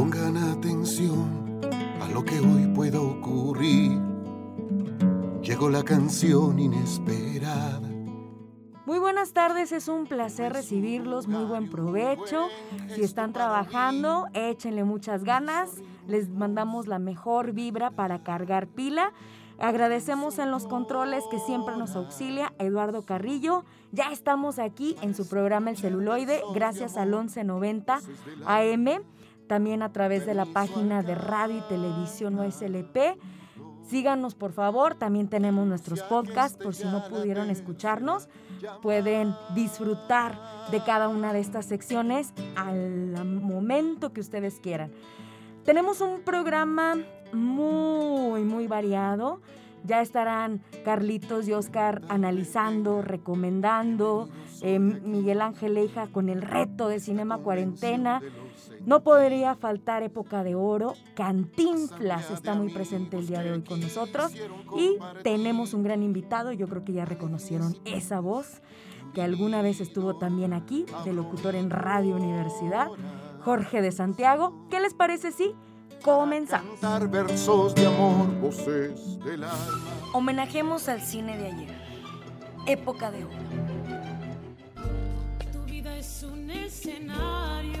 Pongan 0.00 0.38
atención 0.38 1.60
a 2.00 2.08
lo 2.08 2.24
que 2.24 2.40
hoy 2.40 2.66
pueda 2.74 2.98
ocurrir. 2.98 4.00
Llegó 5.42 5.68
la 5.68 5.82
canción 5.82 6.58
inesperada. 6.58 7.86
Muy 8.86 8.98
buenas 8.98 9.34
tardes, 9.34 9.72
es 9.72 9.88
un 9.88 10.06
placer 10.06 10.54
recibirlos, 10.54 11.28
muy 11.28 11.44
buen 11.44 11.68
provecho. 11.68 12.48
Si 12.94 13.02
están 13.02 13.34
trabajando, 13.34 14.26
échenle 14.32 14.84
muchas 14.84 15.22
ganas. 15.22 15.82
Les 16.08 16.30
mandamos 16.30 16.86
la 16.86 16.98
mejor 16.98 17.52
vibra 17.52 17.90
para 17.90 18.22
cargar 18.22 18.68
pila. 18.68 19.12
Agradecemos 19.58 20.38
en 20.38 20.50
los 20.50 20.66
controles 20.66 21.24
que 21.30 21.38
siempre 21.40 21.76
nos 21.76 21.94
auxilia 21.94 22.54
Eduardo 22.58 23.02
Carrillo. 23.02 23.66
Ya 23.92 24.12
estamos 24.12 24.58
aquí 24.58 24.96
en 25.02 25.14
su 25.14 25.28
programa 25.28 25.68
El 25.68 25.76
Celuloide, 25.76 26.40
gracias 26.54 26.96
al 26.96 27.10
1190 27.10 28.00
AM 28.46 29.02
también 29.50 29.82
a 29.82 29.92
través 29.92 30.26
de 30.26 30.34
la 30.34 30.44
página 30.44 31.02
de 31.02 31.16
Radio 31.16 31.58
y 31.58 31.68
Televisión 31.68 32.38
OSLP. 32.38 33.18
Síganos 33.88 34.36
por 34.36 34.52
favor, 34.52 34.94
también 34.94 35.26
tenemos 35.26 35.66
nuestros 35.66 36.02
podcasts 36.04 36.56
por 36.56 36.72
si 36.72 36.84
no 36.84 37.02
pudieron 37.08 37.50
escucharnos. 37.50 38.28
Pueden 38.80 39.34
disfrutar 39.56 40.38
de 40.70 40.78
cada 40.84 41.08
una 41.08 41.32
de 41.32 41.40
estas 41.40 41.66
secciones 41.66 42.32
al 42.54 43.24
momento 43.24 44.12
que 44.12 44.20
ustedes 44.20 44.60
quieran. 44.60 44.92
Tenemos 45.64 46.00
un 46.00 46.20
programa 46.20 46.98
muy, 47.32 48.44
muy 48.44 48.68
variado. 48.68 49.40
Ya 49.82 50.00
estarán 50.00 50.62
Carlitos 50.84 51.48
y 51.48 51.54
Oscar 51.54 52.02
analizando, 52.08 53.02
recomendando, 53.02 54.28
eh, 54.62 54.78
Miguel 54.78 55.40
Ángel 55.40 55.74
Leija 55.74 56.06
con 56.06 56.28
el 56.28 56.40
reto 56.40 56.86
de 56.86 57.00
Cinema 57.00 57.38
Cuarentena. 57.38 58.22
No 58.86 59.02
podría 59.02 59.54
faltar 59.54 60.02
Época 60.02 60.42
de 60.42 60.54
Oro. 60.54 60.94
Cantinflas 61.14 62.30
está 62.30 62.54
muy 62.54 62.72
presente 62.72 63.18
el 63.18 63.26
día 63.26 63.42
de 63.42 63.52
hoy 63.52 63.62
con 63.62 63.80
nosotros. 63.80 64.32
Y 64.76 64.96
tenemos 65.22 65.74
un 65.74 65.82
gran 65.82 66.02
invitado, 66.02 66.52
yo 66.52 66.66
creo 66.66 66.84
que 66.84 66.92
ya 66.94 67.04
reconocieron 67.04 67.76
esa 67.84 68.20
voz, 68.20 68.62
que 69.14 69.22
alguna 69.22 69.60
vez 69.60 69.80
estuvo 69.80 70.16
también 70.16 70.52
aquí, 70.52 70.86
de 71.04 71.12
locutor 71.12 71.56
en 71.56 71.70
Radio 71.70 72.16
Universidad, 72.16 72.88
Jorge 73.44 73.82
de 73.82 73.92
Santiago. 73.92 74.66
¿Qué 74.70 74.80
les 74.80 74.94
parece 74.94 75.32
si 75.32 75.54
comenzamos? 76.02 76.80
versos 77.10 77.74
de 77.74 77.86
amor, 77.86 78.28
voces 78.40 79.18
del 79.20 79.44
Homenajemos 80.14 80.88
al 80.88 81.02
cine 81.02 81.36
de 81.36 81.46
ayer. 81.48 81.80
Época 82.66 83.10
de 83.10 83.24
Oro. 83.24 83.36
Tu 85.52 85.62
vida 85.64 85.96
es 85.96 86.22
un 86.22 86.50
escenario 86.50 87.79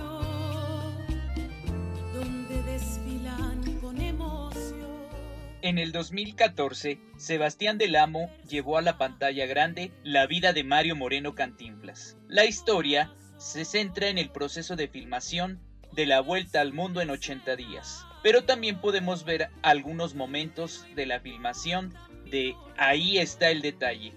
En 5.62 5.76
el 5.76 5.92
2014, 5.92 6.98
Sebastián 7.18 7.76
Del 7.76 7.96
Amo 7.96 8.30
llevó 8.48 8.78
a 8.78 8.82
la 8.82 8.96
pantalla 8.96 9.44
grande 9.44 9.92
La 10.02 10.26
vida 10.26 10.54
de 10.54 10.64
Mario 10.64 10.96
Moreno 10.96 11.34
Cantinflas. 11.34 12.16
La 12.28 12.46
historia 12.46 13.12
se 13.36 13.66
centra 13.66 14.08
en 14.08 14.16
el 14.16 14.30
proceso 14.30 14.74
de 14.74 14.88
filmación 14.88 15.60
de 15.92 16.06
La 16.06 16.20
Vuelta 16.20 16.62
al 16.62 16.72
Mundo 16.72 17.02
en 17.02 17.10
80 17.10 17.56
días, 17.56 18.06
pero 18.22 18.44
también 18.44 18.80
podemos 18.80 19.26
ver 19.26 19.50
algunos 19.60 20.14
momentos 20.14 20.86
de 20.94 21.04
la 21.04 21.20
filmación 21.20 21.92
de 22.30 22.54
Ahí 22.78 23.18
está 23.18 23.50
el 23.50 23.60
detalle, 23.60 24.14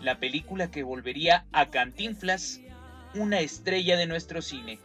la 0.00 0.20
película 0.20 0.70
que 0.70 0.84
volvería 0.84 1.46
a 1.50 1.70
Cantinflas 1.70 2.60
una 3.14 3.40
estrella 3.40 3.96
de 3.96 4.06
nuestro 4.06 4.40
cine. 4.40 4.78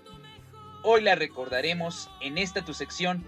Hoy 0.82 1.04
la 1.04 1.14
recordaremos 1.14 2.10
en 2.22 2.40
esta 2.40 2.66
tu 2.66 2.74
sección 2.74 3.24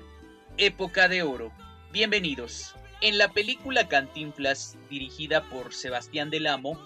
Época 0.57 1.07
de 1.07 1.21
Oro. 1.21 1.51
Bienvenidos. 1.93 2.75
En 2.99 3.17
la 3.17 3.29
película 3.29 3.87
Cantinflas, 3.87 4.77
dirigida 4.89 5.43
por 5.43 5.73
Sebastián 5.73 6.29
Del 6.29 6.47
Amo, 6.47 6.77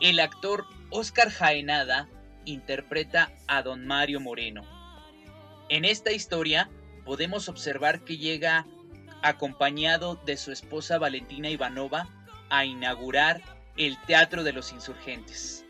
el 0.00 0.20
actor 0.20 0.64
Oscar 0.90 1.30
Jaenada 1.30 2.08
interpreta 2.44 3.32
a 3.48 3.62
don 3.62 3.88
Mario 3.88 4.20
Moreno. 4.20 4.62
En 5.68 5.84
esta 5.84 6.12
historia 6.12 6.70
podemos 7.04 7.48
observar 7.48 8.04
que 8.04 8.18
llega 8.18 8.66
acompañado 9.20 10.14
de 10.24 10.36
su 10.36 10.52
esposa 10.52 10.96
Valentina 10.98 11.50
Ivanova 11.50 12.08
a 12.48 12.64
inaugurar 12.64 13.42
el 13.76 14.00
Teatro 14.02 14.44
de 14.44 14.52
los 14.52 14.72
Insurgentes. 14.72 15.64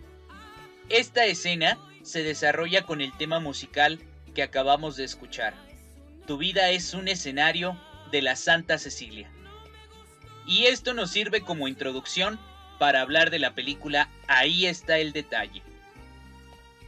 Esta 0.91 1.25
escena 1.25 1.79
se 2.03 2.23
desarrolla 2.23 2.83
con 2.83 3.01
el 3.01 3.17
tema 3.17 3.41
musical 3.41 3.99
que 4.35 4.43
acabamos 4.43 4.97
de 4.97 5.05
escuchar. 5.05 5.55
Tu 6.27 6.37
vida 6.37 6.69
es 6.71 6.93
un 6.93 7.09
escenario 7.09 7.81
de 8.17 8.23
la 8.23 8.35
Santa 8.35 8.79
Cecilia. 8.79 9.29
Y 10.47 10.65
esto 10.65 10.95
nos 10.95 11.11
sirve 11.11 11.43
como 11.43 11.69
introducción 11.69 12.41
para 12.79 13.03
hablar 13.03 13.29
de 13.29 13.39
la 13.39 13.55
película 13.55 14.09
Ahí 14.27 14.65
está 14.65 14.97
el 14.97 15.13
detalle. 15.13 15.61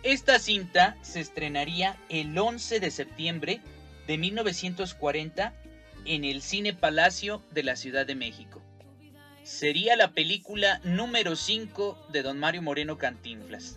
Esta 0.03 0.39
cinta 0.39 0.97
se 1.03 1.21
estrenaría 1.21 1.99
el 2.09 2.39
11 2.39 2.81
de 2.81 2.91
septiembre 2.91 3.61
de 4.07 4.17
1940 4.17 5.53
en 6.07 6.25
el 6.25 6.41
Cine 6.41 6.73
Palacio 6.73 7.43
de 7.51 7.63
la 7.63 7.77
Ciudad 7.77 8.07
de 8.07 8.15
México. 8.15 8.63
Sería 9.43 9.97
la 9.97 10.13
película 10.13 10.81
número 10.83 11.37
5 11.37 12.07
de 12.11 12.23
Don 12.23 12.39
Mario 12.39 12.63
Moreno 12.63 12.97
Cantinflas. 12.97 13.77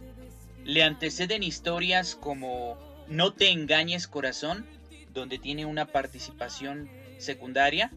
Le 0.63 0.83
anteceden 0.83 1.43
historias 1.43 2.15
como 2.15 2.77
no 3.09 3.33
te 3.33 3.49
engañes 3.49 4.07
corazón, 4.07 4.65
donde 5.13 5.37
tiene 5.37 5.65
una 5.65 5.87
participación 5.87 7.00
secundaria. 7.21 7.91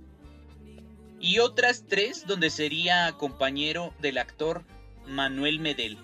Y 1.20 1.38
otras 1.38 1.84
tres 1.88 2.26
donde 2.26 2.50
sería 2.50 3.12
compañero 3.18 3.94
del 4.00 4.18
actor 4.18 4.64
Manuel 5.06 5.58
Medel. 5.58 5.98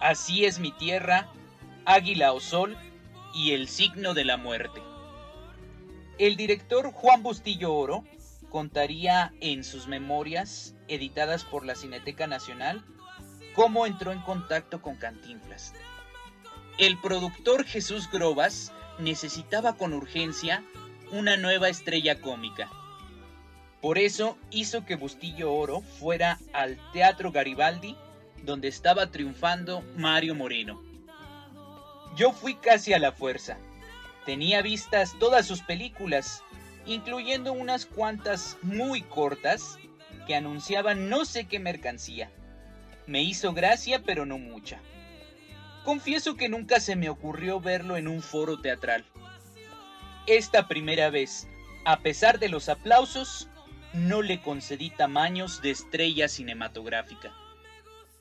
Así 0.00 0.44
es 0.44 0.58
mi 0.58 0.72
tierra, 0.72 1.32
Águila 1.84 2.32
o 2.32 2.40
Sol 2.40 2.76
y 3.34 3.52
El 3.52 3.68
signo 3.68 4.14
de 4.14 4.24
la 4.24 4.36
muerte. 4.36 4.80
El 6.18 6.36
director 6.36 6.92
Juan 6.92 7.22
Bustillo 7.22 7.74
Oro 7.74 8.04
contaría 8.50 9.32
en 9.40 9.64
sus 9.64 9.86
memorias, 9.86 10.74
editadas 10.88 11.44
por 11.44 11.64
la 11.64 11.74
Cineteca 11.74 12.26
Nacional, 12.26 12.84
cómo 13.54 13.86
entró 13.86 14.12
en 14.12 14.20
contacto 14.20 14.82
con 14.82 14.96
Cantinflas. 14.96 15.72
El 16.78 16.98
productor 16.98 17.64
Jesús 17.64 18.10
Grobas 18.10 18.72
necesitaba 18.98 19.76
con 19.76 19.92
urgencia 19.92 20.64
una 21.12 21.36
nueva 21.36 21.68
estrella 21.68 22.20
cómica. 22.20 22.70
Por 23.80 23.98
eso 23.98 24.36
hizo 24.50 24.84
que 24.84 24.96
Bustillo 24.96 25.52
Oro 25.52 25.80
fuera 25.80 26.38
al 26.52 26.78
Teatro 26.92 27.32
Garibaldi, 27.32 27.96
donde 28.42 28.68
estaba 28.68 29.10
triunfando 29.10 29.82
Mario 29.96 30.34
Moreno. 30.34 30.82
Yo 32.16 32.32
fui 32.32 32.54
casi 32.54 32.92
a 32.92 32.98
la 32.98 33.12
fuerza. 33.12 33.58
Tenía 34.26 34.62
vistas 34.62 35.16
todas 35.18 35.46
sus 35.46 35.62
películas, 35.62 36.42
incluyendo 36.86 37.52
unas 37.52 37.86
cuantas 37.86 38.58
muy 38.62 39.02
cortas 39.02 39.78
que 40.26 40.34
anunciaban 40.34 41.08
no 41.08 41.24
sé 41.24 41.46
qué 41.46 41.58
mercancía. 41.58 42.30
Me 43.06 43.22
hizo 43.22 43.52
gracia, 43.52 44.02
pero 44.04 44.26
no 44.26 44.38
mucha. 44.38 44.80
Confieso 45.84 46.36
que 46.36 46.48
nunca 46.48 46.78
se 46.78 46.96
me 46.96 47.08
ocurrió 47.08 47.60
verlo 47.60 47.96
en 47.96 48.06
un 48.06 48.22
foro 48.22 48.60
teatral. 48.60 49.04
Esta 50.26 50.68
primera 50.68 51.10
vez, 51.10 51.48
a 51.84 52.00
pesar 52.00 52.38
de 52.38 52.48
los 52.48 52.68
aplausos, 52.68 53.48
no 53.94 54.22
le 54.22 54.40
concedí 54.42 54.90
tamaños 54.90 55.62
de 55.62 55.70
estrella 55.70 56.28
cinematográfica. 56.28 57.32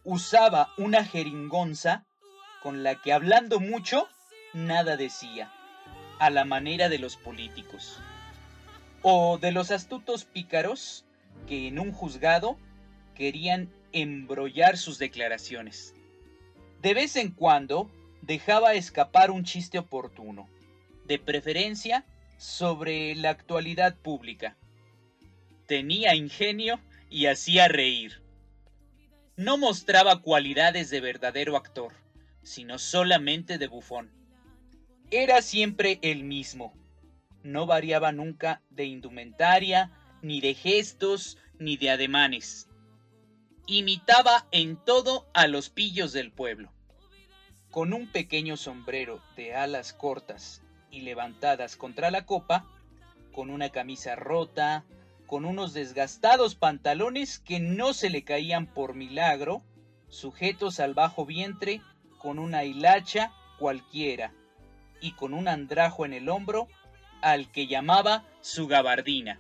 Usaba 0.04 0.74
una 0.78 1.04
jeringonza 1.04 2.06
con 2.64 2.84
la 2.84 2.96
que 3.02 3.14
hablando 3.14 3.60
mucho, 3.60 4.08
nada 4.54 4.98
decía, 4.98 5.52
a 6.20 6.30
la 6.30 6.46
manera 6.46 6.90
de 6.90 7.00
los 7.00 7.18
políticos. 7.18 8.00
O 9.02 9.38
de 9.38 9.52
los 9.52 9.70
astutos 9.70 10.26
pícaros 10.26 11.06
que 11.48 11.68
en 11.68 11.80
un 11.80 11.92
juzgado 11.92 12.58
querían 13.14 13.70
embrollar 13.92 14.78
sus 14.78 15.00
declaraciones. 15.00 15.94
De 16.82 16.94
vez 16.94 17.18
en 17.18 17.32
cuando 17.32 17.92
dejaba 18.22 18.74
escapar 18.74 19.32
un 19.32 19.44
chiste 19.44 19.78
oportuno, 19.80 20.48
de 21.10 21.18
preferencia 21.18 22.06
sobre 22.38 23.16
la 23.16 23.32
actualidad 23.32 23.98
pública. 23.98 24.56
Tenía 25.66 26.14
ingenio 26.16 26.80
y 27.10 27.26
hacía 27.26 27.68
reír. 27.68 28.22
No 29.36 29.58
mostraba 29.58 30.22
cualidades 30.22 30.92
de 30.92 31.02
verdadero 31.02 31.58
actor, 31.58 31.94
sino 32.44 32.78
solamente 32.78 33.58
de 33.58 33.68
bufón. 33.68 34.12
Era 35.10 35.42
siempre 35.42 35.98
el 36.04 36.24
mismo. 36.24 36.74
No 37.42 37.66
variaba 37.66 38.12
nunca 38.12 38.62
de 38.70 38.86
indumentaria, 38.86 39.92
ni 40.22 40.42
de 40.42 40.54
gestos, 40.54 41.40
ni 41.58 41.76
de 41.76 41.90
ademanes. 41.90 42.68
Imitaba 43.66 44.48
en 44.52 44.78
todo 44.78 45.28
a 45.34 45.48
los 45.48 45.72
pillos 45.72 46.14
del 46.14 46.32
pueblo. 46.32 46.72
Con 47.72 47.94
un 47.94 48.12
pequeño 48.12 48.58
sombrero 48.58 49.24
de 49.36 49.56
alas 49.56 49.92
cortas 49.94 50.62
y 50.92 51.02
levantadas 51.02 51.76
contra 51.76 52.12
la 52.12 52.26
copa, 52.26 52.66
con 53.34 53.50
una 53.50 53.70
camisa 53.70 54.16
rota, 54.16 54.86
con 55.28 55.46
unos 55.46 55.74
desgastados 55.74 56.56
pantalones 56.56 57.40
que 57.40 57.60
no 57.60 57.94
se 57.94 58.10
le 58.10 58.24
caían 58.24 58.66
por 58.66 58.96
milagro, 58.96 59.62
sujetos 60.08 60.80
al 60.80 60.94
bajo 60.94 61.26
vientre, 61.26 61.82
con 62.18 62.40
una 62.40 62.64
hilacha 62.64 63.32
cualquiera, 63.60 64.34
y 65.02 65.12
con 65.14 65.34
un 65.34 65.48
andrajo 65.48 66.06
en 66.06 66.14
el 66.14 66.30
hombro 66.30 66.68
al 67.22 67.52
que 67.52 67.68
llamaba 67.68 68.26
su 68.42 68.68
gabardina. 68.68 69.40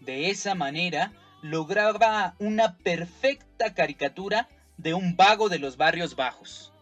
De 0.00 0.30
esa 0.30 0.54
manera 0.54 1.12
lograba 1.42 2.34
una 2.38 2.76
perfecta 2.78 3.74
caricatura 3.74 4.48
de 4.76 4.94
un 4.94 5.16
vago 5.16 5.48
de 5.48 5.58
los 5.58 5.76
barrios 5.76 6.16
bajos. 6.16 6.72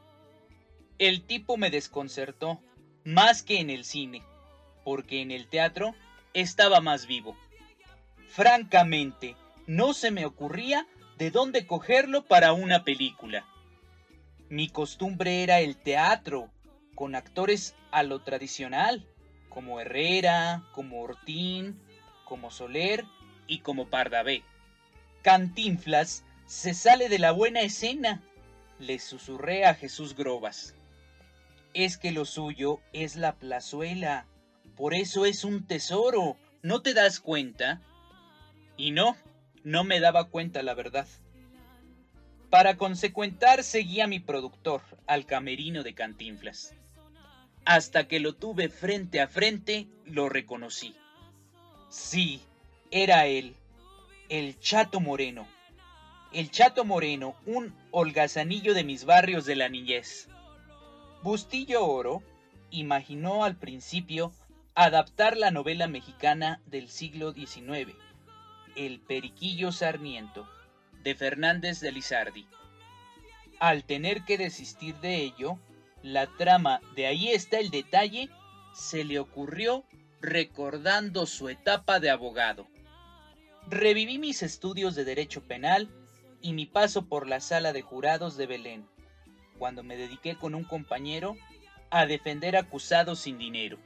El 0.99 1.23
tipo 1.23 1.57
me 1.57 1.71
desconcertó 1.71 2.61
más 3.05 3.43
que 3.43 3.61
en 3.61 3.71
el 3.71 3.85
cine, 3.85 4.23
porque 4.85 5.23
en 5.23 5.31
el 5.31 5.49
teatro 5.49 5.95
estaba 6.35 6.81
más 6.81 7.07
vivo. 7.07 7.37
Francamente, 8.29 9.37
no 9.67 9.93
se 9.95 10.11
me 10.11 10.27
ocurría 10.27 10.87
de 11.19 11.31
dónde 11.31 11.67
cogerlo 11.67 12.25
para 12.25 12.53
una 12.53 12.85
película. 12.85 13.47
Mi 14.49 14.69
costumbre 14.69 15.43
era 15.43 15.61
el 15.61 15.77
teatro, 15.77 16.51
con 16.95 17.15
actores 17.15 17.75
a 17.91 18.03
lo 18.03 18.21
tradicional, 18.21 19.07
como 19.49 19.81
Herrera, 19.81 20.65
como 20.73 21.03
Ortín, 21.03 21.81
como 22.25 22.51
Soler 22.51 23.05
y 23.47 23.61
como 23.61 23.89
Pardavé. 23.89 24.45
Cantinflas 25.23 26.25
se 26.47 26.75
sale 26.75 27.09
de 27.09 27.19
la 27.19 27.33
buena 27.33 27.61
escena, 27.61 28.23
le 28.79 28.99
susurré 28.99 29.67
a 29.67 29.75
Jesús 29.75 30.17
Grobas. 30.17 30.75
Es 31.75 31.99
que 31.99 32.11
lo 32.11 32.25
suyo 32.25 32.81
es 32.93 33.17
la 33.17 33.37
plazuela, 33.37 34.27
por 34.77 34.95
eso 34.95 35.27
es 35.27 35.45
un 35.45 35.67
tesoro, 35.67 36.37
¿no 36.63 36.83
te 36.83 36.95
das 36.95 37.21
cuenta? 37.21 37.81
Y 38.77 38.93
no, 38.93 39.17
no 39.63 39.85
me 39.85 40.01
daba 40.01 40.31
cuenta 40.31 40.63
la 40.63 40.75
verdad. 40.75 41.07
Para 42.49 42.77
consecuentar 42.77 43.63
seguí 43.63 44.01
a 44.01 44.07
mi 44.07 44.19
productor, 44.19 44.83
al 45.07 45.27
camerino 45.27 45.83
de 45.83 45.95
Cantinflas. 45.95 46.75
Hasta 47.65 48.09
que 48.09 48.21
lo 48.21 48.35
tuve 48.35 48.69
frente 48.69 49.21
a 49.21 49.29
frente, 49.29 49.87
lo 50.07 50.29
reconocí. 50.29 50.97
Sí, 51.91 52.41
era 52.91 53.27
él, 53.27 53.55
el 54.29 54.59
Chato 54.59 54.99
Moreno. 54.99 55.47
El 56.33 56.51
Chato 56.51 56.85
Moreno, 56.85 57.37
un 57.47 57.75
holgazanillo 57.91 58.75
de 58.75 58.85
mis 58.85 59.05
barrios 59.05 59.45
de 59.45 59.57
la 59.57 59.69
niñez. 59.69 60.29
Bustillo 61.23 61.85
Oro 61.85 62.23
imaginó 62.71 63.45
al 63.45 63.55
principio 63.55 64.33
adaptar 64.75 65.37
la 65.37 65.51
novela 65.51 65.87
mexicana 65.87 66.63
del 66.65 66.89
siglo 66.89 67.35
XIX, 67.35 67.95
El 68.75 69.01
Periquillo 69.01 69.71
Sarmiento, 69.71 70.49
de 71.03 71.15
Fernández 71.15 71.81
de 71.81 71.93
Lizardi. 71.93 72.47
Al 73.59 73.85
tener 73.85 74.25
que 74.25 74.39
desistir 74.39 74.95
de 75.01 75.17
ello, 75.17 75.59
la 76.03 76.27
trama 76.39 76.81
de 76.97 77.07
ahí 77.07 77.29
está 77.29 77.59
el 77.59 77.69
detalle 77.69 78.31
se 78.73 79.05
le 79.05 79.19
ocurrió 79.19 79.85
recordando 80.23 81.27
su 81.27 81.51
etapa 81.51 82.01
de 82.01 82.09
abogado. 82.09 82.67
Reviví 83.69 84.17
mis 84.17 84.43
estudios 84.43 84.95
de 84.95 85.05
derecho 85.05 85.43
penal 85.43 85.91
y 86.41 86.55
mi 86.55 86.65
paso 86.65 87.05
por 87.11 87.29
la 87.29 87.41
sala 87.41 87.75
de 87.75 87.83
jurados 87.83 88.39
de 88.39 88.47
Belén 88.47 88.89
cuando 89.61 89.83
me 89.83 89.99
dediqué 89.99 90.37
con 90.37 90.55
un 90.55 90.65
compañero 90.65 91.37
a 91.91 92.07
defender 92.07 92.57
acusados 92.57 93.21
sin 93.21 93.37
dinero. 93.37 93.79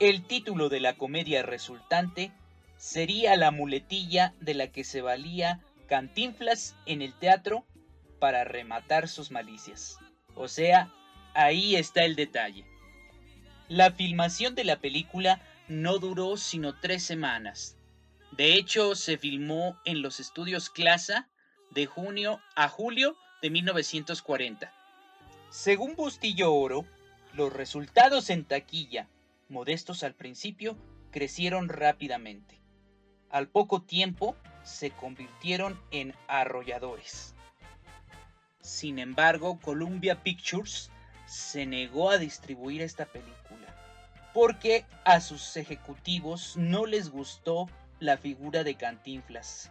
El 0.00 0.24
título 0.24 0.68
de 0.68 0.80
la 0.80 0.96
comedia 0.96 1.44
resultante 1.44 2.32
sería 2.76 3.36
la 3.36 3.52
muletilla 3.52 4.34
de 4.40 4.54
la 4.54 4.66
que 4.66 4.82
se 4.82 5.02
valía 5.02 5.60
Cantinflas 5.86 6.74
en 6.84 7.00
el 7.00 7.14
teatro 7.14 7.64
para 8.18 8.42
rematar 8.42 9.06
sus 9.06 9.30
malicias. 9.30 9.98
O 10.34 10.48
sea, 10.48 10.92
ahí 11.34 11.76
está 11.76 12.04
el 12.04 12.16
detalle. 12.16 12.64
La 13.68 13.92
filmación 13.92 14.56
de 14.56 14.64
la 14.64 14.80
película 14.80 15.40
no 15.68 15.98
duró 15.98 16.36
sino 16.36 16.80
tres 16.80 17.04
semanas. 17.04 17.76
De 18.32 18.54
hecho, 18.54 18.96
se 18.96 19.16
filmó 19.16 19.78
en 19.84 20.02
los 20.02 20.18
estudios 20.18 20.70
Clasa 20.70 21.28
de 21.70 21.86
junio 21.86 22.40
a 22.56 22.68
julio 22.68 23.16
de 23.42 23.50
1940. 23.50 24.72
Según 25.50 25.94
Bustillo 25.94 26.52
Oro, 26.52 26.84
los 27.34 27.52
resultados 27.52 28.30
en 28.30 28.44
taquilla, 28.44 29.08
modestos 29.48 30.02
al 30.02 30.14
principio, 30.14 30.76
crecieron 31.10 31.68
rápidamente. 31.68 32.60
Al 33.30 33.48
poco 33.48 33.82
tiempo 33.82 34.36
se 34.64 34.90
convirtieron 34.90 35.80
en 35.90 36.14
arrolladores. 36.28 37.34
Sin 38.60 38.98
embargo, 38.98 39.60
Columbia 39.60 40.22
Pictures 40.22 40.90
se 41.26 41.66
negó 41.66 42.10
a 42.10 42.18
distribuir 42.18 42.82
esta 42.82 43.06
película 43.06 43.36
porque 44.36 44.84
a 45.06 45.22
sus 45.22 45.56
ejecutivos 45.56 46.58
no 46.58 46.84
les 46.84 47.08
gustó 47.08 47.70
la 48.00 48.18
figura 48.18 48.64
de 48.64 48.74
Cantinflas 48.74 49.70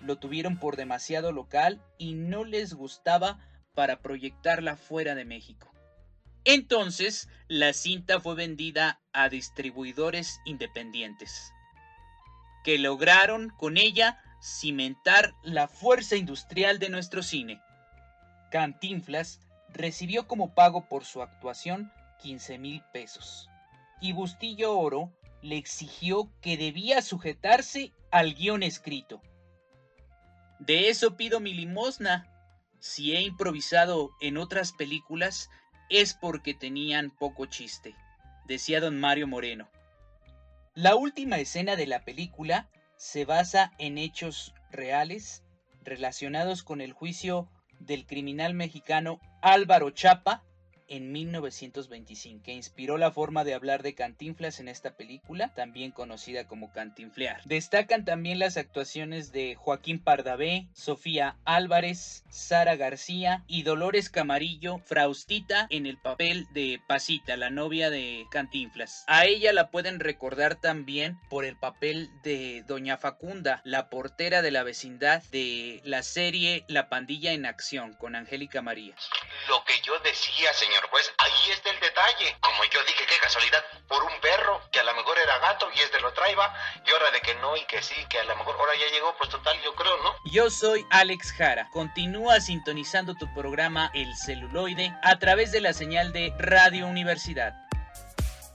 lo 0.00 0.18
tuvieron 0.18 0.58
por 0.58 0.76
demasiado 0.76 1.32
local 1.32 1.82
y 1.98 2.14
no 2.14 2.44
les 2.44 2.74
gustaba 2.74 3.38
para 3.74 4.00
proyectarla 4.00 4.76
fuera 4.76 5.14
de 5.14 5.24
México. 5.24 5.70
Entonces, 6.44 7.28
la 7.48 7.72
cinta 7.72 8.20
fue 8.20 8.34
vendida 8.34 9.00
a 9.12 9.28
distribuidores 9.28 10.40
independientes, 10.44 11.52
que 12.64 12.78
lograron 12.78 13.50
con 13.50 13.76
ella 13.76 14.22
cimentar 14.42 15.34
la 15.42 15.68
fuerza 15.68 16.16
industrial 16.16 16.78
de 16.78 16.88
nuestro 16.88 17.22
cine. 17.22 17.60
Cantinflas 18.50 19.40
recibió 19.68 20.26
como 20.26 20.54
pago 20.54 20.88
por 20.88 21.04
su 21.04 21.22
actuación 21.22 21.92
15 22.22 22.58
mil 22.58 22.82
pesos 22.92 23.50
y 24.00 24.12
Bustillo 24.12 24.76
Oro 24.78 25.12
le 25.42 25.56
exigió 25.56 26.30
que 26.40 26.56
debía 26.56 27.02
sujetarse 27.02 27.92
al 28.10 28.34
guion 28.34 28.62
escrito. 28.62 29.22
De 30.60 30.90
eso 30.90 31.16
pido 31.16 31.40
mi 31.40 31.54
limosna. 31.54 32.26
Si 32.78 33.14
he 33.14 33.22
improvisado 33.22 34.10
en 34.20 34.36
otras 34.36 34.72
películas 34.72 35.50
es 35.88 36.14
porque 36.14 36.54
tenían 36.54 37.10
poco 37.10 37.46
chiste, 37.46 37.96
decía 38.46 38.80
don 38.80 39.00
Mario 39.00 39.26
Moreno. 39.26 39.68
La 40.74 40.94
última 40.94 41.38
escena 41.38 41.76
de 41.76 41.86
la 41.86 42.04
película 42.04 42.68
se 42.96 43.24
basa 43.24 43.72
en 43.78 43.98
hechos 43.98 44.54
reales 44.70 45.42
relacionados 45.82 46.62
con 46.62 46.80
el 46.80 46.92
juicio 46.92 47.48
del 47.80 48.06
criminal 48.06 48.54
mexicano 48.54 49.18
Álvaro 49.42 49.90
Chapa 49.90 50.44
en 50.90 51.12
1925, 51.12 52.42
que 52.44 52.52
inspiró 52.52 52.98
la 52.98 53.12
forma 53.12 53.44
de 53.44 53.54
hablar 53.54 53.82
de 53.82 53.94
Cantinflas 53.94 54.60
en 54.60 54.68
esta 54.68 54.96
película, 54.96 55.54
también 55.54 55.92
conocida 55.92 56.46
como 56.46 56.72
Cantinflear. 56.72 57.40
Destacan 57.44 58.04
también 58.04 58.38
las 58.38 58.56
actuaciones 58.56 59.32
de 59.32 59.54
Joaquín 59.54 60.00
Pardavé, 60.00 60.66
Sofía 60.74 61.36
Álvarez, 61.44 62.24
Sara 62.28 62.74
García 62.76 63.44
y 63.46 63.62
Dolores 63.62 64.10
Camarillo, 64.10 64.78
Fraustita 64.78 65.66
en 65.70 65.86
el 65.86 65.96
papel 65.96 66.46
de 66.52 66.80
Pasita, 66.88 67.36
la 67.36 67.50
novia 67.50 67.88
de 67.88 68.26
Cantinflas. 68.30 69.04
A 69.06 69.26
ella 69.26 69.52
la 69.52 69.70
pueden 69.70 70.00
recordar 70.00 70.56
también 70.56 71.18
por 71.28 71.44
el 71.44 71.56
papel 71.56 72.10
de 72.24 72.64
Doña 72.66 72.98
Facunda, 72.98 73.60
la 73.64 73.88
portera 73.90 74.42
de 74.42 74.50
la 74.50 74.64
vecindad 74.64 75.22
de 75.30 75.80
la 75.84 76.02
serie 76.02 76.64
La 76.66 76.88
Pandilla 76.88 77.32
en 77.32 77.46
Acción 77.46 77.94
con 77.94 78.16
Angélica 78.16 78.60
María. 78.60 78.96
Lo 79.48 79.64
que 79.64 79.74
yo 79.84 79.92
decía, 80.00 80.52
señor 80.52 80.79
pues 80.90 81.12
ahí 81.18 81.50
está 81.50 81.70
el 81.70 81.80
detalle. 81.80 82.36
Como 82.40 82.64
yo 82.64 82.82
dije, 82.84 83.06
qué 83.06 83.18
casualidad, 83.20 83.64
por 83.88 84.02
un 84.04 84.20
perro 84.20 84.60
que 84.70 84.80
a 84.80 84.84
lo 84.84 84.94
mejor 84.94 85.18
era 85.18 85.38
gato 85.38 85.68
y 85.74 85.80
este 85.80 86.00
lo 86.00 86.12
traía, 86.12 86.30
y 86.86 86.90
ahora 86.90 87.10
de 87.10 87.20
que 87.20 87.34
no 87.36 87.56
y 87.56 87.64
que 87.66 87.82
sí, 87.82 87.94
que 88.08 88.20
a 88.20 88.24
lo 88.24 88.36
mejor 88.36 88.56
ahora 88.58 88.72
ya 88.76 88.92
llegó, 88.92 89.14
pues 89.16 89.30
total, 89.30 89.60
yo 89.62 89.74
creo, 89.74 89.96
¿no? 90.02 90.14
Yo 90.32 90.50
soy 90.50 90.86
Alex 90.90 91.32
Jara. 91.32 91.68
Continúa 91.72 92.40
sintonizando 92.40 93.14
tu 93.14 93.32
programa 93.34 93.90
El 93.94 94.14
Celuloide 94.16 94.94
a 95.02 95.18
través 95.18 95.52
de 95.52 95.60
la 95.60 95.72
señal 95.72 96.12
de 96.12 96.32
Radio 96.38 96.86
Universidad. 96.86 97.54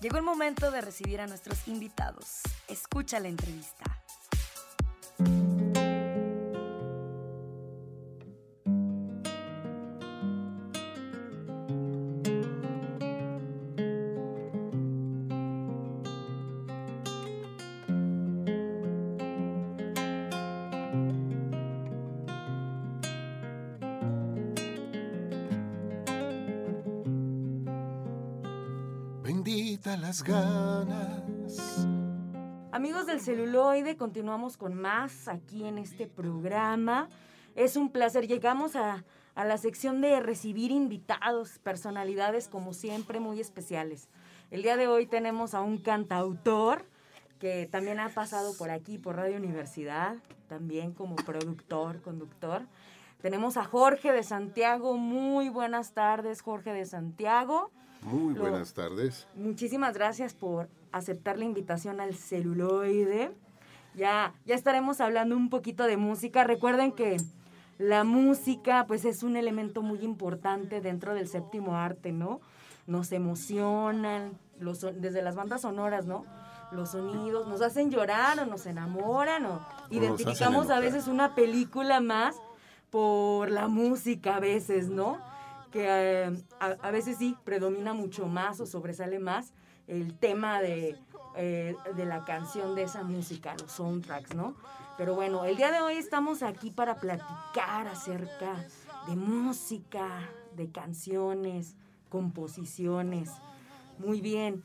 Llegó 0.01 0.17
el 0.17 0.23
momento 0.23 0.71
de 0.71 0.81
recibir 0.81 1.21
a 1.21 1.27
nuestros 1.27 1.67
invitados. 1.67 2.41
Escucha 2.67 3.19
la 3.19 3.27
entrevista. 3.27 3.83
Ganas. 30.23 31.87
Amigos 32.71 33.05
del 33.05 33.21
celuloide, 33.21 33.97
continuamos 33.97 34.57
con 34.57 34.73
más 34.73 35.27
aquí 35.27 35.65
en 35.65 35.77
este 35.77 36.07
programa. 36.07 37.09
Es 37.55 37.75
un 37.75 37.89
placer. 37.89 38.27
Llegamos 38.27 38.75
a, 38.75 39.05
a 39.33 39.45
la 39.45 39.57
sección 39.57 40.01
de 40.01 40.19
recibir 40.19 40.71
invitados, 40.71 41.59
personalidades 41.59 42.47
como 42.47 42.73
siempre 42.73 43.19
muy 43.19 43.39
especiales. 43.39 44.09
El 44.51 44.61
día 44.61 44.77
de 44.77 44.87
hoy 44.87 45.07
tenemos 45.07 45.53
a 45.53 45.61
un 45.61 45.77
cantautor 45.77 46.85
que 47.39 47.67
también 47.71 47.99
ha 47.99 48.09
pasado 48.09 48.55
por 48.57 48.69
aquí, 48.69 48.97
por 48.97 49.15
Radio 49.15 49.37
Universidad, 49.37 50.15
también 50.47 50.93
como 50.93 51.15
productor, 51.15 52.01
conductor. 52.01 52.63
Tenemos 53.21 53.57
a 53.57 53.63
Jorge 53.63 54.11
de 54.11 54.23
Santiago. 54.23 54.97
Muy 54.97 55.49
buenas 55.49 55.93
tardes, 55.93 56.41
Jorge 56.41 56.73
de 56.73 56.85
Santiago. 56.85 57.71
Muy 58.05 58.33
Lo- 58.35 58.41
buenas 58.41 58.73
tardes. 58.73 59.27
Muchísimas 59.35 59.93
gracias 59.95 60.33
por 60.33 60.69
aceptar 60.91 61.37
la 61.37 61.45
invitación 61.45 61.99
al 61.99 62.15
celuloide. 62.15 63.31
Ya, 63.95 64.33
ya 64.45 64.55
estaremos 64.55 65.01
hablando 65.01 65.35
un 65.35 65.49
poquito 65.49 65.85
de 65.85 65.97
música. 65.97 66.43
Recuerden 66.43 66.91
que 66.91 67.17
la 67.77 68.03
música 68.03 68.85
pues 68.87 69.05
es 69.05 69.23
un 69.23 69.35
elemento 69.35 69.81
muy 69.81 69.99
importante 69.99 70.81
dentro 70.81 71.13
del 71.13 71.27
séptimo 71.27 71.75
arte, 71.75 72.11
¿no? 72.11 72.41
Nos 72.87 73.11
emocionan, 73.11 74.37
los, 74.59 74.81
desde 74.81 75.21
las 75.21 75.35
bandas 75.35 75.61
sonoras, 75.61 76.05
¿no? 76.05 76.25
Los 76.71 76.91
sonidos 76.91 77.47
nos 77.47 77.61
hacen 77.61 77.89
llorar 77.89 78.39
o 78.39 78.45
nos 78.45 78.65
enamoran 78.65 79.45
o 79.45 79.65
identificamos 79.89 80.69
a 80.69 80.79
veces 80.79 81.07
una 81.07 81.33
película 81.35 81.99
más 82.01 82.35
por 82.91 83.49
la 83.49 83.67
música 83.67 84.35
a 84.35 84.39
veces, 84.39 84.89
¿no? 84.89 85.17
Que 85.75 85.83
eh, 86.23 86.43
a, 86.61 86.67
a 86.87 86.91
veces 86.91 87.17
sí 87.17 87.35
predomina 87.43 87.93
mucho 87.93 88.27
más 88.27 88.61
o 88.61 88.65
sobresale 88.65 89.19
más 89.19 89.51
el 89.87 90.17
tema 90.17 90.61
de, 90.61 90.97
eh, 91.35 91.75
de 91.97 92.05
la 92.05 92.23
canción 92.23 92.75
de 92.75 92.83
esa 92.83 93.03
música, 93.03 93.53
los 93.59 93.73
soundtracks, 93.73 94.33
¿no? 94.35 94.55
Pero 94.97 95.15
bueno, 95.15 95.43
el 95.43 95.57
día 95.57 95.73
de 95.73 95.81
hoy 95.81 95.95
estamos 95.95 96.43
aquí 96.43 96.71
para 96.71 96.95
platicar 96.95 97.89
acerca 97.89 98.55
de 99.05 99.17
música, 99.17 100.07
de 100.55 100.71
canciones, 100.71 101.75
composiciones. 102.07 103.29
Muy 103.99 104.21
bien. 104.21 104.63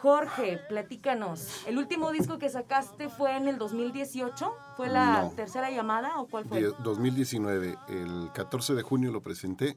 Jorge, 0.00 0.60
platícanos. 0.68 1.66
¿El 1.66 1.76
último 1.76 2.12
disco 2.12 2.38
que 2.38 2.50
sacaste 2.50 3.08
fue 3.08 3.36
en 3.36 3.48
el 3.48 3.58
2018? 3.58 4.54
¿Fue 4.76 4.88
la 4.88 5.22
No. 5.24 5.30
tercera 5.32 5.70
llamada 5.72 6.20
o 6.20 6.28
cuál 6.28 6.44
fue? 6.44 6.58
Die- 6.62 6.72
2019, 6.84 7.76
el 7.88 8.30
14 8.32 8.74
de 8.76 8.82
junio 8.82 9.10
lo 9.10 9.20
presenté 9.22 9.76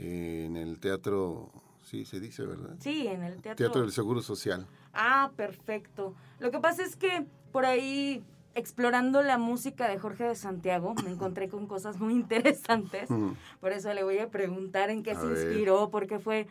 eh, 0.00 0.44
en 0.46 0.56
el 0.56 0.80
teatro, 0.80 1.50
sí 1.84 2.04
se 2.04 2.20
dice, 2.20 2.44
¿verdad? 2.44 2.76
Sí, 2.80 3.06
en 3.06 3.22
el 3.22 3.40
teatro. 3.40 3.56
Teatro 3.66 3.82
del 3.82 3.92
Seguro 3.92 4.22
Social. 4.22 4.66
Ah, 4.92 5.30
perfecto. 5.36 6.14
Lo 6.38 6.50
que 6.50 6.58
pasa 6.58 6.82
es 6.82 6.96
que 6.96 7.26
por 7.52 7.66
ahí, 7.66 8.24
explorando 8.54 9.22
la 9.22 9.38
música 9.38 9.88
de 9.88 9.98
Jorge 9.98 10.24
de 10.24 10.34
Santiago, 10.34 10.94
me 11.04 11.10
encontré 11.10 11.48
con 11.48 11.66
cosas 11.66 11.98
muy 11.98 12.14
interesantes. 12.14 13.08
Por 13.60 13.72
eso 13.72 13.92
le 13.92 14.02
voy 14.02 14.18
a 14.18 14.28
preguntar 14.28 14.90
en 14.90 15.02
qué 15.02 15.12
A 15.12 15.20
se 15.20 15.26
ver. 15.26 15.46
inspiró, 15.46 15.90
porque 15.90 16.18
fue, 16.18 16.46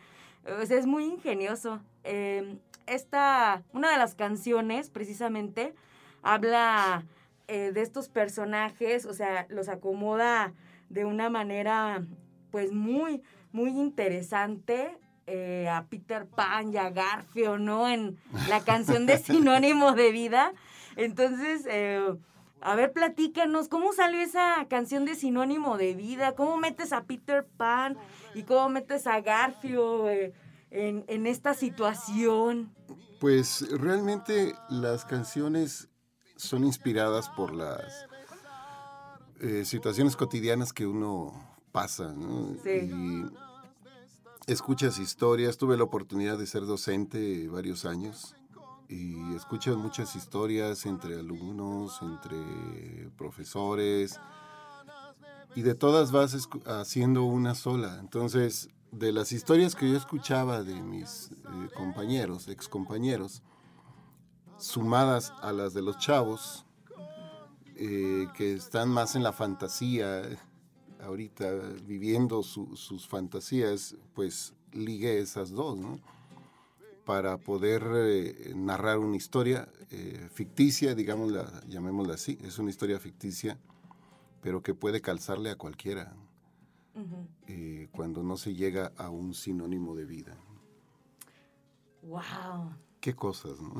sea, 0.64 0.78
es 0.78 0.86
muy 0.86 1.04
ingenioso. 1.04 1.80
Eh, 2.04 2.56
esta, 2.86 3.62
una 3.72 3.90
de 3.92 3.98
las 3.98 4.14
canciones, 4.14 4.90
precisamente, 4.90 5.74
habla 6.22 7.04
eh, 7.48 7.72
de 7.72 7.82
estos 7.82 8.08
personajes, 8.08 9.06
o 9.06 9.14
sea, 9.14 9.46
los 9.48 9.68
acomoda 9.68 10.52
de 10.88 11.04
una 11.04 11.30
manera, 11.30 12.04
pues, 12.50 12.72
muy, 12.72 13.22
muy 13.52 13.70
interesante. 13.70 14.96
eh, 15.26 15.68
a 15.68 15.84
Peter 15.86 16.26
Pan 16.26 16.72
y 16.72 16.76
a 16.76 16.90
Garfio, 16.90 17.56
¿no? 17.56 17.88
En 17.88 18.18
la 18.48 18.64
canción 18.64 19.06
de 19.06 19.16
Sinónimo 19.22 19.92
de 19.92 20.10
Vida. 20.10 20.52
Entonces, 20.96 21.66
eh, 21.70 22.00
a 22.60 22.74
ver, 22.74 22.92
platícanos, 22.92 23.68
¿cómo 23.68 23.92
salió 23.92 24.20
esa 24.20 24.66
canción 24.68 25.04
de 25.04 25.14
Sinónimo 25.14 25.76
de 25.76 25.94
Vida? 25.94 26.34
¿Cómo 26.34 26.56
metes 26.56 26.92
a 26.92 27.04
Peter 27.04 27.46
Pan 27.56 27.96
y 28.34 28.42
cómo 28.42 28.70
metes 28.70 29.06
a 29.06 29.20
Garfio 29.20 30.08
eh, 30.10 30.32
en, 30.72 31.04
en 31.06 31.26
esta 31.28 31.54
situación? 31.54 32.74
Pues 33.20 33.66
realmente 33.70 34.52
las 34.68 35.04
canciones 35.04 35.88
son 36.34 36.64
inspiradas 36.64 37.28
por 37.28 37.54
las 37.54 38.06
eh, 39.40 39.64
situaciones 39.64 40.16
cotidianas 40.16 40.72
que 40.72 40.86
uno 40.86 41.49
pasa, 41.72 42.12
¿no? 42.12 42.54
Sí. 42.62 42.90
Y 42.92 43.24
escuchas 44.46 44.98
historias, 44.98 45.56
tuve 45.56 45.76
la 45.76 45.84
oportunidad 45.84 46.38
de 46.38 46.46
ser 46.46 46.66
docente 46.66 47.48
varios 47.48 47.84
años 47.84 48.34
y 48.88 49.34
escuchas 49.34 49.76
muchas 49.76 50.16
historias 50.16 50.84
entre 50.86 51.18
alumnos, 51.18 52.00
entre 52.02 53.10
profesores 53.16 54.18
y 55.54 55.62
de 55.62 55.74
todas 55.74 56.10
vas 56.12 56.36
haciendo 56.66 57.24
una 57.24 57.54
sola. 57.54 57.98
Entonces, 58.00 58.68
de 58.92 59.12
las 59.12 59.32
historias 59.32 59.74
que 59.74 59.88
yo 59.88 59.96
escuchaba 59.96 60.62
de 60.62 60.74
mis 60.82 61.30
eh, 61.30 61.68
compañeros, 61.76 62.48
excompañeros, 62.48 63.42
sumadas 64.58 65.32
a 65.40 65.52
las 65.52 65.72
de 65.72 65.82
los 65.82 65.98
chavos, 65.98 66.66
eh, 67.76 68.26
que 68.34 68.52
están 68.54 68.88
más 68.88 69.14
en 69.14 69.22
la 69.22 69.32
fantasía, 69.32 70.22
ahorita 71.02 71.50
viviendo 71.86 72.42
su- 72.42 72.76
sus 72.76 73.06
fantasías, 73.08 73.96
pues 74.14 74.54
ligué 74.72 75.18
esas 75.20 75.50
dos, 75.50 75.76
¿no? 75.78 75.98
Para 77.04 77.38
poder 77.38 77.82
eh, 77.94 78.52
narrar 78.54 78.98
una 78.98 79.16
historia 79.16 79.68
eh, 79.90 80.28
ficticia, 80.32 80.94
digámosla, 80.94 81.62
llamémosla 81.66 82.14
así, 82.14 82.38
es 82.42 82.58
una 82.58 82.70
historia 82.70 82.98
ficticia, 83.00 83.58
pero 84.42 84.62
que 84.62 84.74
puede 84.74 85.00
calzarle 85.00 85.50
a 85.50 85.56
cualquiera 85.56 86.14
eh, 87.48 87.88
cuando 87.92 88.22
no 88.22 88.36
se 88.36 88.54
llega 88.54 88.92
a 88.96 89.08
un 89.10 89.34
sinónimo 89.34 89.94
de 89.96 90.04
vida. 90.04 90.36
Wow. 92.02 92.74
Qué 93.00 93.14
cosas, 93.14 93.60
¿no? 93.60 93.74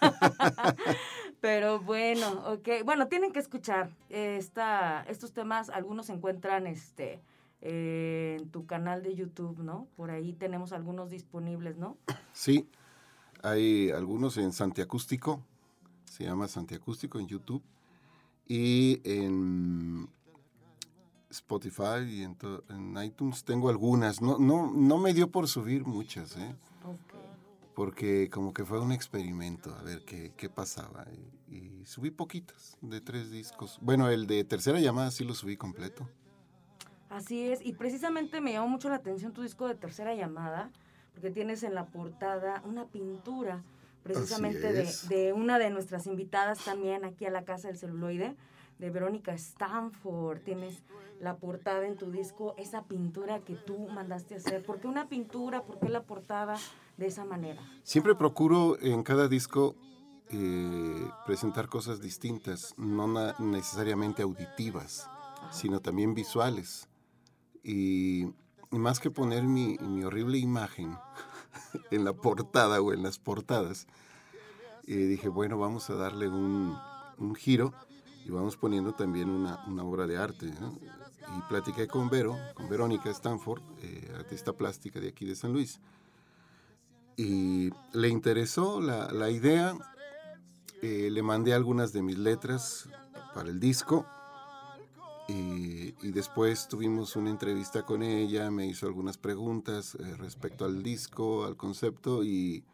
Pero 1.40 1.80
bueno, 1.80 2.42
ok. 2.52 2.84
Bueno, 2.84 3.08
tienen 3.08 3.32
que 3.32 3.38
escuchar 3.38 3.90
esta, 4.08 5.04
estos 5.08 5.32
temas. 5.32 5.70
Algunos 5.70 6.06
se 6.06 6.12
encuentran 6.12 6.66
este, 6.66 7.20
eh, 7.60 8.36
en 8.40 8.48
tu 8.50 8.66
canal 8.66 9.02
de 9.02 9.14
YouTube, 9.14 9.58
¿no? 9.58 9.86
Por 9.96 10.10
ahí 10.10 10.32
tenemos 10.32 10.72
algunos 10.72 11.10
disponibles, 11.10 11.76
¿no? 11.76 11.96
Sí, 12.32 12.68
hay 13.42 13.90
algunos 13.90 14.36
en 14.36 14.52
Santiacústico, 14.52 15.42
se 16.04 16.24
llama 16.24 16.48
Santiacústico 16.48 17.18
en 17.18 17.26
YouTube, 17.26 17.62
y 18.46 19.00
en 19.04 20.08
Spotify 21.30 22.00
y 22.08 22.22
en, 22.22 22.36
iTunes 23.04 23.44
tengo 23.44 23.68
algunas. 23.68 24.20
No, 24.22 24.38
no, 24.38 24.70
no 24.72 24.98
me 24.98 25.12
dio 25.12 25.30
por 25.30 25.48
subir 25.48 25.84
muchas, 25.84 26.36
¿eh? 26.36 26.54
Porque 27.78 28.28
como 28.28 28.52
que 28.52 28.64
fue 28.64 28.80
un 28.80 28.90
experimento, 28.90 29.72
a 29.72 29.82
ver 29.84 30.04
qué, 30.04 30.32
qué 30.36 30.50
pasaba. 30.50 31.06
Y, 31.48 31.54
y 31.54 31.84
subí 31.84 32.10
poquitas, 32.10 32.76
de 32.80 33.00
tres 33.00 33.30
discos. 33.30 33.78
Bueno, 33.80 34.10
el 34.10 34.26
de 34.26 34.42
tercera 34.42 34.80
llamada 34.80 35.12
sí 35.12 35.22
lo 35.22 35.32
subí 35.32 35.56
completo. 35.56 36.08
Así 37.08 37.52
es, 37.52 37.64
y 37.64 37.74
precisamente 37.74 38.40
me 38.40 38.52
llamó 38.52 38.66
mucho 38.66 38.88
la 38.88 38.96
atención 38.96 39.32
tu 39.32 39.42
disco 39.42 39.68
de 39.68 39.76
tercera 39.76 40.12
llamada, 40.16 40.72
porque 41.14 41.30
tienes 41.30 41.62
en 41.62 41.76
la 41.76 41.86
portada 41.86 42.64
una 42.64 42.86
pintura, 42.86 43.62
precisamente 44.02 44.72
de, 44.72 44.92
de 45.08 45.32
una 45.32 45.60
de 45.60 45.70
nuestras 45.70 46.08
invitadas 46.08 46.64
también 46.64 47.04
aquí 47.04 47.26
a 47.26 47.30
la 47.30 47.44
Casa 47.44 47.68
del 47.68 47.78
Celuloide, 47.78 48.34
de 48.78 48.90
Verónica 48.90 49.32
Stanford. 49.32 50.40
Tienes 50.40 50.82
la 51.20 51.36
portada 51.36 51.86
en 51.86 51.96
tu 51.96 52.10
disco, 52.10 52.54
esa 52.58 52.84
pintura 52.84 53.40
que 53.40 53.54
tú 53.54 53.88
mandaste 53.88 54.36
hacer. 54.36 54.64
¿Por 54.64 54.80
qué 54.80 54.86
una 54.86 55.08
pintura? 55.08 55.62
¿Por 55.62 55.78
qué 55.78 55.88
la 55.88 56.02
portada 56.02 56.56
de 56.96 57.06
esa 57.06 57.24
manera? 57.24 57.60
Siempre 57.82 58.14
procuro 58.14 58.78
en 58.80 59.02
cada 59.02 59.28
disco 59.28 59.74
eh, 60.30 61.10
presentar 61.26 61.68
cosas 61.68 62.00
distintas, 62.00 62.74
no 62.76 63.32
necesariamente 63.38 64.22
auditivas, 64.22 65.08
sino 65.50 65.80
también 65.80 66.14
visuales. 66.14 66.88
Y, 67.64 68.26
y 68.70 68.78
más 68.78 69.00
que 69.00 69.10
poner 69.10 69.42
mi, 69.42 69.76
mi 69.78 70.04
horrible 70.04 70.38
imagen, 70.38 70.96
en 71.90 72.04
la 72.04 72.12
portada 72.12 72.80
o 72.80 72.92
en 72.92 73.02
las 73.02 73.18
portadas. 73.18 73.86
Y 74.84 74.94
dije, 74.94 75.28
bueno, 75.28 75.58
vamos 75.58 75.90
a 75.90 75.94
darle 75.94 76.28
un, 76.28 76.78
un 77.18 77.34
giro 77.34 77.74
y 78.24 78.30
vamos 78.30 78.56
poniendo 78.56 78.92
también 78.92 79.30
una, 79.30 79.64
una 79.66 79.84
obra 79.84 80.06
de 80.06 80.16
arte. 80.16 80.46
Y 80.46 81.48
platiqué 81.48 81.86
con 81.86 82.08
Vero, 82.08 82.36
con 82.54 82.68
Verónica 82.68 83.10
Stanford, 83.10 83.62
eh, 83.82 84.12
artista 84.16 84.52
plástica 84.52 85.00
de 85.00 85.08
aquí 85.08 85.26
de 85.26 85.34
San 85.34 85.52
Luis. 85.52 85.80
Y 87.16 87.70
le 87.92 88.08
interesó 88.08 88.80
la, 88.80 89.10
la 89.12 89.30
idea, 89.30 89.74
eh, 90.82 91.08
le 91.10 91.22
mandé 91.22 91.52
algunas 91.52 91.92
de 91.92 92.02
mis 92.02 92.16
letras 92.16 92.88
para 93.34 93.48
el 93.48 93.60
disco 93.60 94.06
y, 95.28 95.94
y, 96.00 96.10
después 96.10 96.68
tuvimos 96.68 97.14
una 97.14 97.28
entrevista 97.28 97.84
con 97.84 98.02
ella, 98.02 98.50
me 98.50 98.66
hizo 98.66 98.86
algunas 98.86 99.18
preguntas 99.18 99.94
eh, 99.94 100.16
respecto 100.16 100.64
al 100.64 100.82
disco, 100.82 101.44
al 101.44 101.54
concepto 101.54 102.24
y, 102.24 102.64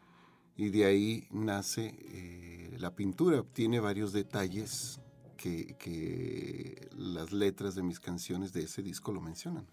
y 0.55 0.69
de 0.69 0.85
ahí 0.85 1.27
nace 1.31 1.93
eh, 1.99 2.77
la 2.79 2.95
pintura. 2.95 3.43
Tiene 3.43 3.81
varios 3.81 4.13
detalles 4.13 5.01
que, 5.45 5.75
que, 5.77 6.89
las 6.97 7.31
letras 7.31 7.75
de 7.75 7.83
mis 7.83 7.99
canciones 7.99 8.51
de 8.51 8.63
ese 8.63 8.81
disco 8.81 9.11
lo 9.11 9.21
mencionan. 9.21 9.67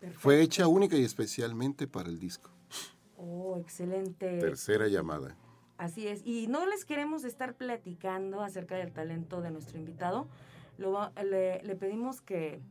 Perfecto. 0.00 0.20
Fue 0.20 0.40
hecha 0.40 0.66
única 0.66 0.96
y 0.96 1.04
especialmente 1.04 1.86
para 1.86 2.08
el 2.08 2.18
disco. 2.18 2.50
Oh, 3.18 3.58
excelente. 3.58 4.38
Tercera 4.38 4.88
llamada. 4.88 5.36
Así 5.76 6.08
es. 6.08 6.22
Y 6.24 6.46
no 6.46 6.66
les 6.66 6.86
queremos 6.86 7.24
estar 7.24 7.54
platicando 7.54 8.40
acerca 8.40 8.76
del 8.76 8.92
talento 8.92 9.42
de 9.42 9.50
nuestro 9.50 9.78
invitado. 9.78 10.28
Lo, 10.78 11.12
le, 11.22 11.62
le, 11.62 11.76
pedimos 11.76 12.22
que, 12.22 12.62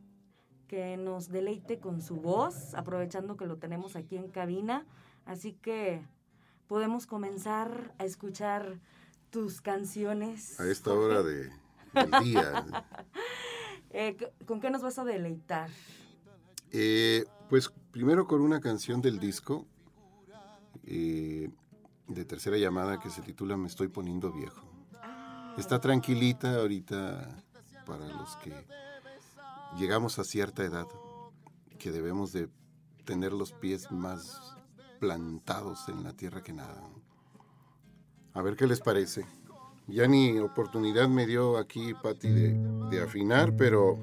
que 0.66 0.96
nos 0.96 1.28
deleite 1.28 1.78
con 1.78 2.02
su 2.02 2.16
voz, 2.16 2.74
aprovechando 2.74 3.36
que 3.36 3.46
lo 3.46 3.58
tenemos 3.58 3.94
aquí 3.94 4.16
en 4.16 4.28
cabina. 4.28 4.86
Así 5.24 5.52
que 5.52 6.02
podemos 6.66 7.06
comenzar 7.06 7.94
a 7.98 8.04
escuchar 8.04 8.80
tus 9.30 9.60
canciones. 9.60 10.58
A 10.58 10.66
esta 10.66 10.92
hora 10.92 11.22
de, 11.22 11.50
del 11.92 12.24
día. 12.24 12.64
eh, 13.90 14.16
¿Con 14.46 14.60
qué 14.60 14.70
nos 14.70 14.82
vas 14.82 14.98
a 14.98 15.04
deleitar? 15.04 15.70
Eh, 16.70 17.24
pues 17.48 17.70
primero 17.90 18.26
con 18.26 18.40
una 18.40 18.60
canción 18.60 19.02
del 19.02 19.18
disco 19.18 19.66
eh, 20.84 21.50
de 22.08 22.24
tercera 22.24 22.56
llamada 22.56 22.98
que 22.98 23.10
se 23.10 23.22
titula 23.22 23.56
Me 23.56 23.68
estoy 23.68 23.88
poniendo 23.88 24.32
viejo. 24.32 24.66
Está 25.58 25.80
tranquilita 25.80 26.56
ahorita 26.56 27.36
para 27.84 28.06
los 28.06 28.36
que 28.36 28.54
llegamos 29.76 30.18
a 30.18 30.24
cierta 30.24 30.64
edad, 30.64 30.86
que 31.78 31.92
debemos 31.92 32.32
de 32.32 32.48
tener 33.04 33.32
los 33.32 33.52
pies 33.52 33.90
más 33.90 34.56
plantados 34.98 35.88
en 35.88 36.04
la 36.04 36.14
tierra 36.14 36.42
que 36.42 36.52
nada. 36.52 36.82
A 38.32 38.40
ver 38.40 38.56
qué 38.56 38.66
les 38.66 38.80
parece. 38.80 39.26
Ya 39.88 40.06
ni 40.06 40.38
oportunidad 40.38 41.08
me 41.08 41.26
dio 41.26 41.58
aquí 41.58 41.92
Patti 42.02 42.28
de, 42.28 42.54
de, 42.90 43.02
afinar, 43.02 43.56
pero 43.56 43.98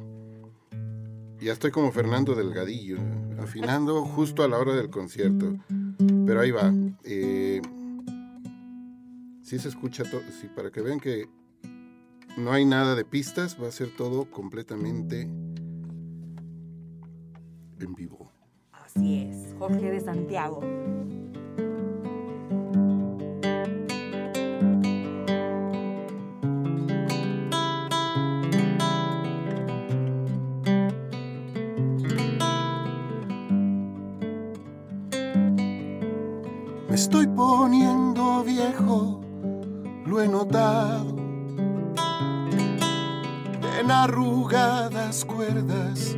ya 1.39 1.53
estoy 1.53 1.71
como 1.71 1.91
Fernando 1.91 2.36
Delgadillo, 2.36 2.98
afinando 3.41 4.03
justo 4.15 4.43
a 4.43 4.48
la 4.48 4.57
hora 4.57 4.75
del 4.75 4.89
concierto. 4.89 5.55
Pero 6.25 6.41
ahí 6.41 6.51
va. 6.51 6.74
Eh, 7.03 7.62
sí 9.41 9.57
se 9.57 9.69
escucha 9.69 10.03
todo, 10.03 10.21
sí, 10.39 10.48
para 10.55 10.69
que 10.71 10.81
vean 10.81 11.00
que 11.00 11.27
no 12.38 12.51
hay 12.51 12.65
nada 12.65 12.95
de 12.95 13.03
pistas, 13.03 13.57
va 13.62 13.67
a 13.67 13.71
ser 13.71 13.95
todo 13.95 14.29
completamente 14.29 15.21
en 17.79 17.95
vivo. 17.95 18.31
Así 18.71 19.24
es, 19.24 19.55
Jorge 19.57 19.89
de 19.89 20.00
Santiago. 20.00 20.62
Estoy 37.09 37.25
poniendo 37.25 38.43
viejo, 38.43 39.19
lo 40.05 40.22
he 40.22 40.27
notado 40.27 41.15
en 43.79 43.89
arrugadas 43.89 45.25
cuerdas 45.25 46.15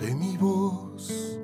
de 0.00 0.14
mi 0.16 0.36
voz. 0.36 1.38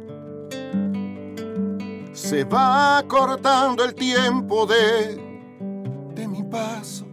Se 2.15 2.43
va 2.43 3.05
cortando 3.07 3.85
el 3.85 3.95
tiempo 3.95 4.67
de, 4.67 5.23
de 6.17 6.27
mi 6.27 6.43
paso 6.43 7.07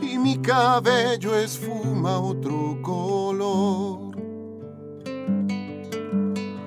y 0.00 0.16
mi 0.16 0.38
cabello 0.38 1.36
esfuma 1.36 2.18
otro 2.18 2.78
color. 2.80 4.16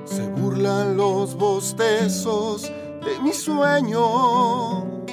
Se 0.06 0.28
burlan 0.28 0.96
los 0.96 1.34
bostezos 1.34 2.72
de 3.06 3.20
mi 3.20 3.34
sueño, 3.34 5.04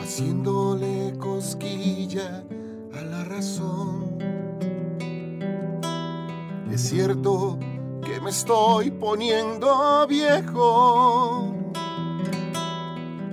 haciéndole 0.00 1.16
cosquilla 1.18 2.44
a 2.94 3.02
la 3.02 3.24
razón. 3.24 4.18
Es 6.70 6.80
cierto 6.88 7.58
que 8.04 8.20
me 8.20 8.30
estoy 8.30 8.90
poniendo 8.90 10.06
viejo, 10.08 11.54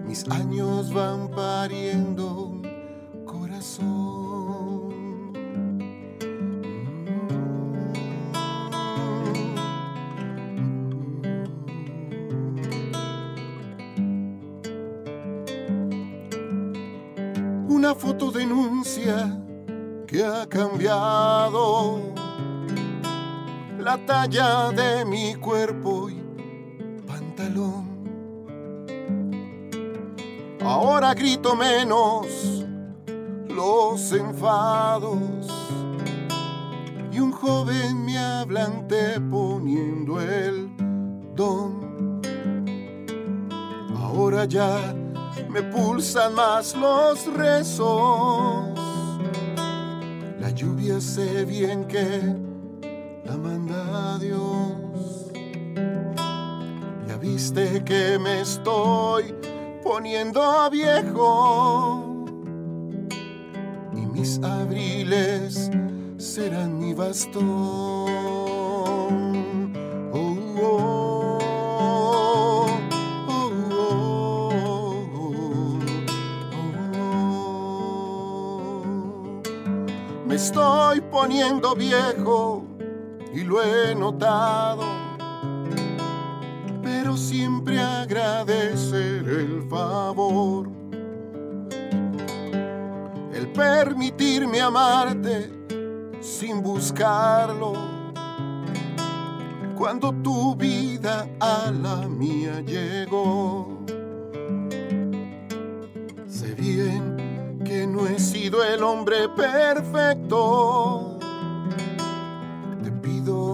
mis 0.05 0.29
años 0.29 0.93
van 0.93 1.29
pariendo 1.29 2.61
corazón. 3.25 4.72
Foto 18.03 18.31
denuncia 18.31 19.41
que 20.05 20.25
ha 20.25 20.45
cambiado 20.45 22.01
la 23.79 23.97
talla 24.05 24.71
de 24.71 25.05
mi 25.05 25.35
cuerpo 25.35 26.09
y 26.09 26.21
pantalón. 27.07 27.87
Ahora 30.61 31.13
grito 31.13 31.55
menos 31.55 32.27
los 33.47 34.11
enfados 34.11 35.47
y 37.09 37.19
un 37.21 37.31
joven 37.31 38.03
me 38.03 38.17
habla 38.17 38.69
poniendo 39.31 40.19
el 40.19 40.69
don. 41.37 42.21
Ahora 43.95 44.43
ya 44.43 44.93
me 45.53 45.61
pulsan 45.61 46.33
más 46.33 46.75
los 46.75 47.31
rezos. 47.31 48.73
La 50.39 50.49
lluvia 50.49 50.99
sé 50.99 51.45
bien 51.45 51.85
que 51.85 52.35
la 53.23 53.37
manda 53.37 54.17
Dios. 54.17 55.31
Ya 57.07 57.17
viste 57.17 57.83
que 57.83 58.17
me 58.17 58.41
estoy 58.41 59.35
poniendo 59.83 60.41
viejo 60.71 62.25
y 63.93 64.07
mis 64.07 64.41
abriles 64.41 65.69
serán 66.17 66.79
mi 66.79 66.95
bastón. 66.95 68.53
Estoy 80.43 80.99
poniendo 80.99 81.73
viejo 81.73 82.65
y 83.33 83.45
lo 83.45 83.63
he 83.63 83.95
notado, 83.95 84.83
pero 86.81 87.15
siempre 87.15 87.79
agradecer 87.79 89.25
el 89.25 89.65
favor, 89.69 90.67
el 93.33 93.47
permitirme 93.53 94.59
amarte 94.59 95.49
sin 96.19 96.61
buscarlo, 96.61 97.73
cuando 99.77 100.11
tu 100.11 100.55
vida 100.57 101.25
a 101.39 101.71
la 101.71 102.07
mía 102.09 102.59
llegó. 102.59 103.79
Sé 106.27 106.53
bien 106.55 107.12
no 107.93 108.07
he 108.07 108.19
sido 108.19 108.63
el 108.63 108.83
hombre 108.83 109.29
perfecto 109.29 111.13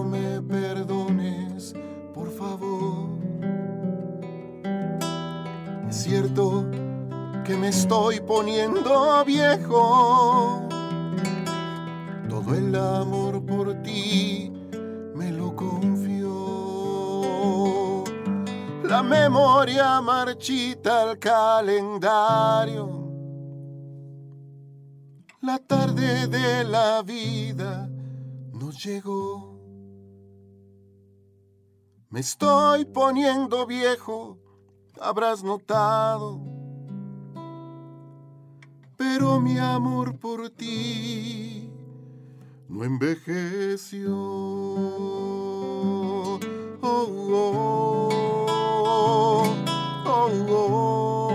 me 0.04 0.42
perdones, 0.42 1.74
por 2.12 2.30
favor. 2.30 3.08
Es 5.88 5.96
cierto 5.96 6.66
que 7.44 7.56
me 7.56 7.68
estoy 7.68 8.20
poniendo 8.20 9.24
viejo. 9.24 10.68
Todo 12.28 12.54
el 12.54 12.74
amor 12.74 13.44
por 13.44 13.74
ti 13.82 14.52
me 15.14 15.30
lo 15.32 15.54
confió. 15.54 16.30
La 18.84 19.02
memoria 19.02 20.00
marchita 20.00 21.02
al 21.02 21.18
calendario. 21.18 22.99
La 25.42 25.58
tarde 25.58 26.26
de 26.26 26.64
la 26.64 27.02
vida 27.02 27.88
nos 28.52 28.84
llegó. 28.84 29.58
Me 32.10 32.20
estoy 32.20 32.84
poniendo 32.84 33.66
viejo, 33.66 34.36
habrás 35.00 35.42
notado. 35.42 36.42
Pero 38.98 39.40
mi 39.40 39.56
amor 39.56 40.18
por 40.18 40.50
ti 40.50 41.72
no 42.68 42.84
envejeció. 42.84 44.14
Oh, 44.14 46.38
oh, 46.82 48.10
oh, 49.22 49.54
oh, 50.06 51.29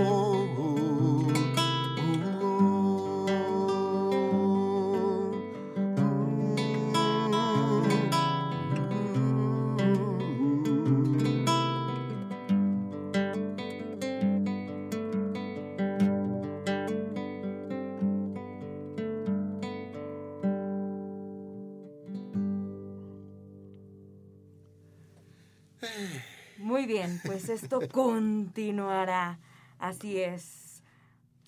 bien, 27.06 27.20
pues 27.24 27.48
esto 27.48 27.80
continuará. 27.92 29.38
Así 29.78 30.20
es. 30.20 30.82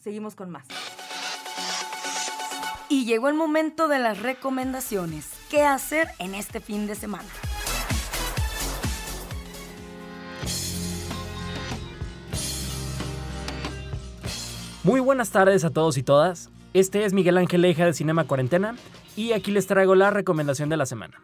Seguimos 0.02 0.34
con 0.34 0.50
más. 0.50 0.66
Y 2.88 3.04
llegó 3.04 3.28
el 3.28 3.34
momento 3.34 3.88
de 3.88 3.98
las 3.98 4.20
recomendaciones. 4.20 5.28
¿Qué 5.50 5.62
hacer 5.62 6.08
en 6.18 6.34
este 6.34 6.60
fin 6.60 6.86
de 6.86 6.94
semana? 6.94 7.28
Muy 14.84 15.00
buenas 15.00 15.30
tardes 15.30 15.64
a 15.64 15.70
todos 15.70 15.98
y 15.98 16.02
todas. 16.02 16.48
Este 16.72 17.04
es 17.04 17.12
Miguel 17.12 17.36
Ángel 17.36 17.60
Leija 17.60 17.84
de 17.84 17.92
Cinema 17.92 18.24
Cuarentena 18.24 18.74
y 19.16 19.32
aquí 19.32 19.50
les 19.50 19.66
traigo 19.66 19.94
la 19.94 20.10
recomendación 20.10 20.70
de 20.70 20.78
la 20.78 20.86
semana. 20.86 21.20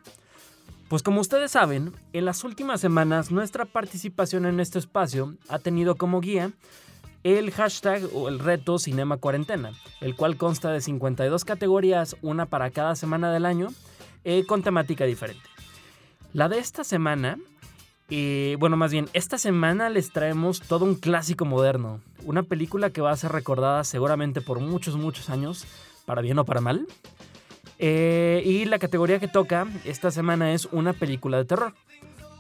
Pues 0.95 1.03
como 1.03 1.21
ustedes 1.21 1.51
saben, 1.51 1.93
en 2.13 2.25
las 2.25 2.45
últimas 2.45 2.81
semanas 2.81 3.33
nuestra 3.33 3.65
participación 3.65 4.47
en 4.47 4.61
este 4.61 4.79
espacio 4.79 5.35
ha 5.49 5.59
tenido 5.59 5.97
como 5.97 6.21
guía 6.21 6.53
el 7.25 7.51
hashtag 7.51 8.09
o 8.15 8.29
el 8.29 8.39
reto 8.39 8.79
Cinema 8.79 9.17
Cuarentena, 9.17 9.73
el 10.01 10.15
cual 10.15 10.37
consta 10.37 10.71
de 10.71 10.81
52 10.81 11.45
categorías, 11.45 12.15
una 12.23 12.47
para 12.47 12.71
cada 12.71 12.95
semana 12.95 13.33
del 13.33 13.45
año, 13.45 13.71
eh, 14.23 14.47
con 14.47 14.63
temática 14.63 15.05
diferente. 15.05 15.43
La 16.33 16.49
de 16.49 16.59
esta 16.59 16.85
semana, 16.85 17.41
eh, 18.09 18.57
bueno, 18.61 18.77
más 18.77 18.93
bien, 18.93 19.09
esta 19.15 19.37
semana 19.37 19.91
les 19.91 20.13
traemos 20.13 20.61
todo 20.61 20.85
un 20.85 20.95
clásico 20.95 21.45
moderno, 21.45 22.03
una 22.25 22.45
película 22.45 22.91
que 22.91 23.01
va 23.01 23.11
a 23.11 23.17
ser 23.17 23.33
recordada 23.33 23.83
seguramente 23.83 24.43
por 24.43 24.61
muchos, 24.61 24.95
muchos 24.95 25.29
años, 25.29 25.67
para 26.07 26.23
bien 26.23 26.39
o 26.39 26.45
para 26.45 26.61
mal. 26.61 26.87
Eh, 27.79 28.43
y 28.45 28.65
la 28.67 28.79
categoría 28.79 29.19
que 29.19 29.29
toca 29.29 29.67
esta 29.85 30.11
semana 30.11 30.53
es 30.53 30.67
una 30.67 30.93
película 30.93 31.39
de 31.39 31.45
terror. 31.45 31.75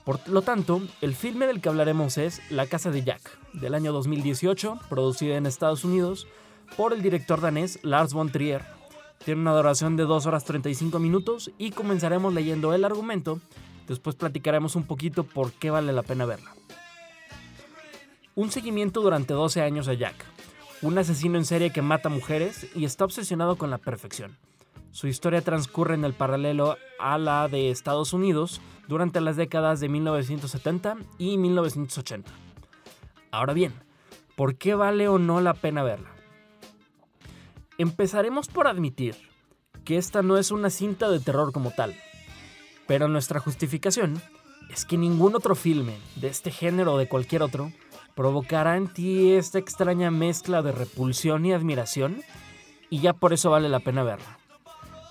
Por 0.04 0.28
lo 0.28 0.42
tanto, 0.42 0.82
el 1.00 1.14
filme 1.14 1.46
del 1.46 1.60
que 1.60 1.70
hablaremos 1.70 2.18
es 2.18 2.42
La 2.50 2.66
Casa 2.66 2.90
de 2.90 3.02
Jack, 3.02 3.22
del 3.54 3.74
año 3.74 3.92
2018, 3.92 4.78
producida 4.90 5.36
en 5.36 5.46
Estados 5.46 5.84
Unidos 5.84 6.26
por 6.76 6.92
el 6.92 7.02
director 7.02 7.40
danés 7.40 7.78
Lars 7.82 8.12
von 8.12 8.30
Trier. 8.30 8.62
Tiene 9.24 9.40
una 9.40 9.54
duración 9.54 9.96
de 9.96 10.02
2 10.04 10.26
horas 10.26 10.44
35 10.44 10.98
minutos 10.98 11.50
y 11.56 11.70
comenzaremos 11.70 12.34
leyendo 12.34 12.74
el 12.74 12.84
argumento, 12.84 13.40
después 13.88 14.16
platicaremos 14.16 14.76
un 14.76 14.84
poquito 14.84 15.24
por 15.24 15.52
qué 15.52 15.70
vale 15.70 15.92
la 15.94 16.02
pena 16.02 16.26
verla. 16.26 16.52
Un 18.34 18.50
seguimiento 18.50 19.00
durante 19.00 19.32
12 19.32 19.62
años 19.62 19.88
a 19.88 19.94
Jack, 19.94 20.16
un 20.82 20.98
asesino 20.98 21.38
en 21.38 21.46
serie 21.46 21.72
que 21.72 21.80
mata 21.80 22.10
mujeres 22.10 22.66
y 22.74 22.84
está 22.84 23.06
obsesionado 23.06 23.56
con 23.56 23.70
la 23.70 23.78
perfección. 23.78 24.36
Su 24.94 25.08
historia 25.08 25.42
transcurre 25.42 25.96
en 25.96 26.04
el 26.04 26.14
paralelo 26.14 26.76
a 27.00 27.18
la 27.18 27.48
de 27.48 27.70
Estados 27.70 28.12
Unidos 28.12 28.60
durante 28.86 29.20
las 29.20 29.34
décadas 29.34 29.80
de 29.80 29.88
1970 29.88 30.98
y 31.18 31.36
1980. 31.36 32.30
Ahora 33.32 33.54
bien, 33.54 33.74
¿por 34.36 34.54
qué 34.54 34.76
vale 34.76 35.08
o 35.08 35.18
no 35.18 35.40
la 35.40 35.54
pena 35.54 35.82
verla? 35.82 36.10
Empezaremos 37.76 38.46
por 38.46 38.68
admitir 38.68 39.16
que 39.84 39.96
esta 39.96 40.22
no 40.22 40.38
es 40.38 40.52
una 40.52 40.70
cinta 40.70 41.10
de 41.10 41.18
terror 41.18 41.50
como 41.50 41.72
tal, 41.72 41.96
pero 42.86 43.08
nuestra 43.08 43.40
justificación 43.40 44.22
es 44.70 44.84
que 44.84 44.96
ningún 44.96 45.34
otro 45.34 45.56
filme 45.56 45.98
de 46.14 46.28
este 46.28 46.52
género 46.52 46.94
o 46.94 46.98
de 46.98 47.08
cualquier 47.08 47.42
otro 47.42 47.72
provocará 48.14 48.76
en 48.76 48.86
ti 48.86 49.32
esta 49.32 49.58
extraña 49.58 50.12
mezcla 50.12 50.62
de 50.62 50.70
repulsión 50.70 51.44
y 51.46 51.52
admiración 51.52 52.22
y 52.90 53.00
ya 53.00 53.12
por 53.12 53.32
eso 53.32 53.50
vale 53.50 53.68
la 53.68 53.80
pena 53.80 54.04
verla. 54.04 54.38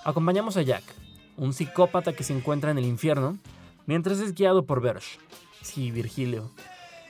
Acompañamos 0.06 0.58
a 0.58 0.62
Jack, 0.64 0.84
un 1.38 1.54
psicópata 1.54 2.12
que 2.14 2.24
se 2.24 2.36
encuentra 2.36 2.72
en 2.72 2.78
el 2.78 2.86
infierno, 2.86 3.38
mientras 3.86 4.20
es 4.20 4.34
guiado 4.34 4.66
por 4.66 4.82
Bersh, 4.82 5.18
sí, 5.62 5.92
Virgilio, 5.92 6.52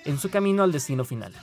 en 0.06 0.20
su 0.20 0.30
camino 0.30 0.62
al 0.62 0.72
destino 0.72 1.04
final. 1.04 1.34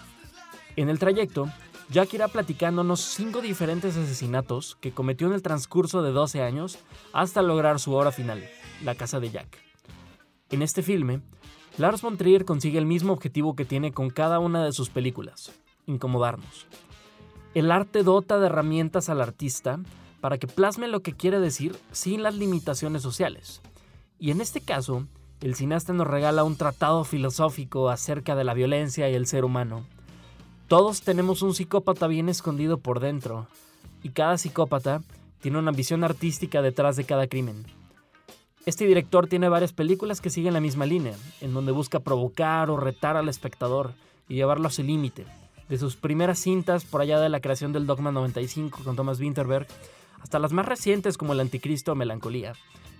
En 0.76 0.88
el 0.88 1.00
trayecto, 1.00 1.50
Jack 1.90 2.14
irá 2.14 2.28
platicándonos 2.28 3.00
cinco 3.00 3.40
diferentes 3.40 3.96
asesinatos 3.96 4.76
que 4.80 4.92
cometió 4.92 5.26
en 5.26 5.32
el 5.32 5.42
transcurso 5.42 6.02
de 6.02 6.12
12 6.12 6.40
años 6.40 6.78
hasta 7.12 7.42
lograr 7.42 7.80
su 7.80 7.94
hora 7.94 8.12
final, 8.12 8.48
la 8.84 8.94
casa 8.94 9.18
de 9.18 9.30
Jack. 9.30 9.58
En 10.50 10.62
este 10.62 10.84
filme, 10.84 11.20
Lars 11.78 12.00
von 12.00 12.16
Trier 12.16 12.44
consigue 12.44 12.78
el 12.78 12.86
mismo 12.86 13.12
objetivo 13.12 13.56
que 13.56 13.64
tiene 13.64 13.92
con 13.92 14.10
cada 14.10 14.38
una 14.38 14.64
de 14.64 14.72
sus 14.72 14.88
películas, 14.88 15.50
incomodarnos. 15.86 16.68
El 17.54 17.72
arte 17.72 18.04
dota 18.04 18.38
de 18.38 18.46
herramientas 18.46 19.08
al 19.08 19.20
artista 19.20 19.80
para 20.20 20.38
que 20.38 20.46
plasme 20.46 20.88
lo 20.88 21.00
que 21.00 21.14
quiere 21.14 21.40
decir 21.40 21.76
sin 21.92 22.22
las 22.22 22.34
limitaciones 22.34 23.02
sociales. 23.02 23.60
Y 24.18 24.30
en 24.30 24.40
este 24.40 24.60
caso, 24.60 25.06
el 25.40 25.54
cineasta 25.54 25.92
nos 25.92 26.06
regala 26.06 26.44
un 26.44 26.56
tratado 26.56 27.04
filosófico 27.04 27.88
acerca 27.88 28.34
de 28.34 28.44
la 28.44 28.54
violencia 28.54 29.08
y 29.08 29.14
el 29.14 29.26
ser 29.26 29.44
humano. 29.44 29.84
Todos 30.68 31.00
tenemos 31.00 31.42
un 31.42 31.54
psicópata 31.54 32.06
bien 32.06 32.28
escondido 32.28 32.78
por 32.78 33.00
dentro, 33.00 33.48
y 34.02 34.10
cada 34.10 34.38
psicópata 34.38 35.02
tiene 35.40 35.58
una 35.58 35.70
ambición 35.70 36.04
artística 36.04 36.62
detrás 36.62 36.96
de 36.96 37.04
cada 37.04 37.26
crimen. 37.26 37.64
Este 38.66 38.86
director 38.86 39.26
tiene 39.26 39.48
varias 39.48 39.72
películas 39.72 40.20
que 40.20 40.28
siguen 40.28 40.52
la 40.52 40.60
misma 40.60 40.84
línea, 40.84 41.14
en 41.40 41.54
donde 41.54 41.72
busca 41.72 42.00
provocar 42.00 42.68
o 42.70 42.76
retar 42.76 43.16
al 43.16 43.28
espectador 43.28 43.94
y 44.28 44.34
llevarlo 44.34 44.68
a 44.68 44.70
su 44.70 44.82
límite. 44.82 45.24
De 45.70 45.78
sus 45.78 45.96
primeras 45.96 46.38
cintas, 46.38 46.84
por 46.84 47.00
allá 47.00 47.18
de 47.20 47.30
la 47.30 47.40
creación 47.40 47.72
del 47.72 47.86
Dogma 47.86 48.12
95 48.12 48.80
con 48.84 48.96
Thomas 48.96 49.18
Winterberg, 49.18 49.66
hasta 50.20 50.38
las 50.38 50.52
más 50.52 50.66
recientes 50.66 51.16
como 51.16 51.32
El 51.32 51.40
Anticristo 51.40 51.92
o 51.92 51.94
Melancolía. 51.94 52.52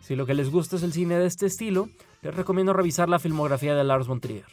Si 0.02 0.16
lo 0.16 0.26
que 0.26 0.34
les 0.34 0.50
gusta 0.50 0.76
es 0.76 0.82
el 0.82 0.92
cine 0.92 1.18
de 1.18 1.26
este 1.26 1.46
estilo, 1.46 1.88
les 2.22 2.34
recomiendo 2.34 2.72
revisar 2.72 3.08
la 3.08 3.18
filmografía 3.18 3.74
de 3.74 3.84
Lars 3.84 4.06
von 4.06 4.20
Trier. 4.20 4.46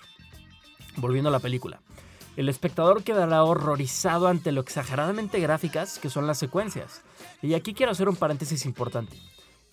Volviendo 0.97 1.29
a 1.29 1.31
la 1.31 1.39
película. 1.39 1.81
El 2.35 2.49
espectador 2.49 3.03
quedará 3.03 3.43
horrorizado 3.43 4.27
ante 4.27 4.51
lo 4.51 4.61
exageradamente 4.61 5.39
gráficas 5.39 5.97
que 5.97 6.09
son 6.09 6.27
las 6.27 6.37
secuencias. 6.37 7.01
Y 7.41 7.55
aquí 7.55 7.73
quiero 7.73 7.91
hacer 7.91 8.07
un 8.07 8.15
paréntesis 8.15 8.65
importante. 8.65 9.17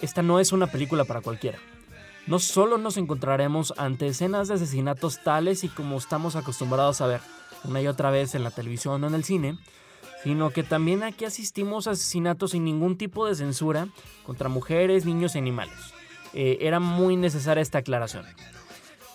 Esta 0.01 0.23
no 0.23 0.41
es 0.41 0.53
una 0.53 0.67
película 0.67 1.05
para 1.05 1.21
cualquiera. 1.21 1.59
No 2.27 2.39
solo 2.39 2.79
nos 2.79 2.97
encontraremos 2.97 3.75
ante 3.77 4.07
escenas 4.07 4.49
de 4.49 4.55
asesinatos 4.55 5.23
tales 5.23 5.63
y 5.63 5.69
como 5.69 5.99
estamos 5.99 6.37
acostumbrados 6.37 7.03
a 7.03 7.07
ver 7.07 7.21
una 7.65 7.83
y 7.83 7.87
otra 7.87 8.11
vez 8.11 8.35
en 8.35 8.45
la 8.45 8.51
televisión 8.51 9.05
o 9.05 9.07
en 9.07 9.15
el 9.15 9.25
cine, 9.25 9.59
sino 10.25 10.51
que 10.51 10.63
también 10.63 11.03
aquí 11.03 11.27
asistimos 11.27 11.87
a 11.87 11.93
asesinatos 11.93 12.53
sin 12.53 12.65
ningún 12.65 12.97
tipo 12.97 13.27
de 13.27 13.35
censura 13.35 13.89
contra 14.25 14.49
mujeres, 14.49 15.05
niños 15.05 15.35
y 15.35 15.39
animales. 15.39 15.93
Eh, 16.33 16.59
era 16.63 16.81
muy 16.81 17.17
necesaria 17.17 17.63
esta 17.63 17.79
aclaración. 17.79 18.25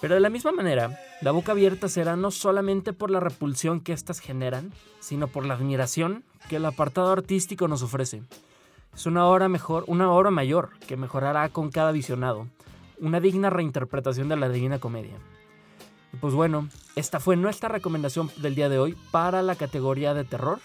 Pero 0.01 0.13
de 0.13 0.21
la 0.21 0.29
misma 0.29 0.51
manera, 0.51 0.97
la 1.21 1.31
boca 1.31 1.51
abierta 1.51 1.89
será 1.89 2.15
no 2.15 2.29
solamente 2.29 2.93
por 2.93 3.09
la 3.09 3.19
repulsión 3.19 3.81
que 3.81 3.91
éstas 3.91 4.19
generan, 4.19 4.71
sino 4.99 5.27
por 5.27 5.45
la 5.45 5.55
admiración 5.55 6.23
que 6.47 6.57
el 6.57 6.65
apartado 6.65 7.11
artístico 7.11 7.67
nos 7.67 7.81
ofrece. 7.81 8.21
Es 8.93 9.07
una 9.07 9.25
obra 9.25 9.49
mejor, 9.49 9.83
una 9.87 10.11
obra 10.11 10.29
mayor 10.29 10.69
que 10.87 10.95
mejorará 10.95 11.49
con 11.49 11.71
cada 11.71 11.91
visionado, 11.91 12.47
una 12.99 13.19
digna 13.19 13.49
reinterpretación 13.49 14.29
de 14.29 14.37
la 14.37 14.47
Divina 14.47 14.79
Comedia. 14.79 15.17
Pues 16.21 16.33
bueno, 16.33 16.69
esta 16.95 17.19
fue 17.19 17.35
nuestra 17.35 17.69
recomendación 17.69 18.31
del 18.37 18.55
día 18.55 18.69
de 18.69 18.79
hoy 18.79 18.95
para 19.11 19.41
la 19.41 19.55
categoría 19.55 20.13
de 20.13 20.23
terror 20.23 20.59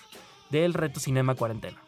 del 0.61 0.75
Reto 0.75 1.01
Cinema 1.01 1.35
Cuarentena. 1.35 1.81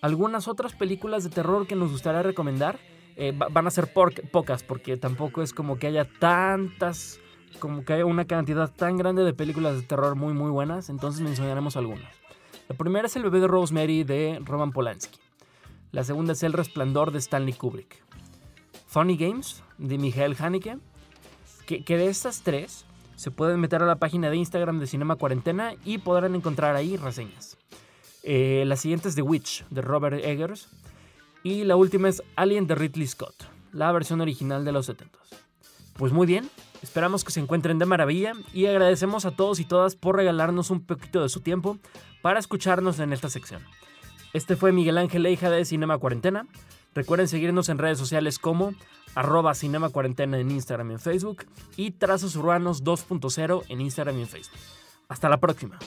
Algunas 0.00 0.48
otras 0.48 0.74
películas 0.74 1.24
de 1.24 1.30
terror 1.30 1.66
que 1.66 1.76
nos 1.76 1.92
gustaría 1.92 2.22
recomendar 2.22 2.78
eh, 3.16 3.32
van 3.36 3.66
a 3.66 3.70
ser 3.70 3.92
pocas 3.92 4.62
porque 4.62 4.96
tampoco 4.96 5.42
es 5.42 5.52
como 5.52 5.78
que 5.78 5.88
haya 5.88 6.08
tantas, 6.18 7.20
como 7.58 7.84
que 7.84 7.92
haya 7.92 8.06
una 8.06 8.24
cantidad 8.24 8.70
tan 8.70 8.96
grande 8.96 9.24
de 9.24 9.34
películas 9.34 9.76
de 9.76 9.82
terror 9.82 10.14
muy 10.16 10.32
muy 10.32 10.50
buenas, 10.50 10.88
entonces 10.88 11.20
mencionaremos 11.20 11.76
algunas. 11.76 12.10
La 12.68 12.76
primera 12.76 13.06
es 13.06 13.16
El 13.16 13.24
bebé 13.24 13.40
de 13.40 13.48
Rosemary 13.48 14.04
de 14.04 14.40
Roman 14.42 14.72
Polanski. 14.72 15.18
La 15.92 16.04
segunda 16.04 16.32
es 16.32 16.42
El 16.42 16.52
resplandor 16.52 17.10
de 17.10 17.18
Stanley 17.18 17.52
Kubrick. 17.52 18.02
Funny 18.86 19.16
Games 19.16 19.62
de 19.76 19.98
Miguel 19.98 20.36
Haneke. 20.38 20.78
Que, 21.66 21.84
que 21.84 21.96
de 21.96 22.06
estas 22.06 22.42
tres 22.42 22.86
se 23.16 23.30
pueden 23.30 23.60
meter 23.60 23.82
a 23.82 23.86
la 23.86 23.96
página 23.96 24.30
de 24.30 24.36
Instagram 24.36 24.78
de 24.78 24.86
Cinema 24.86 25.16
Cuarentena 25.16 25.74
y 25.84 25.98
podrán 25.98 26.34
encontrar 26.34 26.74
ahí 26.74 26.96
reseñas. 26.96 27.58
Eh, 28.22 28.64
la 28.66 28.76
siguiente 28.76 29.08
es 29.08 29.14
The 29.14 29.22
Witch 29.22 29.64
de 29.70 29.82
Robert 29.82 30.24
Eggers. 30.24 30.68
Y 31.42 31.64
la 31.64 31.76
última 31.76 32.08
es 32.08 32.22
Alien 32.36 32.66
de 32.66 32.74
Ridley 32.74 33.06
Scott, 33.06 33.34
la 33.72 33.90
versión 33.92 34.20
original 34.20 34.64
de 34.64 34.72
los 34.72 34.86
70. 34.86 35.18
Pues 35.94 36.12
muy 36.12 36.26
bien, 36.26 36.50
esperamos 36.82 37.24
que 37.24 37.32
se 37.32 37.40
encuentren 37.40 37.78
de 37.78 37.86
maravilla 37.86 38.32
y 38.52 38.66
agradecemos 38.66 39.24
a 39.24 39.30
todos 39.30 39.58
y 39.58 39.64
todas 39.64 39.96
por 39.96 40.16
regalarnos 40.16 40.70
un 40.70 40.84
poquito 40.84 41.22
de 41.22 41.28
su 41.28 41.40
tiempo 41.40 41.78
para 42.22 42.38
escucharnos 42.38 42.98
en 42.98 43.12
esta 43.12 43.30
sección. 43.30 43.62
Este 44.32 44.54
fue 44.54 44.72
Miguel 44.72 44.98
Ángel 44.98 45.22
Leija 45.22 45.50
de 45.50 45.64
Cinema 45.64 45.98
Cuarentena. 45.98 46.46
Recuerden 46.94 47.28
seguirnos 47.28 47.68
en 47.68 47.78
redes 47.78 47.98
sociales 47.98 48.38
como 48.38 48.74
arroba 49.14 49.54
Cinema 49.54 49.88
Cuarentena 49.90 50.38
en 50.38 50.50
Instagram 50.50 50.90
y 50.90 50.94
en 50.94 51.00
Facebook 51.00 51.46
y 51.76 51.92
Trazos 51.92 52.36
Urbanos 52.36 52.84
2.0 52.84 53.64
en 53.68 53.80
Instagram 53.80 54.18
y 54.18 54.22
en 54.22 54.28
Facebook. 54.28 54.58
Hasta 55.08 55.28
la 55.28 55.38
próxima. 55.38 55.78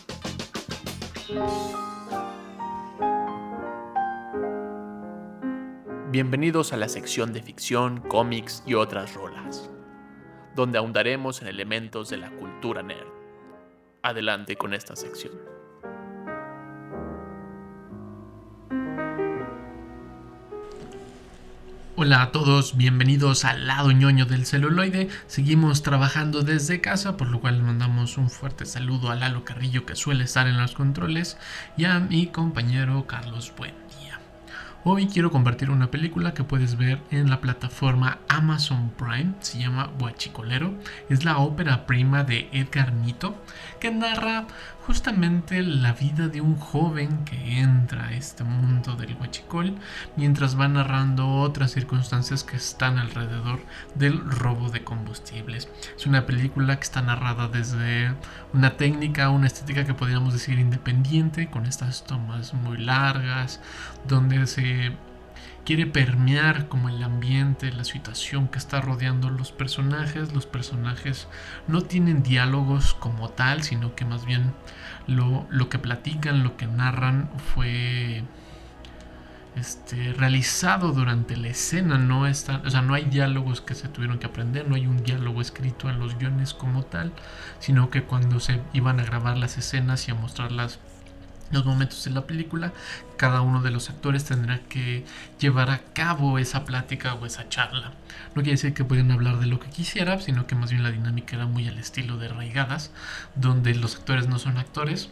Bienvenidos 6.14 6.74
a 6.74 6.78
la 6.78 6.90
sección 6.90 7.34
de 7.34 7.42
ficción, 7.42 8.00
cómics 8.02 8.62
y 8.68 8.76
otras 8.76 9.16
rolas, 9.16 9.72
donde 10.56 10.78
ahondaremos 10.78 11.42
en 11.42 11.48
elementos 11.48 12.08
de 12.12 12.18
la 12.18 12.30
cultura 12.30 12.84
nerd. 12.84 13.08
Adelante 14.04 14.56
con 14.56 14.76
esta 14.76 14.96
sección. 14.96 15.34
Hola 21.96 22.22
a 22.22 22.32
todos, 22.32 22.78
bienvenidos 22.78 23.44
al 23.44 23.66
lado 23.66 23.92
ñoño 23.92 24.28
del 24.28 24.46
celuloide. 24.46 25.10
Seguimos 25.26 25.82
trabajando 25.82 26.44
desde 26.44 26.80
casa, 26.80 27.18
por 27.18 27.30
lo 27.30 27.42
cual 27.42 27.64
mandamos 27.64 28.20
un 28.20 28.30
fuerte 28.30 28.68
saludo 28.68 29.10
a 29.10 29.16
Lalo 29.16 29.44
Carrillo 29.44 29.88
que 29.88 29.96
suele 29.96 30.26
estar 30.26 30.46
en 30.46 30.62
los 30.62 30.76
controles 30.76 31.40
y 31.76 31.86
a 31.86 32.00
mi 32.00 32.28
compañero 32.28 33.08
Carlos 33.08 33.52
Buen. 33.58 33.74
Hoy 34.86 35.08
quiero 35.08 35.32
compartir 35.32 35.70
una 35.72 35.90
película 35.90 36.34
que 36.34 36.44
puedes 36.44 36.78
ver 36.78 37.00
en 37.10 37.30
la 37.30 37.40
plataforma 37.40 38.20
Amazon 38.28 38.92
Prime, 38.98 39.34
se 39.40 39.58
llama 39.58 39.90
Guachicolero, 39.98 40.74
es 41.08 41.24
la 41.24 41.38
ópera 41.38 41.86
prima 41.86 42.26
de 42.26 42.50
Edgar 42.52 42.92
Nito, 42.92 43.34
que 43.80 43.92
narra 43.92 44.46
justamente 44.86 45.64
la 45.64 45.94
vida 45.94 46.28
de 46.28 46.42
un 46.42 46.58
joven 46.58 47.24
que 47.26 47.60
entra 47.60 48.08
a 48.08 48.14
este 48.14 48.44
mundo 48.44 48.96
del 48.96 49.16
huachicol 49.16 49.76
mientras 50.18 50.60
va 50.60 50.68
narrando 50.68 51.28
otras 51.28 51.72
circunstancias 51.72 52.44
que 52.44 52.58
están 52.58 52.98
alrededor 52.98 53.62
del 53.96 54.20
robo 54.20 54.70
de 54.70 54.84
combustibles. 54.84 55.70
Es 55.96 56.06
una 56.06 56.26
película 56.26 56.76
que 56.76 56.84
está 56.84 57.02
narrada 57.02 57.48
desde 57.48 58.14
una 58.54 58.76
técnica, 58.78 59.30
una 59.30 59.48
estética 59.48 59.86
que 59.86 59.94
podríamos 59.94 60.34
decir 60.34 60.60
independiente, 60.60 61.50
con 61.50 61.66
estas 61.66 62.04
tomas 62.06 62.54
muy 62.54 62.78
largas, 62.78 63.62
donde 64.08 64.48
se 64.48 64.92
quiere 65.66 65.86
permear 65.86 66.68
como 66.68 66.90
el 66.90 67.02
ambiente, 67.04 67.72
la 67.72 67.84
situación 67.84 68.48
que 68.48 68.58
está 68.58 68.82
rodeando 68.82 69.30
los 69.30 69.52
personajes. 69.52 70.34
Los 70.34 70.46
personajes 70.46 71.28
no 71.68 71.82
tienen 71.82 72.24
diálogos 72.24 72.94
como 72.94 73.30
tal, 73.30 73.64
sino 73.64 73.96
que 73.96 74.06
más 74.06 74.26
bien 74.26 74.54
lo, 75.08 75.48
que 75.70 75.80
platican, 75.80 76.44
lo 76.44 76.58
que 76.58 76.68
narran 76.68 77.30
fue 77.54 78.24
este, 79.56 80.14
realizado 80.14 80.92
durante 80.92 81.38
la 81.38 81.48
escena. 81.48 81.98
No, 81.98 82.28
está, 82.28 82.62
o 82.66 82.70
sea, 82.70 82.82
no 82.82 82.94
hay 82.94 83.06
diálogos 83.06 83.62
que 83.62 83.76
se 83.76 83.88
tuvieron 83.88 84.20
que 84.20 84.26
aprender, 84.26 84.68
no 84.68 84.76
hay 84.76 84.88
un 84.88 85.04
diálogo 85.04 85.42
escrito 85.42 85.90
en 85.90 86.00
los 86.00 86.18
guiones 86.18 86.54
como 86.54 86.84
tal, 86.84 87.14
sino 87.60 87.90
que 87.90 88.04
cuando 88.04 88.40
se 88.40 88.62
iban 88.74 89.00
a 89.00 89.04
grabar 89.04 89.38
las 89.38 89.58
escenas 89.58 90.08
y 90.08 90.12
a 90.12 90.16
mostrarlas 90.16 90.80
los 91.54 91.66
momentos 91.66 92.04
de 92.04 92.12
la 92.12 92.26
película, 92.28 92.74
cada 93.18 93.42
uno 93.42 93.62
de 93.62 93.72
los 93.72 93.90
actores 93.90 94.26
tendrá 94.26 94.60
que 94.60 95.06
llevar 95.40 95.70
a 95.70 95.80
cabo 95.94 96.40
esa 96.40 96.66
plática 96.66 97.14
o 97.14 97.26
esa 97.26 97.48
charla. 97.50 97.94
No 98.36 98.42
quiere 98.42 98.52
decir 98.52 98.74
que 98.74 98.84
puedan 98.84 99.12
hablar 99.12 99.40
de 99.40 99.48
lo 99.48 99.60
que 99.60 99.70
quisiera, 99.70 100.20
sino 100.20 100.48
que 100.48 100.56
más 100.56 100.72
bien 100.72 100.84
la 100.84 100.92
dinámica 100.92 101.36
era 101.36 101.46
muy 101.46 101.68
al 101.68 101.78
estilo 101.78 102.18
de 102.18 102.28
Raigadas, 102.28 102.92
donde 103.36 103.76
los 103.76 103.96
actores 103.96 104.28
no 104.28 104.40
son 104.40 104.58
actores, 104.58 105.10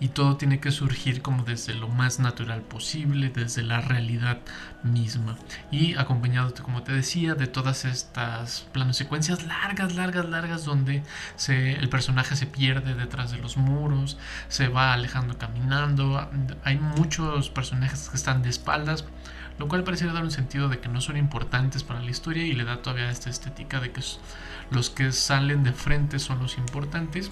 y 0.00 0.08
todo 0.08 0.36
tiene 0.36 0.60
que 0.60 0.70
surgir 0.70 1.22
como 1.22 1.44
desde 1.44 1.74
lo 1.74 1.88
más 1.88 2.18
natural 2.18 2.62
posible, 2.62 3.30
desde 3.30 3.62
la 3.62 3.80
realidad 3.80 4.40
misma. 4.82 5.36
Y 5.70 5.94
acompañado, 5.94 6.52
como 6.62 6.82
te 6.82 6.92
decía, 6.92 7.34
de 7.34 7.46
todas 7.46 7.84
estas 7.84 8.66
planos 8.72 8.96
secuencias 8.96 9.44
largas, 9.46 9.94
largas, 9.94 10.28
largas, 10.28 10.64
donde 10.64 11.02
el 11.48 11.88
personaje 11.88 12.36
se 12.36 12.46
pierde 12.46 12.94
detrás 12.94 13.30
de 13.30 13.38
los 13.38 13.56
muros, 13.56 14.18
se 14.48 14.68
va 14.68 14.92
alejando 14.92 15.38
caminando. 15.38 16.28
Hay 16.64 16.78
muchos 16.78 17.50
personajes 17.50 18.08
que 18.08 18.16
están 18.16 18.42
de 18.42 18.50
espaldas 18.50 19.04
lo 19.58 19.68
cual 19.68 19.84
pareciera 19.84 20.12
dar 20.12 20.24
un 20.24 20.32
sentido 20.32 20.68
de 20.68 20.80
que 20.80 20.88
no 20.88 21.00
son 21.00 21.16
importantes 21.16 21.84
para 21.84 22.00
la 22.00 22.10
historia 22.10 22.44
y 22.44 22.54
le 22.54 22.64
da 22.64 22.82
todavía 22.82 23.10
esta 23.10 23.30
estética 23.30 23.80
de 23.80 23.92
que 23.92 24.00
los 24.70 24.90
que 24.90 25.12
salen 25.12 25.62
de 25.62 25.72
frente 25.72 26.18
son 26.18 26.40
los 26.40 26.58
importantes 26.58 27.30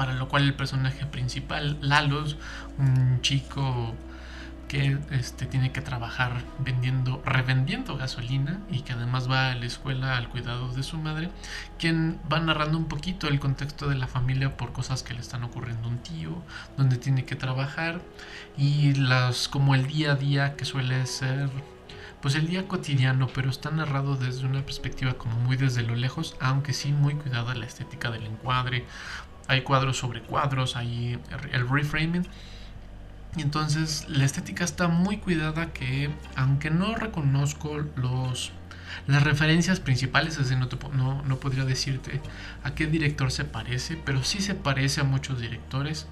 para 0.00 0.14
lo 0.14 0.28
cual 0.28 0.44
el 0.44 0.54
personaje 0.54 1.04
principal, 1.04 1.76
Lalos, 1.82 2.38
un 2.78 3.20
chico 3.20 3.94
que 4.66 4.96
este, 5.10 5.44
tiene 5.44 5.72
que 5.72 5.82
trabajar 5.82 6.42
vendiendo, 6.58 7.20
revendiendo 7.22 7.98
gasolina 7.98 8.60
y 8.70 8.80
que 8.80 8.94
además 8.94 9.30
va 9.30 9.50
a 9.50 9.54
la 9.54 9.66
escuela 9.66 10.16
al 10.16 10.30
cuidado 10.30 10.72
de 10.72 10.82
su 10.84 10.96
madre, 10.96 11.28
quien 11.78 12.18
va 12.32 12.40
narrando 12.40 12.78
un 12.78 12.86
poquito 12.86 13.28
el 13.28 13.40
contexto 13.40 13.90
de 13.90 13.96
la 13.96 14.06
familia 14.06 14.56
por 14.56 14.72
cosas 14.72 15.02
que 15.02 15.12
le 15.12 15.20
están 15.20 15.44
ocurriendo 15.44 15.88
a 15.88 15.90
un 15.90 15.98
tío, 15.98 16.42
donde 16.78 16.96
tiene 16.96 17.26
que 17.26 17.36
trabajar 17.36 18.00
y 18.56 18.94
las 18.94 19.48
como 19.48 19.74
el 19.74 19.86
día 19.86 20.12
a 20.12 20.14
día 20.14 20.56
que 20.56 20.64
suele 20.64 21.04
ser 21.04 21.50
pues 22.20 22.34
el 22.34 22.46
día 22.46 22.68
cotidiano, 22.68 23.28
pero 23.28 23.50
está 23.50 23.70
narrado 23.70 24.16
desde 24.16 24.46
una 24.46 24.64
perspectiva 24.64 25.14
como 25.14 25.36
muy 25.36 25.56
desde 25.56 25.82
lo 25.82 25.94
lejos, 25.94 26.36
aunque 26.40 26.72
sí 26.72 26.92
muy 26.92 27.14
cuidada 27.14 27.54
la 27.54 27.66
estética 27.66 28.10
del 28.10 28.26
encuadre, 28.26 28.84
hay 29.50 29.62
cuadros 29.62 29.96
sobre 29.96 30.22
cuadros, 30.22 30.76
hay 30.76 31.18
el 31.52 31.68
reframing. 31.68 32.26
Y 33.36 33.42
entonces 33.42 34.06
la 34.08 34.24
estética 34.24 34.64
está 34.64 34.88
muy 34.88 35.18
cuidada 35.18 35.72
que 35.72 36.10
aunque 36.36 36.70
no 36.70 36.94
reconozco 36.94 37.78
los 37.96 38.52
las 39.06 39.22
referencias 39.22 39.78
principales, 39.78 40.36
es 40.38 40.50
no, 40.50 40.68
no, 40.94 41.22
no, 41.22 41.36
podría 41.38 41.64
decirte 41.64 42.20
a 42.64 42.74
qué 42.74 42.86
director 42.86 43.30
se 43.30 43.44
parece, 43.44 43.96
pero 43.96 44.24
sí 44.24 44.40
se 44.40 44.54
parece 44.54 45.00
a 45.00 45.04
muchos 45.04 45.40
directores, 45.40 46.06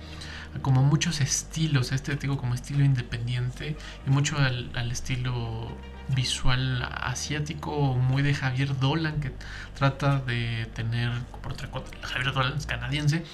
como 0.62 0.82
muchos 0.84 1.20
estilos, 1.20 1.90
estético 1.90 2.38
como 2.38 2.54
estilo 2.54 2.84
independiente 2.84 3.76
y 4.06 4.10
mucho 4.10 4.36
al 4.38 4.92
estilo 4.92 5.76
visual 6.14 6.82
asiático 6.82 7.94
muy 7.94 8.22
de 8.22 8.34
Javier 8.34 8.78
Dolan 8.78 9.20
que 9.20 9.32
trata 9.76 10.20
de 10.20 10.66
tener 10.74 11.12
por 11.42 11.52
otra 11.52 11.70
cosa 11.70 11.86
Javier 12.02 12.32
Dolan 12.32 12.56
es 12.56 12.66
canadiense 12.66 13.24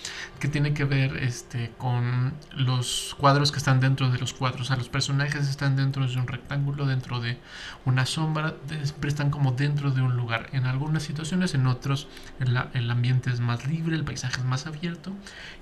que 0.41 0.49
tiene 0.49 0.75
que 0.75 0.85
ver 0.85 1.17
este 1.17 1.71
con 1.79 2.35
los 2.53 3.15
cuadros 3.19 3.53
que 3.53 3.59
están 3.59 3.81
dentro 3.81 4.11
de 4.11 4.19
los 4.19 4.35
cuadros 4.35 4.63
o 4.63 4.65
sea 4.65 4.77
los 4.77 4.89
personajes 4.89 5.49
están 5.49 5.77
dentro 5.77 6.07
de 6.07 6.17
un 6.19 6.27
rectángulo 6.27 6.87
dentro 6.87 7.21
de 7.21 7.39
una 7.85 8.07
sombra 8.07 8.55
siempre 8.69 9.09
están 9.09 9.31
como 9.31 9.53
dentro 9.53 9.91
de 9.91 10.03
un 10.03 10.17
lugar. 10.17 10.49
En 10.53 10.67
algunas 10.67 11.03
situaciones 11.03 11.55
en 11.55 11.67
otros 11.67 12.09
el, 12.41 12.91
ambiente 12.91 13.31
es 13.31 13.41
más 13.41 13.67
libre 13.67 13.97
el 13.97 14.05
paisaje 14.05 14.41
es 14.41 14.45
más 14.45 14.67
abierto. 14.67 15.13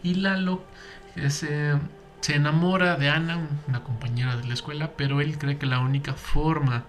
Y 0.03 0.15
Lalo 0.15 0.65
ese 1.17 1.75
se 2.23 2.37
enamora 2.37 2.97
de 2.97 3.11
Ana, 3.11 3.49
una 3.67 3.83
compañera 3.83 4.37
de 4.37 4.47
la 4.47 4.55
escuela, 4.55 4.93
pero 4.97 5.21
él 5.21 5.39
cree 5.39 5.59
que 5.59 5.67
la 5.67 5.81
única 5.81 6.15
forma 6.15 6.85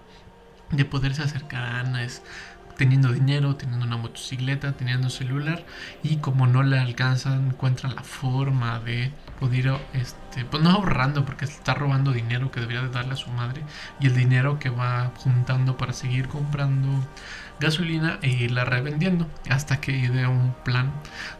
de 0.70 0.84
poderse 0.84 1.22
acercar 1.22 1.64
a 1.64 1.80
Ana 1.80 2.04
es 2.04 2.22
teniendo 2.76 3.12
dinero, 3.12 3.56
teniendo 3.56 3.86
una 3.86 3.96
motocicleta, 3.96 4.72
teniendo 4.72 5.10
celular 5.10 5.64
y 6.02 6.16
como 6.16 6.46
no 6.46 6.62
le 6.62 6.78
alcanzan, 6.78 7.48
encuentran 7.48 7.94
la 7.94 8.02
forma 8.02 8.80
de 8.80 9.12
poder, 9.40 9.74
este, 9.92 10.44
pues 10.44 10.62
no 10.62 10.70
ahorrando 10.70 11.24
porque 11.24 11.44
está 11.44 11.74
robando 11.74 12.12
dinero 12.12 12.50
que 12.50 12.60
debería 12.60 12.82
de 12.82 12.90
darle 12.90 13.14
a 13.14 13.16
su 13.16 13.30
madre 13.30 13.62
y 14.00 14.06
el 14.06 14.14
dinero 14.14 14.58
que 14.58 14.70
va 14.70 15.12
juntando 15.16 15.76
para 15.76 15.92
seguir 15.92 16.28
comprando 16.28 16.88
gasolina 17.60 18.18
e 18.22 18.30
irla 18.30 18.64
revendiendo 18.64 19.28
hasta 19.48 19.80
que 19.80 19.92
idea 19.92 20.28
un 20.28 20.54
plan 20.64 20.92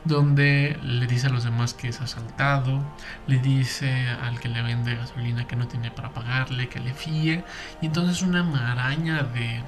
donde 0.04 0.78
le 0.82 1.06
dice 1.06 1.26
a 1.26 1.30
los 1.30 1.44
demás 1.44 1.74
que 1.74 1.88
es 1.88 2.00
asaltado, 2.00 2.84
le 3.26 3.38
dice 3.38 4.08
al 4.22 4.38
que 4.40 4.48
le 4.48 4.62
vende 4.62 4.94
gasolina 4.94 5.46
que 5.46 5.56
no 5.56 5.66
tiene 5.66 5.90
para 5.90 6.10
pagarle, 6.10 6.68
que 6.68 6.80
le 6.80 6.94
fíe 6.94 7.44
y 7.80 7.86
entonces 7.86 8.22
una 8.22 8.42
maraña 8.42 9.22
de 9.22 9.62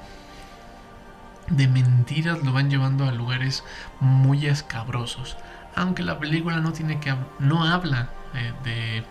de 1.49 1.67
mentiras 1.67 2.43
lo 2.43 2.51
van 2.53 2.69
llevando 2.69 3.05
a 3.05 3.11
lugares 3.11 3.63
muy 3.99 4.45
escabrosos. 4.47 5.37
Aunque 5.75 6.03
la 6.03 6.19
película 6.19 6.59
no 6.59 6.73
tiene 6.73 6.99
que 6.99 7.13
no 7.39 7.65
habla 7.65 8.09
eh, 8.33 8.53
de, 8.63 9.03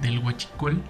del 0.00 0.18
huachicol, 0.18 0.82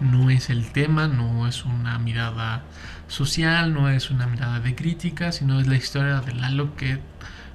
no 0.00 0.30
es 0.30 0.50
el 0.50 0.70
tema, 0.70 1.08
no 1.08 1.48
es 1.48 1.64
una 1.64 1.98
mirada 1.98 2.62
social, 3.08 3.74
no 3.74 3.88
es 3.88 4.10
una 4.10 4.26
mirada 4.26 4.60
de 4.60 4.74
crítica, 4.74 5.32
sino 5.32 5.60
es 5.60 5.66
la 5.66 5.76
historia 5.76 6.20
de 6.20 6.34
Lalo 6.34 6.76
que, 6.76 7.00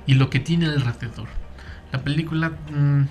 y 0.05 0.15
lo 0.15 0.29
que 0.29 0.39
tiene 0.39 0.65
alrededor. 0.65 1.29
La 1.91 2.01
película 2.01 2.49
mm, 2.49 3.03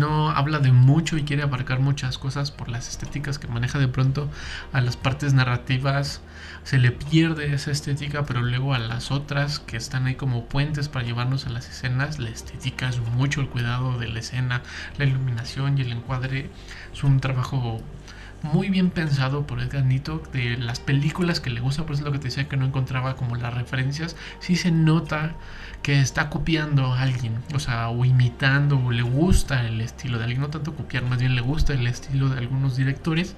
no 0.00 0.30
habla 0.30 0.58
de 0.58 0.72
mucho 0.72 1.16
y 1.16 1.22
quiere 1.22 1.42
abarcar 1.42 1.80
muchas 1.80 2.18
cosas 2.18 2.50
por 2.50 2.68
las 2.68 2.88
estéticas 2.88 3.38
que 3.38 3.46
maneja 3.46 3.78
de 3.78 3.88
pronto 3.88 4.28
a 4.72 4.80
las 4.80 4.96
partes 4.96 5.34
narrativas 5.34 6.22
se 6.64 6.78
le 6.78 6.92
pierde 6.92 7.52
esa 7.52 7.70
estética 7.70 8.24
pero 8.24 8.42
luego 8.42 8.74
a 8.74 8.78
las 8.78 9.10
otras 9.10 9.58
que 9.58 9.76
están 9.76 10.06
ahí 10.06 10.14
como 10.14 10.46
puentes 10.46 10.88
para 10.88 11.04
llevarnos 11.04 11.46
a 11.46 11.50
las 11.50 11.68
escenas 11.68 12.18
la 12.18 12.30
estética 12.30 12.88
es 12.88 13.00
mucho 13.00 13.40
el 13.40 13.48
cuidado 13.48 13.98
de 13.98 14.08
la 14.08 14.20
escena 14.20 14.62
la 14.98 15.04
iluminación 15.04 15.78
y 15.78 15.82
el 15.82 15.92
encuadre. 15.92 16.50
Es 16.92 17.04
un 17.04 17.20
trabajo 17.20 17.80
muy 18.42 18.70
bien 18.70 18.90
pensado 18.90 19.46
por 19.46 19.60
Edgar 19.60 19.84
Nito 19.84 20.20
de 20.32 20.56
las 20.56 20.80
películas 20.80 21.38
que 21.38 21.50
le 21.50 21.60
gusta, 21.60 21.84
por 21.84 21.92
eso 21.92 22.02
es 22.02 22.06
lo 22.06 22.12
que 22.12 22.18
te 22.18 22.24
decía 22.24 22.48
que 22.48 22.56
no 22.56 22.66
encontraba 22.66 23.14
como 23.14 23.36
las 23.36 23.54
referencias, 23.54 24.16
sí 24.40 24.56
se 24.56 24.72
nota 24.72 25.34
que 25.82 26.00
está 26.00 26.28
copiando 26.28 26.92
a 26.92 27.02
alguien, 27.02 27.34
o 27.54 27.60
sea, 27.60 27.88
o 27.88 28.04
imitando, 28.04 28.78
o 28.78 28.90
le 28.90 29.02
gusta 29.02 29.64
el 29.66 29.80
estilo 29.80 30.18
de 30.18 30.24
alguien, 30.24 30.40
no 30.40 30.48
tanto 30.48 30.74
copiar, 30.74 31.04
más 31.04 31.20
bien 31.20 31.36
le 31.36 31.40
gusta 31.40 31.72
el 31.72 31.86
estilo 31.86 32.30
de 32.30 32.38
algunos 32.38 32.76
directores 32.76 33.36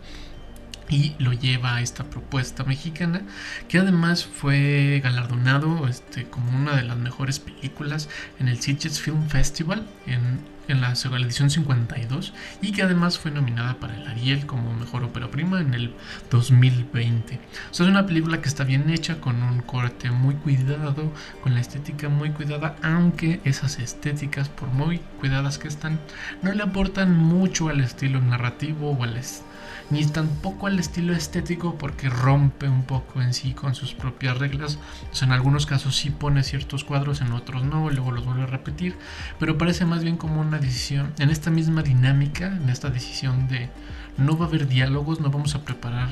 y 0.88 1.14
lo 1.18 1.32
lleva 1.32 1.76
a 1.76 1.80
esta 1.80 2.04
propuesta 2.04 2.64
mexicana 2.64 3.22
que 3.68 3.78
además 3.78 4.24
fue 4.24 5.00
galardonado 5.02 5.88
este, 5.88 6.24
como 6.24 6.56
una 6.56 6.76
de 6.76 6.82
las 6.82 6.96
mejores 6.96 7.38
películas 7.38 8.08
en 8.38 8.48
el 8.48 8.60
Sitges 8.60 9.00
Film 9.00 9.28
Festival 9.28 9.86
en, 10.06 10.40
en 10.68 10.80
la, 10.80 10.92
edición 10.92 11.50
52 11.50 12.32
y 12.62 12.72
que 12.72 12.82
además 12.82 13.18
fue 13.18 13.30
nominada 13.30 13.74
para 13.74 13.96
el 13.96 14.06
Ariel 14.06 14.46
como 14.46 14.72
mejor 14.74 15.04
ópera 15.04 15.30
prima 15.30 15.60
en 15.60 15.74
el 15.74 15.94
2020. 16.30 17.34
O 17.70 17.74
sea, 17.74 17.86
es 17.86 17.90
una 17.90 18.06
película 18.06 18.40
que 18.40 18.48
está 18.48 18.64
bien 18.64 18.88
hecha 18.90 19.20
con 19.20 19.42
un 19.42 19.60
corte 19.60 20.10
muy 20.10 20.34
cuidado, 20.34 21.12
con 21.42 21.54
la 21.54 21.60
estética 21.60 22.08
muy 22.08 22.30
cuidada, 22.30 22.76
aunque 22.82 23.40
esas 23.44 23.78
estéticas, 23.78 24.48
por 24.48 24.68
muy 24.68 24.98
cuidadas 25.20 25.58
que 25.58 25.68
están, 25.68 25.98
no 26.42 26.52
le 26.52 26.62
aportan 26.62 27.16
mucho 27.16 27.68
al 27.68 27.80
estilo 27.80 28.20
narrativo 28.20 28.90
o 28.90 29.02
al 29.02 29.16
estilo 29.16 29.53
ni 29.90 30.04
tampoco 30.06 30.66
al 30.66 30.78
estilo 30.78 31.14
estético 31.14 31.76
porque 31.78 32.08
rompe 32.08 32.68
un 32.68 32.84
poco 32.84 33.22
en 33.22 33.34
sí 33.34 33.52
con 33.52 33.74
sus 33.74 33.94
propias 33.94 34.38
reglas. 34.38 34.78
en 35.22 35.32
algunos 35.32 35.66
casos 35.66 35.96
sí 35.96 36.10
pone 36.10 36.42
ciertos 36.42 36.84
cuadros, 36.84 37.20
en 37.20 37.32
otros 37.32 37.64
no, 37.64 37.90
luego 37.90 38.12
los 38.12 38.24
vuelve 38.24 38.42
a 38.42 38.46
repetir, 38.46 38.96
pero 39.38 39.58
parece 39.58 39.84
más 39.84 40.02
bien 40.02 40.16
como 40.16 40.40
una 40.40 40.58
decisión, 40.58 41.12
en 41.18 41.30
esta 41.30 41.50
misma 41.50 41.82
dinámica, 41.82 42.46
en 42.46 42.68
esta 42.68 42.90
decisión 42.90 43.48
de 43.48 43.70
no 44.16 44.36
va 44.36 44.46
a 44.46 44.48
haber 44.48 44.68
diálogos, 44.68 45.20
no 45.20 45.30
vamos 45.30 45.54
a 45.54 45.64
preparar 45.64 46.08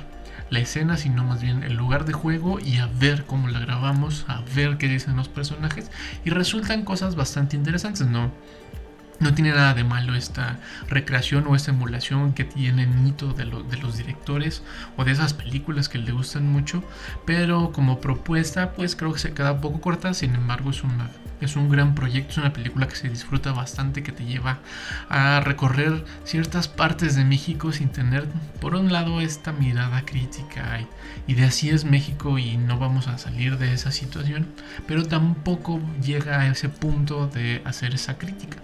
la 0.50 0.58
escena, 0.58 0.98
sino 0.98 1.24
más 1.24 1.40
bien 1.40 1.62
el 1.62 1.74
lugar 1.74 2.04
de 2.04 2.12
juego 2.12 2.60
y 2.60 2.76
a 2.76 2.86
ver 2.86 3.24
cómo 3.24 3.48
la 3.48 3.58
grabamos, 3.60 4.26
a 4.28 4.42
ver 4.54 4.76
qué 4.76 4.86
dicen 4.86 5.16
los 5.16 5.28
personajes 5.28 5.90
y 6.24 6.30
resultan 6.30 6.84
cosas 6.84 7.16
bastante 7.16 7.56
interesantes, 7.56 8.06
¿no? 8.06 8.30
No 9.22 9.35
tiene 9.35 9.52
nada 9.52 9.72
de 9.72 9.85
malo 9.85 10.16
esta 10.16 10.58
recreación 10.88 11.46
o 11.46 11.54
esta 11.54 11.70
emulación 11.70 12.32
que 12.32 12.42
tiene 12.42 12.87
Nito 12.87 13.32
de, 13.32 13.44
los 13.44 13.96
directores 13.96 14.64
o 14.96 15.04
de 15.04 15.12
esas 15.12 15.32
películas 15.32 15.88
que 15.88 15.98
le 15.98 16.11
gustan 16.11 16.50
mucho, 16.50 16.82
pero 17.24 17.70
como 17.70 18.00
propuesta 18.00 18.72
pues 18.72 18.96
creo 18.96 19.12
que 19.12 19.20
se 19.20 19.32
queda 19.32 19.61
poco 19.61 19.80
corta, 19.80 20.12
sin 20.12 20.35
embargo 20.35 20.70
es, 20.70 20.82
una, 20.82 21.08
es 21.40 21.54
un 21.54 21.68
gran 21.68 21.94
proyecto, 21.94 22.32
es 22.32 22.38
una 22.38 22.52
película 22.52 22.88
que 22.88 22.96
se 22.96 23.08
disfruta 23.08 23.52
bastante, 23.52 24.02
que 24.02 24.11
te 24.11 24.24
lleva 24.24 24.58
a 25.08 25.38
recorrer 25.38 26.04
ciertas 26.24 26.66
partes 26.66 27.14
de 27.14 27.24
México 27.24 27.70
sin 27.70 27.90
tener 27.90 28.26
por 28.61 28.74
un 28.74 28.90
lado 28.92 29.20
esta 29.20 29.52
mirada 29.52 30.04
crítica 30.04 30.80
y, 30.80 30.88
y 31.30 31.35
de 31.37 31.44
así 31.44 31.70
es 31.70 31.85
México 31.85 32.40
y 32.40 32.56
no 32.56 32.76
vamos 32.76 33.06
a 33.06 33.18
salir 33.18 33.56
de 33.56 33.72
esa 33.72 33.92
situación, 33.92 34.48
pero 34.88 35.04
tampoco 35.04 35.80
llega 36.02 36.40
a 36.40 36.48
ese 36.48 36.68
punto 36.68 37.28
de 37.28 37.62
hacer 37.64 37.94
esa 37.94 38.18
crítica. 38.18 38.58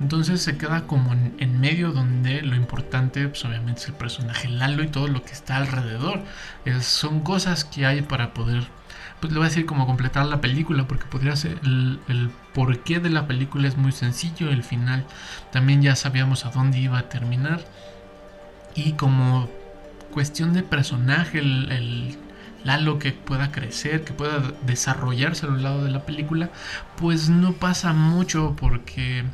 Entonces 0.00 0.40
se 0.42 0.56
queda 0.56 0.86
como 0.86 1.12
en, 1.12 1.60
medio 1.60 1.92
donde 1.92 2.42
lo 2.42 2.54
importante 2.54 3.26
pues 3.28 3.44
obviamente 3.44 3.80
es 3.82 3.88
el 3.88 3.94
personaje 3.94 4.48
Lalo 4.48 4.84
y 4.84 4.88
todo 4.88 5.08
lo 5.08 5.22
que 5.22 5.32
está 5.32 5.56
alrededor. 5.56 6.22
son 6.80 7.20
cosas 7.20 7.64
que 7.64 7.84
hay 7.84 8.02
para 8.02 8.32
poder, 8.32 8.64
pues 9.20 9.32
le 9.32 9.38
voy 9.38 9.46
a 9.46 9.48
decir 9.48 9.66
como 9.66 9.86
completar 9.86 10.26
la 10.26 10.40
película 10.40 10.86
porque 10.86 11.06
podría 11.06 11.34
ser 11.34 11.58
el, 11.64 12.30
porqué 12.54 13.00
de 13.00 13.10
la 13.10 13.26
película 13.26 13.66
es 13.66 13.76
muy 13.76 13.92
sencillo, 13.92 14.50
el 14.50 14.62
final 14.62 15.04
también 15.52 15.82
ya 15.82 15.96
sabíamos 15.96 16.44
a 16.44 16.50
dónde 16.50 16.78
iba 16.78 16.98
a 16.98 17.08
terminar 17.08 17.64
y 18.74 18.92
como 18.92 19.48
cuestión 20.12 20.52
de 20.52 20.62
personaje 20.62 21.40
el, 21.40 21.72
el 21.72 22.18
Lalo 22.64 22.98
que 22.98 23.12
pueda 23.12 23.52
crecer, 23.52 24.04
que 24.04 24.12
pueda 24.12 24.42
desarrollarse 24.66 25.46
a 25.46 25.48
lo 25.48 25.56
lado 25.56 25.84
de 25.84 25.90
la 25.90 26.04
película, 26.04 26.50
pues 26.96 27.28
no 27.28 27.52
pasa 27.52 27.92
mucho 27.92 28.56
porque 28.58 29.24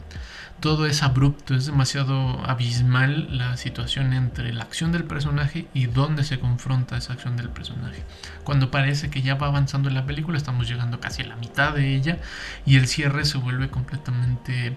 todo 0.60 0.86
es 0.86 1.02
abrupto, 1.02 1.54
es 1.54 1.66
demasiado 1.66 2.44
abismal 2.46 3.36
la 3.36 3.56
situación 3.56 4.12
entre 4.12 4.52
la 4.52 4.64
acción 4.64 4.92
del 4.92 5.04
personaje 5.04 5.66
y 5.74 5.86
dónde 5.86 6.24
se 6.24 6.38
confronta 6.38 6.96
esa 6.96 7.12
acción 7.12 7.36
del 7.36 7.50
personaje. 7.50 8.02
Cuando 8.44 8.70
parece 8.70 9.10
que 9.10 9.22
ya 9.22 9.34
va 9.34 9.48
avanzando 9.48 9.90
la 9.90 10.06
película, 10.06 10.38
estamos 10.38 10.68
llegando 10.68 11.00
casi 11.00 11.22
a 11.22 11.26
la 11.26 11.36
mitad 11.36 11.74
de 11.74 11.94
ella 11.94 12.18
y 12.64 12.76
el 12.76 12.88
cierre 12.88 13.24
se 13.24 13.38
vuelve 13.38 13.68
completamente 13.68 14.76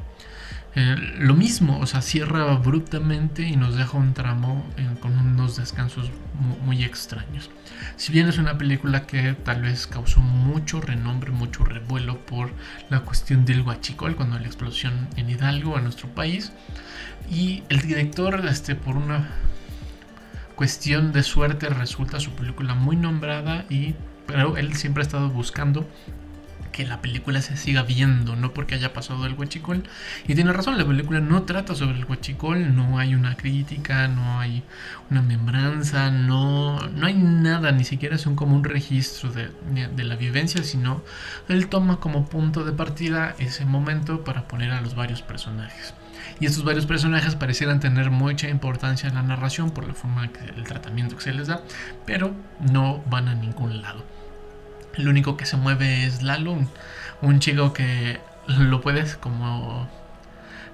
eh, 0.79 0.95
lo 1.17 1.33
mismo, 1.33 1.79
o 1.79 1.87
sea, 1.87 2.03
cierra 2.03 2.51
abruptamente 2.51 3.41
y 3.41 3.55
nos 3.55 3.75
deja 3.75 3.97
un 3.97 4.13
tramo 4.13 4.63
con 4.99 5.17
unos 5.17 5.57
descansos 5.57 6.11
muy, 6.63 6.83
extraños. 6.83 7.49
Si 7.95 8.11
bien 8.13 8.27
es 8.27 8.37
una 8.37 8.59
película 8.59 9.07
que 9.07 9.33
tal 9.33 9.63
vez 9.63 9.87
causó 9.87 10.19
mucho 10.19 10.79
renombre, 10.79 11.31
mucho 11.31 11.63
revuelo 11.63 12.23
por 12.27 12.51
la 12.91 12.99
cuestión 12.99 13.43
del 13.43 13.61
huachicol, 13.61 14.15
cuando 14.15 14.37
la 14.37 14.45
explosión 14.45 15.07
en 15.15 15.31
Hidalgo, 15.31 15.79
en 15.79 15.85
nuestro 15.85 16.09
país, 16.09 16.51
y 17.27 17.63
el 17.69 17.81
director, 17.81 18.45
este, 18.47 18.75
por 18.75 18.97
una 18.97 19.29
cuestión 20.53 21.11
de 21.11 21.23
suerte, 21.23 21.69
resulta 21.69 22.19
su 22.19 22.33
película 22.33 22.75
muy 22.75 22.97
nombrada 22.97 23.65
y 23.67 23.95
pero 24.27 24.57
él 24.57 24.75
siempre 24.75 25.01
ha 25.01 25.05
estado 25.05 25.29
buscando 25.29 25.89
que 26.77 26.85
la 26.85 27.01
película 27.01 27.41
se 27.41 27.57
siga 27.57 27.81
viendo, 27.81 28.35
no 28.35 28.53
porque 28.53 28.75
haya 28.75 28.93
pasado 28.93 29.25
el 29.25 29.33
huachicol. 29.33 29.81
Y 30.27 30.35
tiene 30.35 30.53
razón, 30.53 30.77
la 30.77 30.85
película 30.85 31.19
no 31.19 31.41
trata 31.41 31.73
sobre 31.73 31.97
el 31.97 32.05
huachicol, 32.05 32.75
no 32.75 32.99
hay 32.99 33.15
una 33.15 33.35
crítica, 33.35 34.07
no 34.07 34.39
hay 34.39 34.61
una 35.09 35.23
membranza, 35.23 36.11
no, 36.11 36.79
no 36.89 37.07
hay 37.07 37.15
nada, 37.15 37.71
ni 37.71 37.83
siquiera 37.83 38.15
es 38.15 38.27
un, 38.27 38.35
como 38.35 38.55
un 38.55 38.63
registro 38.63 39.31
de, 39.31 39.49
de 39.87 40.03
la 40.03 40.15
vivencia, 40.17 40.61
sino 40.61 41.01
él 41.49 41.67
toma 41.67 41.99
como 41.99 42.29
punto 42.29 42.63
de 42.63 42.73
partida 42.73 43.33
ese 43.39 43.65
momento 43.65 44.23
para 44.23 44.47
poner 44.47 44.69
a 44.69 44.81
los 44.81 44.93
varios 44.93 45.23
personajes. 45.23 45.95
Y 46.39 46.45
estos 46.45 46.63
varios 46.63 46.85
personajes 46.85 47.33
parecieran 47.33 47.79
tener 47.79 48.11
mucha 48.11 48.49
importancia 48.49 49.09
en 49.09 49.15
la 49.15 49.23
narración 49.23 49.71
por 49.71 49.87
la 49.87 49.95
forma 49.95 50.27
que 50.31 50.45
el 50.55 50.63
tratamiento 50.65 51.15
que 51.15 51.23
se 51.23 51.33
les 51.33 51.47
da, 51.47 51.63
pero 52.05 52.35
no 52.59 53.03
van 53.09 53.29
a 53.29 53.33
ningún 53.33 53.81
lado. 53.81 54.16
El 54.97 55.07
único 55.07 55.37
que 55.37 55.45
se 55.45 55.57
mueve 55.57 56.05
es 56.05 56.23
Lalo, 56.23 56.57
un, 57.21 57.39
chico 57.39 57.73
que 57.73 58.19
lo 58.47 58.81
puedes 58.81 59.15
como 59.15 59.87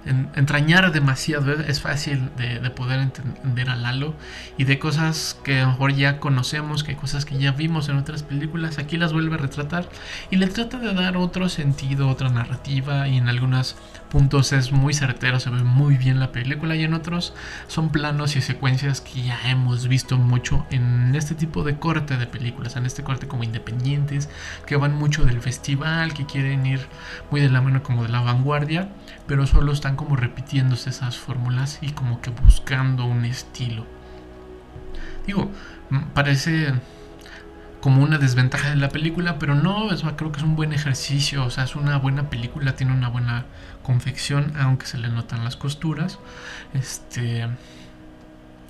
entrañar 0.06 0.92
demasiado. 0.92 1.52
Es 1.52 1.80
fácil 1.80 2.30
de, 2.36 2.70
poder 2.70 3.00
entender 3.00 3.70
a 3.70 3.76
Lalo 3.76 4.14
y 4.58 4.64
de 4.64 4.78
cosas 4.78 5.38
que 5.44 5.60
a 5.60 5.64
lo 5.64 5.70
mejor 5.72 5.94
ya 5.94 6.18
conocemos, 6.18 6.84
que 6.84 6.96
cosas 6.96 7.24
que 7.24 7.38
ya 7.38 7.52
vimos 7.52 7.88
en 7.88 7.96
otras 7.96 8.22
películas, 8.22 8.78
aquí 8.78 8.96
las 8.96 9.12
vuelve 9.12 9.34
a 9.34 9.38
retratar 9.38 9.88
y 10.30 10.36
le 10.36 10.46
trata 10.48 10.78
de 10.78 10.92
dar 10.92 11.16
otro 11.16 11.48
sentido, 11.48 12.08
otra 12.08 12.28
narrativa 12.28 13.08
y 13.08 13.16
en 13.16 13.28
algunos 13.28 13.76
puntos 14.14 14.52
es 14.52 14.70
muy 14.70 14.94
certero, 14.94 15.40
se 15.40 15.50
ve 15.50 15.64
muy 15.64 15.96
bien 15.96 16.20
la 16.20 16.30
película 16.30 16.76
y 16.76 16.84
en 16.84 16.94
otros 16.94 17.34
son 17.66 17.90
planos 17.90 18.36
y 18.36 18.42
secuencias 18.42 19.00
que 19.00 19.22
ya 19.22 19.50
hemos 19.50 19.88
visto 19.88 20.16
mucho 20.16 20.66
en 20.70 21.14
este 21.16 21.34
tipo 21.34 21.64
de 21.64 21.78
corte 21.78 22.16
de 22.16 22.26
películas, 22.26 22.76
en 22.76 22.86
este 22.86 23.02
corte 23.02 23.26
como 23.26 23.42
independientes, 23.42 24.28
que 24.66 24.76
van 24.76 24.94
mucho 24.94 25.24
del 25.24 25.40
festival, 25.40 26.14
que 26.14 26.26
quieren 26.26 26.64
ir 26.64 26.86
muy 27.30 27.40
de 27.40 27.50
la 27.50 27.60
mano 27.60 27.82
como 27.82 28.04
de 28.04 28.08
la 28.08 28.20
vanguardia, 28.20 28.88
pero 29.26 29.46
solo 29.46 29.72
están 29.72 29.96
como 29.96 30.16
repitiéndose 30.16 30.90
esas 30.90 31.16
fórmulas 31.16 31.78
y 31.80 31.92
como 31.92 32.20
que 32.20 32.30
buscando 32.30 33.04
un 33.04 33.24
estilo. 33.24 33.86
Digo, 35.26 35.50
parece 36.12 36.74
como 37.80 38.02
una 38.02 38.18
desventaja 38.18 38.70
de 38.70 38.76
la 38.76 38.88
película, 38.88 39.38
pero 39.38 39.54
no, 39.54 39.88
creo 40.16 40.32
que 40.32 40.38
es 40.38 40.44
un 40.44 40.56
buen 40.56 40.72
ejercicio, 40.72 41.44
o 41.44 41.50
sea, 41.50 41.64
es 41.64 41.76
una 41.76 41.98
buena 41.98 42.30
película, 42.30 42.76
tiene 42.76 42.92
una 42.92 43.08
buena 43.08 43.44
confección, 43.82 44.54
aunque 44.58 44.86
se 44.86 44.98
le 44.98 45.08
notan 45.08 45.44
las 45.44 45.56
costuras. 45.56 46.18
Este 46.72 47.48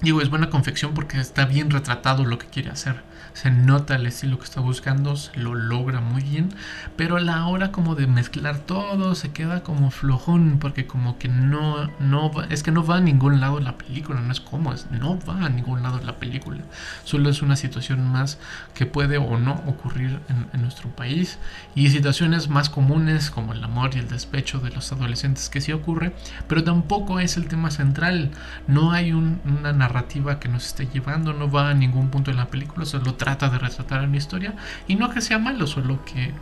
digo, 0.01 0.21
es 0.21 0.31
buena 0.31 0.51
confección 0.51 0.95
porque 0.95 1.19
está 1.19 1.47
bien 1.47 1.71
retratado 1.71 2.25
lo 2.25 2.39
que 2.39 2.47
quiere 2.47 2.71
hacer 2.71 3.03
se 3.35 3.51
nota 3.51 3.97
el 3.97 4.07
estilo 4.07 4.39
que 4.39 4.45
está 4.45 4.61
buscando, 4.61 5.17
se 5.17 5.39
lo 5.39 5.55
logra 5.55 6.01
muy 6.01 6.23
bien, 6.23 6.55
pero 6.97 7.17
a 7.17 7.21
la 7.21 7.47
hora 7.47 7.73
como 7.73 7.97
de 7.97 8.07
mezclar 8.07 8.59
todo 8.59 9.15
se 9.17 9.33
queda 9.33 9.63
como 9.63 9.91
flojón 9.91 10.59
porque 10.61 10.87
como 10.87 11.19
que 11.19 11.29
no, 11.29 11.91
no 11.99 12.33
va, 12.33 12.47
es 12.47 12.63
que 12.63 12.71
no 12.71 12.87
va 12.87 12.97
a 12.97 13.01
ningún 13.01 13.41
lado 13.41 13.59
la 13.59 13.77
película, 13.77 14.21
no 14.21 14.33
es 14.33 14.41
como, 14.41 14.73
es, 14.73 14.87
no 14.91 15.19
va 15.29 15.45
a 15.45 15.49
ningún 15.49 15.83
lado 15.83 16.01
la 16.05 16.17
película, 16.17 16.63
solo 17.03 17.29
es 17.29 17.43
una 17.43 17.57
situación 17.57 18.07
más 18.07 18.39
que 18.73 18.87
puede 18.87 19.19
o 19.19 19.37
no 19.37 19.63
ocurrir 19.67 20.21
en, 20.29 20.63
nuestro 20.63 20.89
país 20.89 21.39
y 21.75 21.91
situaciones 21.91 22.49
más 22.49 22.71
comunes 22.71 23.31
como 23.31 23.53
el 23.53 23.63
amor 23.63 23.91
y 23.95 23.99
el 23.99 24.09
despecho 24.09 24.61
de 24.61 24.71
los 24.71 24.93
adolescentes 24.93 25.51
que 25.51 25.61
sí 25.61 25.73
ocurre, 25.73 26.15
pero 26.49 26.65
tampoco 26.65 27.21
es 27.21 27.37
el 27.37 27.49
tema 27.49 27.71
central, 27.71 28.31
no 28.67 28.93
hay 28.93 29.13
una 29.13 29.73
narrativa 29.73 30.39
que 30.39 30.49
nos 30.49 30.67
esté 30.67 30.87
llevando, 30.87 31.35
no 31.35 31.51
va 31.51 31.71
a 31.71 31.75
ningún 31.75 32.09
punto 32.09 32.31
de 32.31 32.37
la 32.37 32.47
película, 32.47 32.87
solo 32.87 33.15
trata 33.25 33.49
de 33.49 33.59
retratar 33.59 34.05
una 34.05 34.19
historia. 34.19 34.55
Y 34.87 34.97
no 34.97 35.09
que 35.09 35.23
sea 35.23 35.39
malo, 35.39 35.67
solo 35.67 36.05
que 36.05 36.33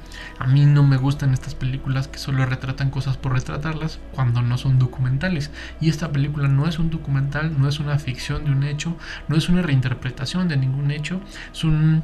a 0.41 0.49
mí 0.49 0.67
no 0.67 0.83
me 0.83 0.97
gustan 0.97 1.33
estas 1.33 1.55
películas 1.55 2.09
que 2.09 2.19
solo 2.19 2.45
retratan 2.45 2.91
cosas 2.91 3.17
por 3.17 3.35
retratarlas 3.35 4.01
cuando 4.11 4.43
no 4.43 4.59
son 4.59 4.81
documentales. 4.81 5.53
Y 5.81 5.89
esta 5.89 6.11
película 6.11 6.49
no 6.49 6.67
es 6.67 6.81
un 6.81 6.91
documental, 6.91 7.57
no 7.57 7.69
es 7.69 7.79
una 7.79 8.01
ficción 8.01 8.45
de 8.45 8.51
un 8.51 8.65
hecho, 8.65 8.97
no 9.29 9.37
es 9.37 9.49
una 9.49 9.63
reinterpretación 9.63 10.49
de 10.49 10.57
ningún 10.57 10.91
hecho, 10.91 11.21
es 11.53 11.63
un 11.63 12.03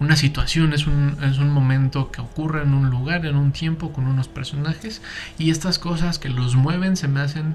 una 0.00 0.16
situación, 0.16 0.72
es 0.72 0.88
un, 0.88 1.16
es 1.22 1.38
un, 1.38 1.50
momento 1.50 2.10
que 2.10 2.20
ocurre 2.20 2.62
en 2.62 2.74
un 2.74 2.90
lugar, 2.90 3.24
en 3.24 3.36
un 3.36 3.52
tiempo, 3.52 3.92
con 3.92 4.08
unos 4.08 4.26
personajes, 4.26 5.00
y 5.38 5.50
estas 5.50 5.78
cosas 5.78 6.18
que 6.18 6.28
los 6.28 6.56
mueven 6.56 6.96
se 6.96 7.06
me 7.06 7.20
hacen 7.20 7.54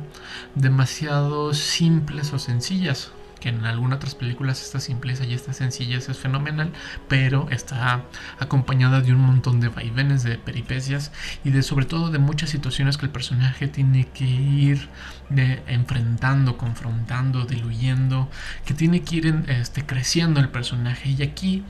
demasiado 0.55 1.53
simples 1.53 2.32
o 2.32 2.39
sencillas 2.39 3.12
que 3.40 3.50
en 3.50 3.66
algunas 3.66 3.98
otras 3.98 4.16
películas 4.16 4.62
esta 4.62 4.80
simpleza 4.80 5.26
y 5.26 5.34
esta 5.34 5.54
sencillez 5.54 6.10
es 6.10 6.18
fenomenal, 6.18 6.72
pero 7.08 7.48
está 7.50 8.04
acompañada 8.40 9.02
de 9.02 9.14
un 9.14 9.20
montón 9.20 9.60
de 9.60 9.70
vaivenes, 9.70 10.24
de 10.24 10.38
peripecias 10.38 11.12
y 11.44 11.52
de 11.52 11.64
sobre 11.64 11.86
todo 11.86 12.10
de 12.10 12.20
muchas 12.20 12.50
situaciones 12.50 12.98
que 12.98 13.06
el 13.06 13.12
personaje 13.12 13.68
tiene 13.68 14.08
que 14.08 14.26
ir 14.26 14.90
de, 15.30 15.62
enfrentando, 15.68 16.58
confrontando, 16.58 17.46
diluyendo, 17.46 18.30
que 18.66 18.74
tiene 18.74 19.02
que 19.02 19.16
ir 19.18 19.44
este, 19.48 19.86
creciendo 19.86 20.40
el 20.40 20.50
personaje. 20.50 21.10
Y 21.10 21.24
aquí, 21.24 21.64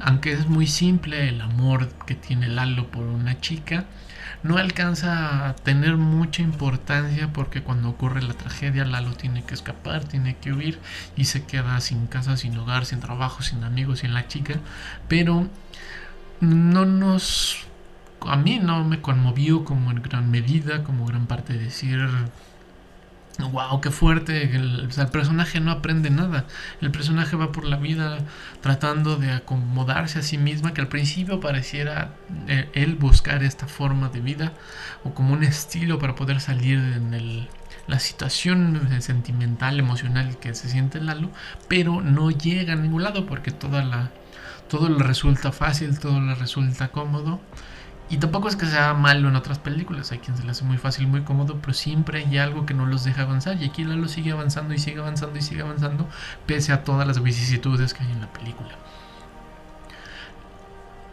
aunque 0.00 0.32
es 0.32 0.46
muy 0.48 0.66
simple 0.66 1.28
el 1.28 1.40
amor 1.40 1.88
que 2.06 2.14
tiene 2.14 2.48
Lalo 2.48 2.90
por 2.90 3.04
una 3.04 3.40
chica, 3.40 3.86
no 4.44 4.58
alcanza 4.58 5.48
a 5.48 5.56
tener 5.56 5.96
mucha 5.96 6.42
importancia 6.42 7.32
porque 7.32 7.62
cuando 7.62 7.88
ocurre 7.88 8.22
la 8.22 8.34
tragedia 8.34 8.84
Lalo 8.84 9.14
tiene 9.14 9.42
que 9.42 9.54
escapar, 9.54 10.04
tiene 10.04 10.36
que 10.36 10.52
huir 10.52 10.78
y 11.16 11.24
se 11.24 11.44
queda 11.44 11.80
sin 11.80 12.06
casa, 12.06 12.36
sin 12.36 12.56
hogar, 12.58 12.84
sin 12.84 13.00
trabajo, 13.00 13.42
sin 13.42 13.64
amigos, 13.64 14.00
sin 14.00 14.12
la 14.12 14.28
chica. 14.28 14.60
Pero 15.08 15.48
no 16.40 16.84
nos... 16.84 17.66
A 18.20 18.36
mí 18.36 18.58
no 18.58 18.84
me 18.84 19.00
conmovió 19.00 19.64
como 19.64 19.90
en 19.90 20.02
gran 20.02 20.30
medida, 20.30 20.84
como 20.84 21.06
gran 21.06 21.26
parte 21.26 21.54
de 21.54 21.64
decir 21.64 22.06
wow, 23.38 23.80
qué 23.80 23.90
fuerte. 23.90 24.42
El, 24.54 24.88
personaje 25.10 25.60
no 25.60 25.70
aprende 25.70 26.10
nada. 26.10 26.46
El 26.80 26.90
personaje 26.90 27.36
va 27.36 27.52
por 27.52 27.64
la 27.64 27.76
vida 27.76 28.18
tratando 28.60 29.16
de 29.16 29.32
acomodarse 29.32 30.18
a 30.18 30.22
sí 30.22 30.38
misma, 30.38 30.72
que 30.72 30.80
al 30.80 30.88
principio 30.88 31.40
pareciera 31.40 32.14
eh, 32.48 32.68
él 32.74 32.94
buscar 32.94 33.42
esta 33.42 33.66
forma 33.66 34.08
de 34.08 34.20
vida 34.20 34.52
o 35.04 35.14
como 35.14 35.34
un 35.34 35.42
estilo 35.44 35.98
para 35.98 36.14
poder 36.14 36.40
salir 36.40 36.78
en 36.78 37.48
la 37.86 37.98
situación 37.98 38.88
sentimental, 39.00 39.78
emocional 39.78 40.38
que 40.38 40.54
se 40.54 40.68
siente 40.68 41.00
Lalo, 41.00 41.30
pero 41.68 42.00
no 42.00 42.30
llega 42.30 42.72
a 42.72 42.76
ningún 42.76 43.02
lado 43.02 43.26
porque 43.26 43.50
toda 43.50 43.84
la, 43.84 44.10
todo 44.68 44.88
le 44.88 45.02
resulta 45.02 45.52
fácil, 45.52 45.98
todo 45.98 46.20
le 46.20 46.34
resulta 46.34 46.88
cómodo. 46.88 47.40
Y 48.10 48.18
tampoco 48.18 48.48
es 48.48 48.56
que 48.56 48.66
sea 48.66 48.92
malo 48.92 49.28
en 49.28 49.36
otras 49.36 49.58
películas, 49.58 50.12
hay 50.12 50.18
quien 50.18 50.36
se 50.36 50.44
le 50.44 50.50
hace 50.50 50.64
muy 50.64 50.76
fácil, 50.76 51.06
muy 51.06 51.22
cómodo, 51.22 51.58
pero 51.60 51.72
siempre 51.72 52.18
hay 52.18 52.38
algo 52.38 52.66
que 52.66 52.74
no 52.74 52.86
los 52.86 53.02
deja 53.04 53.22
avanzar. 53.22 53.60
Y 53.60 53.64
aquí 53.64 53.84
Lalo 53.84 54.08
sigue 54.08 54.32
avanzando 54.32 54.74
y 54.74 54.78
sigue 54.78 55.00
avanzando 55.00 55.38
y 55.38 55.42
sigue 55.42 55.62
avanzando, 55.62 56.06
pese 56.46 56.72
a 56.72 56.84
todas 56.84 57.06
las 57.06 57.22
vicisitudes 57.22 57.94
que 57.94 58.04
hay 58.04 58.12
en 58.12 58.20
la 58.20 58.32
película. 58.32 58.70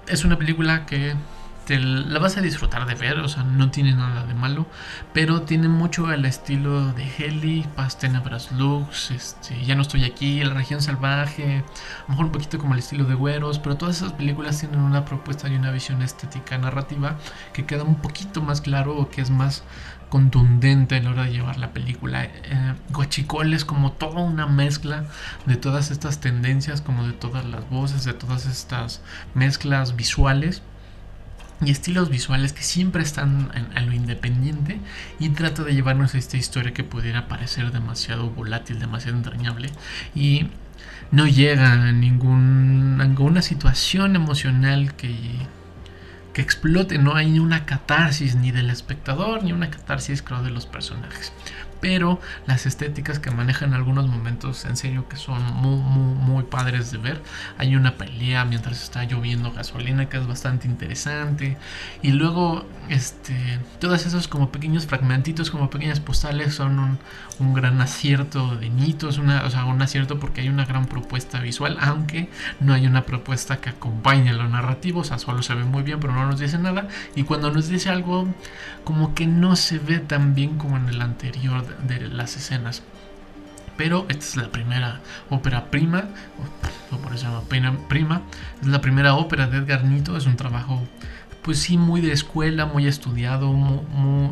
Es 0.08 0.26
una 0.26 0.38
película 0.38 0.86
que 0.86 1.16
la 1.80 2.20
vas 2.20 2.38
a 2.38 2.42
disfrutar 2.42 2.86
de 2.86 2.96
ver, 2.96 3.20
o 3.20 3.28
sea, 3.28 3.44
no 3.44 3.72
tiene 3.72 3.94
nada 3.94 4.26
de 4.26 4.34
malo, 4.34 4.66
pero 5.14 5.42
tiene 5.44 5.68
mucho 5.68 6.12
el 6.12 6.26
estilo 6.26 6.92
de 6.94 7.10
Heli, 7.18 7.66
Paz 7.76 7.98
Lux, 8.58 9.12
este, 9.12 9.64
Ya 9.64 9.76
no 9.76 9.82
estoy 9.82 10.06
aquí, 10.06 10.44
La 10.44 10.54
región 10.54 10.82
salvaje, 10.82 11.58
a 11.58 12.04
lo 12.04 12.10
mejor 12.10 12.26
un 12.26 12.32
poquito 12.32 12.58
como 12.58 12.74
el 12.74 12.80
estilo 12.80 13.06
de 13.06 13.16
Güeros, 13.16 13.60
pero 13.60 13.78
todas 13.78 13.98
esas 13.98 14.14
películas 14.14 14.60
tienen 14.60 14.80
una 14.80 15.06
propuesta 15.06 15.48
y 15.50 15.56
una 15.56 15.72
visión 15.72 16.02
estética 16.02 16.58
narrativa 16.58 17.18
que 17.54 17.66
queda 17.66 17.84
un 17.84 17.96
poquito 17.96 18.42
más 18.42 18.62
claro 18.62 18.98
o 18.98 19.10
que 19.10 19.22
es 19.22 19.30
más 19.30 19.64
contundente 20.10 20.98
a 20.98 21.02
la 21.02 21.12
hora 21.12 21.24
de 21.24 21.32
llevar 21.32 21.58
la 21.58 21.72
película. 21.72 22.26
Eh, 22.26 22.76
Guachicol 22.90 23.54
es 23.54 23.64
como 23.66 23.94
toda 23.94 24.22
una 24.22 24.46
mezcla 24.46 25.06
de 25.46 25.56
todas 25.56 25.90
estas 25.90 26.20
tendencias, 26.20 26.82
como 26.82 27.08
de 27.08 27.14
todas 27.14 27.46
las 27.46 27.68
voces, 27.70 28.04
de 28.04 28.14
todas 28.14 28.46
estas 28.46 29.02
mezclas 29.34 29.96
visuales 29.96 30.62
y 31.64 31.72
estilos 31.72 32.10
visuales 32.10 32.54
que 32.54 32.64
siempre 32.64 33.04
están 33.04 33.52
en, 33.76 33.86
lo 33.86 33.94
independiente 33.94 34.80
y 35.20 35.30
trata 35.30 35.64
de 35.64 35.74
llevarnos 35.74 36.16
a 36.16 36.18
esta 36.18 36.38
historia 36.38 36.74
que 36.74 36.84
pudiera 36.84 37.28
parecer 37.28 37.72
demasiado 37.72 38.30
volátil, 38.30 38.80
demasiado 38.80 39.18
entrañable 39.18 39.70
y 40.16 40.48
no 41.12 41.28
llega 41.28 41.74
a 41.74 41.92
ninguna 41.92 43.42
situación 43.42 44.16
emocional 44.16 44.96
que, 44.96 45.16
que 46.34 46.42
explote, 46.42 46.98
no 46.98 47.16
hay 47.16 47.38
una 47.40 47.66
catarsis 47.66 48.36
ni 48.36 48.52
del 48.52 48.70
espectador 48.70 49.44
ni 49.44 49.52
una 49.52 49.70
catarsis 49.70 50.22
creo 50.22 50.42
de 50.42 50.50
los 50.50 50.66
personajes 50.66 51.32
pero 51.82 52.20
las 52.46 52.66
estéticas 52.66 53.20
que 53.20 53.32
manejan 53.32 53.74
algunos 53.74 54.08
momentos 54.08 54.64
en 54.66 54.78
serio 54.78 55.10
que 55.10 55.18
son 55.18 55.42
muy, 55.56 55.78
muy, 55.78 56.16
muy 56.16 56.44
padres 56.44 56.92
de 56.92 57.00
ver. 57.00 57.22
Hay 57.58 57.76
una 57.76 57.98
pelea 57.98 58.46
mientras 58.46 58.84
está 58.84 59.04
lloviendo 59.04 59.52
gasolina 59.52 60.08
que 60.08 60.18
es 60.18 60.28
bastante 60.28 60.68
interesante. 60.68 61.58
Y 62.02 62.12
luego, 62.12 62.66
este, 62.90 63.60
todos 63.80 64.06
esos 64.06 64.28
como 64.28 64.52
pequeños 64.52 64.86
fragmentitos, 64.86 65.52
como 65.52 65.70
pequeñas 65.70 66.00
postales 66.00 66.54
son 66.54 66.80
un, 66.80 67.00
un 67.42 67.54
gran 67.54 67.82
acierto 67.82 68.56
de 68.56 68.70
Nitos, 68.70 69.18
una, 69.18 69.44
un 69.66 69.82
acierto 69.82 70.20
porque 70.20 70.42
hay 70.42 70.50
una 70.50 70.66
gran 70.66 70.86
propuesta 70.86 71.40
visual, 71.40 71.78
aunque 71.82 72.30
no 72.60 72.74
hay 72.74 72.88
una 72.88 73.04
propuesta 73.04 73.58
que 73.58 73.70
acompañe 73.70 74.34
lo 74.34 74.48
narrativo, 74.48 75.02
o 75.02 75.04
sea, 75.04 75.18
solo 75.20 75.42
se 75.42 75.56
ve 75.56 75.64
muy 75.64 75.84
bien, 75.84 76.00
pero 76.00 76.14
no 76.14 76.26
nos 76.26 76.40
dice 76.40 76.58
nada. 76.58 76.88
Y 77.16 77.24
cuando 77.24 77.52
nos 77.52 77.68
dice 77.68 77.90
algo, 77.90 78.28
como 78.84 79.14
que 79.14 79.28
no 79.28 79.56
se 79.56 79.80
ve 79.80 80.00
tan 80.00 80.36
bien 80.36 80.58
como 80.58 80.78
en 80.78 80.90
el 80.90 81.02
anterior 81.02 81.66
de 81.80 82.08
las 82.08 82.38
escenas. 82.38 82.84
Pero 83.78 84.06
esta 84.10 84.24
es 84.24 84.36
la 84.36 84.52
primera 84.52 85.02
ópera 85.30 85.72
prima, 85.72 86.06
o 86.92 86.98
por 86.98 87.14
eso 87.14 87.26
se 87.48 87.62
llama 87.62 87.82
prima. 87.88 88.22
Es 88.62 88.68
la 88.68 88.82
primera 88.82 89.16
ópera 89.16 89.48
de 89.48 89.58
Edgar 89.58 89.84
Nito, 89.86 90.16
es 90.18 90.26
un 90.26 90.36
trabajo 90.36 90.84
pues 91.42 91.60
sí, 91.60 91.78
muy 91.78 92.02
de 92.02 92.12
escuela, 92.12 92.66
muy 92.66 92.88
estudiado, 92.88 93.52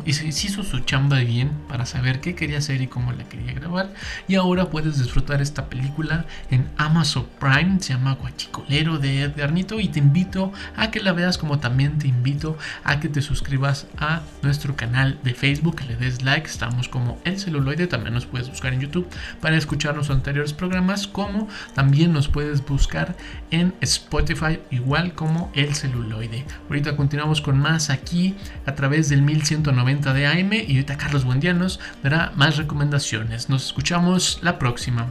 y 0.04 0.12
se, 0.12 0.26
hizo 0.28 0.62
su 0.62 0.80
chamba 0.80 1.18
bien 1.18 1.50
para 1.68 1.86
saber 1.86 2.20
qué 2.20 2.34
quería 2.34 2.58
hacer 2.58 2.80
y 2.82 2.86
cómo 2.86 3.12
la 3.12 3.24
quería 3.28 3.52
grabar. 3.52 3.92
Y 4.28 4.36
ahora 4.36 4.70
puedes 4.70 4.98
disfrutar 4.98 5.42
esta 5.42 5.68
película 5.68 6.26
en 6.50 6.68
Amazon 6.76 7.26
Prime, 7.38 7.78
se 7.80 7.94
llama 7.94 8.14
Guachicolero 8.14 8.98
de 8.98 9.22
Edgar 9.22 9.52
Nito, 9.52 9.80
y 9.80 9.88
te 9.88 9.98
invito 9.98 10.52
a 10.76 10.90
que 10.90 11.00
la 11.00 11.12
veas 11.12 11.36
como 11.36 11.58
también 11.58 11.98
te 11.98 12.06
invito 12.06 12.56
a 12.84 13.00
que 13.00 13.08
te 13.08 13.22
suscribas 13.22 13.86
a 13.98 14.22
nuestro 14.42 14.76
canal 14.76 15.18
de 15.24 15.34
Facebook, 15.34 15.76
que 15.76 15.84
le 15.84 15.96
des 15.96 16.22
like, 16.22 16.46
estamos 16.46 16.88
como 16.88 17.18
El 17.24 17.38
Celuloide, 17.38 17.86
también 17.86 18.14
nos 18.14 18.26
puedes 18.26 18.48
buscar 18.48 18.72
en 18.72 18.80
YouTube 18.80 19.08
para 19.40 19.56
escuchar 19.56 19.96
los 19.96 20.10
anteriores 20.10 20.52
programas, 20.52 21.06
como 21.06 21.48
también 21.74 22.12
nos 22.12 22.28
puedes 22.28 22.64
buscar 22.64 23.16
en 23.50 23.74
Spotify, 23.80 24.60
igual 24.70 25.14
como 25.14 25.50
El 25.54 25.74
Celuloide. 25.74 26.44
Ahorita 26.68 26.96
continuamos 27.00 27.40
con 27.40 27.58
más 27.58 27.88
aquí 27.88 28.36
a 28.66 28.74
través 28.74 29.08
del 29.08 29.22
1190 29.22 30.12
de 30.12 30.26
AM 30.26 30.52
y 30.52 30.72
ahorita 30.74 30.98
Carlos 30.98 31.24
Buendianos 31.24 31.80
dará 32.02 32.30
más 32.36 32.58
recomendaciones. 32.58 33.48
Nos 33.48 33.64
escuchamos 33.64 34.38
la 34.42 34.58
próxima. 34.58 35.10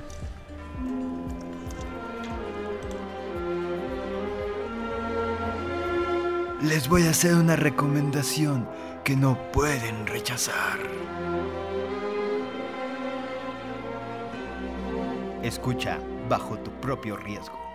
Les 6.61 6.87
voy 6.87 7.07
a 7.07 7.09
hacer 7.09 7.33
una 7.33 7.55
recomendación 7.55 8.69
que 9.03 9.15
no 9.15 9.51
pueden 9.51 10.05
rechazar. 10.05 10.77
Escucha 15.41 15.97
bajo 16.29 16.55
tu 16.59 16.69
propio 16.79 17.17
riesgo. 17.17 17.68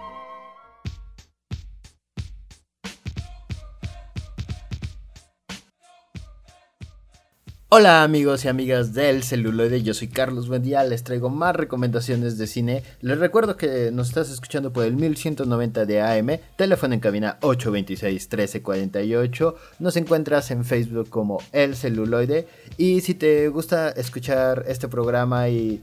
Hola 7.71 8.03
amigos 8.05 8.45
y 8.45 8.49
amigas 8.49 8.93
del 8.93 9.23
celuloide, 9.25 9.83
yo 9.83 9.95
soy 9.95 10.09
Carlos 10.09 10.49
Buendía, 10.49 10.85
les 10.85 11.03
traigo 11.03 11.31
más 11.31 11.57
recomendaciones 11.57 12.37
de 12.37 12.47
cine. 12.47 12.83
Les 13.01 13.19
recuerdo 13.19 13.57
que 13.57 13.91
nos 13.91 14.11
estás 14.11 14.29
escuchando 14.31 14.71
por 14.73 14.85
el 14.85 14.93
1190 14.95 15.87
de 15.87 16.03
AM, 16.03 16.39
teléfono 16.57 16.93
en 16.95 17.01
cabina 17.01 17.39
826-1348. 17.41 19.55
Nos 19.81 19.97
encuentras 19.97 20.53
en 20.53 20.65
Facebook 20.65 21.09
como 21.09 21.39
El 21.53 21.75
Celuloide. 21.75 22.47
Y 22.77 23.01
si 23.01 23.15
te 23.15 23.49
gusta 23.49 23.89
escuchar 23.89 24.65
este 24.69 24.87
programa 24.87 25.49
y 25.49 25.83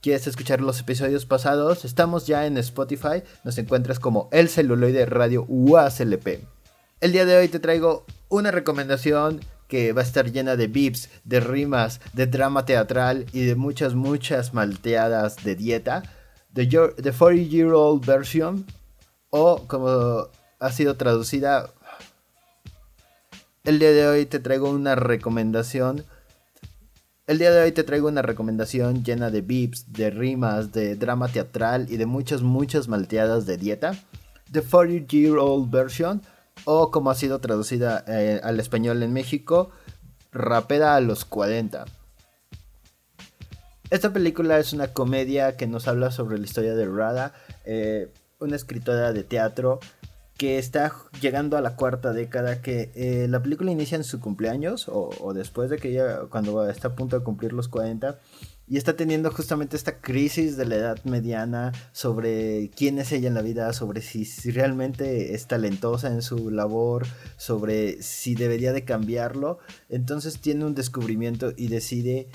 quieres 0.00 0.26
escuchar 0.26 0.60
los 0.60 0.80
episodios 0.80 1.24
pasados, 1.26 1.86
estamos 1.86 2.26
ya 2.26 2.46
en 2.46 2.58
Spotify. 2.58 3.22
Nos 3.42 3.58
encuentras 3.58 3.98
como 3.98 4.28
El 4.32 4.48
Celuloide 4.48 5.06
Radio 5.06 5.46
UACLP. 5.48 6.44
El 7.00 7.10
día 7.10 7.24
de 7.24 7.36
hoy 7.36 7.48
te 7.48 7.58
traigo 7.58 8.06
una 8.28 8.52
recomendación 8.52 9.40
que 9.72 9.94
va 9.94 10.02
a 10.02 10.04
estar 10.04 10.30
llena 10.30 10.54
de 10.56 10.66
beeps, 10.66 11.08
de 11.24 11.40
rimas, 11.40 11.98
de 12.12 12.26
drama 12.26 12.66
teatral 12.66 13.24
y 13.32 13.46
de 13.46 13.54
muchas, 13.54 13.94
muchas 13.94 14.52
malteadas 14.52 15.42
de 15.44 15.56
dieta. 15.56 16.02
The, 16.52 16.68
40 16.68 17.48
Year 17.48 17.72
Old 17.72 18.04
Version, 18.04 18.66
o 19.30 19.66
como 19.66 20.28
ha 20.60 20.72
sido 20.72 20.96
traducida, 20.96 21.70
el 23.64 23.78
día 23.78 23.92
de 23.92 24.06
hoy 24.06 24.26
te 24.26 24.40
traigo 24.40 24.68
una 24.68 24.94
recomendación. 24.94 26.04
El 27.26 27.38
día 27.38 27.50
de 27.50 27.62
hoy 27.62 27.72
te 27.72 27.82
traigo 27.82 28.08
una 28.08 28.20
recomendación 28.20 29.02
llena 29.02 29.30
de 29.30 29.40
beeps, 29.40 29.90
de 29.90 30.10
rimas, 30.10 30.72
de 30.72 30.96
drama 30.96 31.28
teatral 31.28 31.86
y 31.88 31.96
de 31.96 32.04
muchas, 32.04 32.42
muchas 32.42 32.88
malteadas 32.88 33.46
de 33.46 33.56
dieta. 33.56 33.94
The 34.52 34.60
40 34.60 35.06
Year 35.06 35.38
Old 35.38 35.70
Version 35.70 36.20
o 36.64 36.90
como 36.90 37.10
ha 37.10 37.14
sido 37.14 37.40
traducida 37.40 38.04
eh, 38.06 38.40
al 38.42 38.60
español 38.60 39.02
en 39.02 39.12
México, 39.12 39.70
Rapera 40.32 40.94
a 40.94 41.00
los 41.00 41.26
40. 41.26 41.84
Esta 43.90 44.12
película 44.14 44.58
es 44.58 44.72
una 44.72 44.88
comedia 44.94 45.58
que 45.58 45.66
nos 45.66 45.86
habla 45.86 46.10
sobre 46.10 46.38
la 46.38 46.44
historia 46.44 46.74
de 46.74 46.86
Rada, 46.86 47.34
eh, 47.66 48.10
una 48.40 48.56
escritora 48.56 49.12
de 49.12 49.24
teatro 49.24 49.80
que 50.38 50.58
está 50.58 50.92
llegando 51.20 51.58
a 51.58 51.60
la 51.60 51.76
cuarta 51.76 52.14
década, 52.14 52.62
que 52.62 52.90
eh, 52.94 53.26
la 53.28 53.42
película 53.42 53.70
inicia 53.70 53.96
en 53.96 54.04
su 54.04 54.18
cumpleaños 54.18 54.88
o, 54.88 55.10
o, 55.20 55.34
después 55.34 55.68
de 55.68 55.76
que 55.76 55.90
ella, 55.90 56.20
cuando 56.30 56.66
está 56.68 56.88
a 56.88 56.94
punto 56.94 57.18
de 57.18 57.24
cumplir 57.24 57.52
los 57.52 57.68
40, 57.68 58.18
y 58.72 58.78
está 58.78 58.96
teniendo 58.96 59.30
justamente 59.30 59.76
esta 59.76 60.00
crisis 60.00 60.56
de 60.56 60.64
la 60.64 60.76
edad 60.76 61.04
mediana 61.04 61.72
sobre 61.92 62.70
quién 62.74 62.98
es 62.98 63.12
ella 63.12 63.28
en 63.28 63.34
la 63.34 63.42
vida, 63.42 63.70
sobre 63.74 64.00
si, 64.00 64.24
realmente 64.50 65.34
es 65.34 65.46
talentosa 65.46 66.08
en 66.08 66.22
su 66.22 66.48
labor, 66.50 67.06
sobre 67.36 68.02
si 68.02 68.34
debería 68.34 68.72
de 68.72 68.86
cambiarlo. 68.86 69.58
Entonces 69.90 70.38
tiene 70.38 70.64
un 70.64 70.74
descubrimiento 70.74 71.52
y 71.54 71.68
decide 71.68 72.28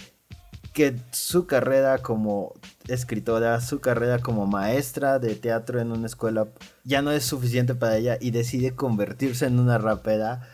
que 0.73 0.95
su 1.09 1.47
carrera 1.47 1.97
como 2.03 2.53
escritora, 2.88 3.59
su 3.59 3.79
carrera 3.79 4.19
como 4.19 4.45
maestra 4.45 5.17
de 5.17 5.33
teatro 5.33 5.81
en 5.81 5.91
una 5.91 6.05
escuela 6.05 6.49
ya 6.83 7.01
no 7.01 7.11
es 7.11 7.23
suficiente 7.23 7.73
para 7.73 7.97
ella 7.97 8.19
y 8.21 8.29
decide 8.29 8.75
convertirse 8.75 9.47
en 9.47 9.57
una 9.57 9.79
rapera. 9.79 10.47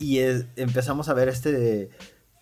Y 0.00 0.18
empezamos 0.56 1.08
a 1.08 1.14
ver 1.14 1.28
este 1.28 1.90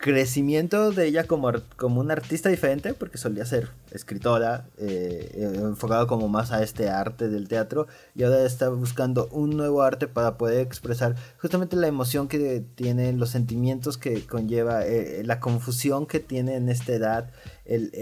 crecimiento 0.02 0.90
de 0.90 1.06
ella 1.06 1.28
como, 1.28 1.52
como 1.76 2.00
una 2.00 2.14
artista 2.14 2.48
diferente, 2.48 2.92
porque 2.92 3.18
solía 3.18 3.46
ser 3.46 3.70
escritora, 3.92 4.66
eh, 4.76 5.30
eh, 5.32 5.58
enfocado 5.62 6.08
como 6.08 6.26
más 6.26 6.50
a 6.50 6.60
este 6.64 6.90
arte 6.90 7.28
del 7.28 7.46
teatro, 7.46 7.86
y 8.16 8.24
ahora 8.24 8.44
está 8.44 8.68
buscando 8.68 9.28
un 9.28 9.56
nuevo 9.56 9.80
arte 9.80 10.08
para 10.08 10.36
poder 10.38 10.60
expresar 10.60 11.14
justamente 11.40 11.76
la 11.76 11.86
emoción 11.86 12.26
que 12.26 12.64
tiene, 12.74 13.12
los 13.12 13.30
sentimientos 13.30 13.96
que 13.96 14.26
conlleva, 14.26 14.84
eh, 14.84 15.22
la 15.24 15.38
confusión 15.38 16.06
que 16.06 16.18
tiene 16.18 16.56
en 16.56 16.68
esta 16.68 16.92
edad, 16.92 17.30
el, 17.64 17.92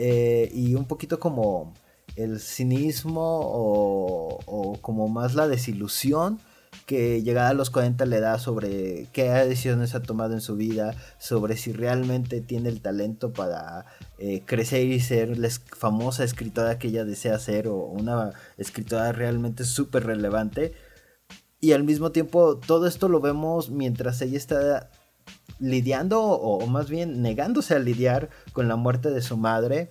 y 0.55 0.75
un 0.77 0.87
poquito 0.87 1.21
como 1.21 1.75
el 2.17 2.41
cinismo 2.41 3.41
o 3.45 4.79
como 4.81 5.09
más 5.09 5.35
la 5.35 5.49
desilusión 5.49 6.41
que 6.91 7.23
llegada 7.23 7.51
a 7.51 7.55
los 7.55 7.71
40 7.71 8.05
le 8.07 8.19
da 8.19 8.41
sobre 8.41 9.07
qué 9.13 9.31
decisiones 9.31 9.95
ha 9.95 10.03
tomado 10.03 10.35
en 10.35 10.41
su 10.41 10.57
vida, 10.57 10.97
sobre 11.21 11.57
si 11.57 11.73
realmente 11.73 12.41
tiene 12.41 12.69
el 12.69 12.81
talento 12.81 13.33
para 13.33 13.87
eh, 14.19 14.43
crecer 14.45 14.89
y 14.89 14.99
ser 14.99 15.39
la 15.39 15.49
famosa 15.51 16.25
escritora 16.25 16.81
que 16.81 16.89
ella 16.89 17.05
desea 17.05 17.39
ser 17.39 17.69
o 17.69 17.77
una 17.77 18.33
escritora 18.59 19.13
realmente 19.13 19.63
súper 19.63 20.05
relevante. 20.05 20.73
Y 21.61 21.75
al 21.75 21.85
mismo 21.85 22.11
tiempo 22.11 22.57
todo 22.57 22.89
esto 22.89 23.09
lo 23.09 23.21
vemos 23.21 23.71
mientras 23.71 24.21
ella 24.21 24.37
está 24.37 24.91
lidiando 25.61 26.21
o 26.21 26.67
más 26.67 26.91
bien 26.91 27.23
negándose 27.23 27.77
a 27.77 27.79
lidiar 27.79 28.31
con 28.53 28.67
la 28.67 28.75
muerte 28.75 29.11
de 29.13 29.23
su 29.23 29.37
madre 29.37 29.89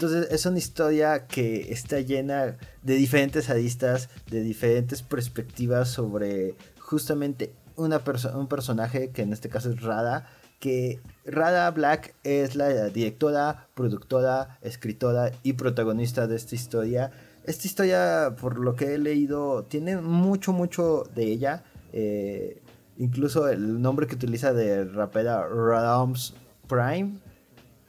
entonces 0.00 0.28
es 0.30 0.46
una 0.46 0.56
historia 0.56 1.26
que 1.26 1.70
está 1.70 2.00
llena 2.00 2.56
de 2.82 2.94
diferentes 2.94 3.50
aristas, 3.50 4.08
de 4.30 4.40
diferentes 4.40 5.02
perspectivas 5.02 5.90
sobre 5.90 6.54
justamente 6.78 7.52
una 7.76 8.00
un 8.34 8.46
personaje 8.46 9.10
que 9.10 9.20
en 9.20 9.34
este 9.34 9.50
caso 9.50 9.68
es 9.68 9.82
Rada, 9.82 10.26
que 10.58 11.02
Rada 11.26 11.70
Black 11.70 12.14
es 12.24 12.56
la 12.56 12.88
directora, 12.88 13.68
productora, 13.74 14.58
escritora 14.62 15.32
y 15.42 15.52
protagonista 15.52 16.26
de 16.26 16.36
esta 16.36 16.54
historia. 16.54 17.10
Esta 17.44 17.66
historia, 17.66 18.36
por 18.40 18.58
lo 18.58 18.76
que 18.76 18.94
he 18.94 18.98
leído, 18.98 19.64
tiene 19.64 19.98
mucho, 19.98 20.54
mucho 20.54 21.04
de 21.14 21.24
ella. 21.24 21.62
Eh, 21.92 22.62
incluso 22.96 23.50
el 23.50 23.82
nombre 23.82 24.06
que 24.06 24.14
utiliza 24.14 24.54
de 24.54 24.82
rapera 24.86 25.46
Radams 25.46 26.32
Prime 26.66 27.18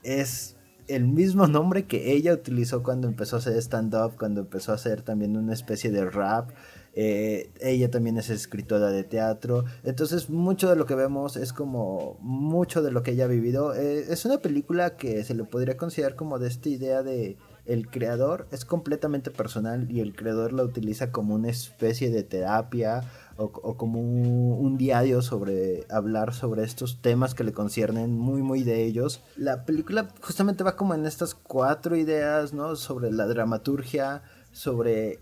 es 0.02 0.56
el 0.94 1.06
mismo 1.06 1.46
nombre 1.46 1.84
que 1.86 2.12
ella 2.12 2.32
utilizó 2.32 2.82
cuando 2.82 3.08
empezó 3.08 3.36
a 3.36 3.38
hacer 3.38 3.56
stand-up, 3.56 4.16
cuando 4.18 4.42
empezó 4.42 4.72
a 4.72 4.76
hacer 4.76 5.02
también 5.02 5.36
una 5.36 5.54
especie 5.54 5.90
de 5.90 6.04
rap. 6.04 6.50
Eh, 6.94 7.50
ella 7.60 7.90
también 7.90 8.18
es 8.18 8.28
escritora 8.28 8.90
de 8.90 9.02
teatro. 9.02 9.64
Entonces, 9.84 10.28
mucho 10.28 10.68
de 10.68 10.76
lo 10.76 10.84
que 10.84 10.94
vemos 10.94 11.36
es 11.36 11.52
como 11.52 12.18
mucho 12.20 12.82
de 12.82 12.90
lo 12.90 13.02
que 13.02 13.12
ella 13.12 13.24
ha 13.24 13.28
vivido. 13.28 13.74
Eh, 13.74 14.04
es 14.10 14.24
una 14.26 14.38
película 14.38 14.96
que 14.96 15.24
se 15.24 15.34
le 15.34 15.44
podría 15.44 15.76
considerar 15.76 16.14
como 16.14 16.38
de 16.38 16.48
esta 16.48 16.68
idea 16.68 17.02
de 17.02 17.38
el 17.64 17.88
creador 17.88 18.48
es 18.50 18.64
completamente 18.64 19.30
personal 19.30 19.88
y 19.90 20.00
el 20.00 20.14
creador 20.16 20.52
la 20.52 20.64
utiliza 20.64 21.12
como 21.12 21.34
una 21.34 21.48
especie 21.48 22.10
de 22.10 22.24
terapia 22.24 23.02
o, 23.36 23.76
como 23.76 24.00
un, 24.00 24.76
diario 24.76 25.22
sobre 25.22 25.86
hablar 25.90 26.34
sobre 26.34 26.64
estos 26.64 27.00
temas 27.00 27.34
que 27.34 27.44
le 27.44 27.52
conciernen 27.52 28.18
muy 28.18 28.42
muy 28.42 28.62
de 28.62 28.84
ellos. 28.84 29.20
La 29.36 29.64
película 29.64 30.08
justamente 30.20 30.64
va 30.64 30.76
como 30.76 30.94
en 30.94 31.06
estas 31.06 31.34
cuatro 31.34 31.96
ideas, 31.96 32.52
¿no? 32.52 32.74
Sobre 32.76 33.12
la 33.12 33.26
dramaturgia, 33.26 34.22
sobre 34.50 35.20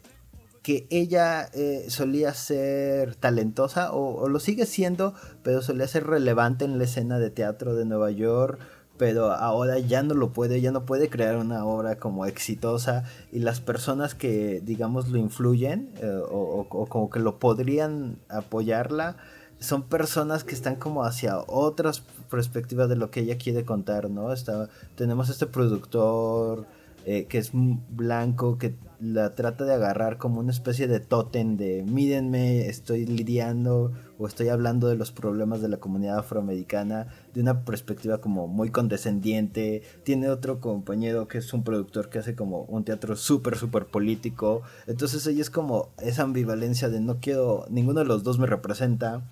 que 0.62 0.86
ella 0.90 1.48
eh, 1.54 1.86
solía 1.88 2.34
ser 2.34 3.16
talentosa 3.16 3.92
o, 3.92 4.16
o, 4.16 4.28
lo 4.28 4.40
sigue 4.40 4.66
siendo, 4.66 5.14
pero 5.42 5.62
solía 5.62 5.88
ser 5.88 6.06
relevante 6.06 6.64
en 6.64 6.78
la 6.78 6.84
escena 6.84 7.18
de 7.18 7.30
teatro 7.30 7.74
de 7.74 7.86
Nueva 7.86 8.10
York 8.10 8.60
pero 9.00 9.32
ahora 9.32 9.78
ya 9.78 10.02
no 10.02 10.12
lo 10.12 10.34
puede, 10.34 10.60
ya 10.60 10.72
no 10.72 10.84
puede 10.84 11.08
crear 11.08 11.38
una 11.38 11.64
obra 11.64 11.96
como 11.96 12.26
exitosa 12.26 13.04
y 13.32 13.38
las 13.38 13.58
personas 13.58 14.14
que 14.14 14.60
digamos 14.62 15.08
lo 15.08 15.16
influyen 15.16 15.90
eh, 16.02 16.20
o, 16.30 16.66
como 16.86 17.08
que 17.08 17.18
lo 17.18 17.38
podrían 17.38 18.18
apoyarla 18.28 19.16
son 19.58 19.84
personas 19.84 20.44
que 20.44 20.54
están 20.54 20.76
como 20.76 21.02
hacia 21.02 21.38
otras 21.38 22.02
perspectivas 22.28 22.90
de 22.90 22.96
lo 22.96 23.10
que 23.10 23.20
ella 23.20 23.38
quiere 23.38 23.64
contar, 23.64 24.10
¿no? 24.10 24.34
Está, 24.34 24.68
tenemos 24.96 25.30
este 25.30 25.46
productor 25.46 26.66
eh, 27.06 27.24
que 27.24 27.38
es 27.38 27.52
blanco, 27.54 28.58
que 28.58 28.74
la 29.00 29.34
trata 29.34 29.64
de 29.64 29.72
agarrar 29.72 30.18
como 30.18 30.40
una 30.40 30.50
especie 30.50 30.86
de 30.86 31.00
tótem 31.00 31.56
de 31.56 31.82
mírenme, 31.82 32.66
estoy 32.66 33.06
lidiando 33.06 33.92
o 34.18 34.26
estoy 34.26 34.48
hablando 34.48 34.88
de 34.88 34.96
los 34.96 35.10
problemas 35.10 35.62
de 35.62 35.68
la 35.68 35.78
comunidad 35.78 36.18
afroamericana 36.18 37.08
de 37.32 37.40
una 37.40 37.64
perspectiva 37.64 38.20
como 38.20 38.46
muy 38.46 38.70
condescendiente. 38.70 39.82
Tiene 40.04 40.28
otro 40.28 40.60
compañero 40.60 41.28
que 41.28 41.38
es 41.38 41.52
un 41.54 41.64
productor 41.64 42.10
que 42.10 42.18
hace 42.18 42.34
como 42.34 42.62
un 42.64 42.84
teatro 42.84 43.16
súper, 43.16 43.56
súper 43.56 43.86
político. 43.86 44.62
Entonces 44.86 45.26
ella 45.26 45.40
es 45.40 45.50
como 45.50 45.88
esa 45.98 46.22
ambivalencia 46.22 46.90
de 46.90 47.00
no 47.00 47.20
quiero, 47.20 47.64
ninguno 47.70 48.00
de 48.00 48.06
los 48.06 48.22
dos 48.22 48.38
me 48.38 48.46
representa. 48.46 49.22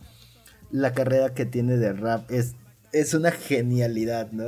La 0.71 0.93
carrera 0.93 1.35
que 1.35 1.45
tiene 1.45 1.77
de 1.77 1.93
rap 1.93 2.31
es 2.31 2.55
es 2.91 3.13
una 3.13 3.31
genialidad, 3.31 4.33
¿no? 4.33 4.45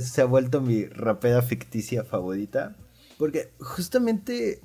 se 0.00 0.20
ha 0.20 0.24
vuelto 0.24 0.60
mi 0.60 0.86
rapera 0.86 1.40
ficticia 1.40 2.02
favorita. 2.02 2.74
Porque 3.20 3.52
justamente 3.60 4.62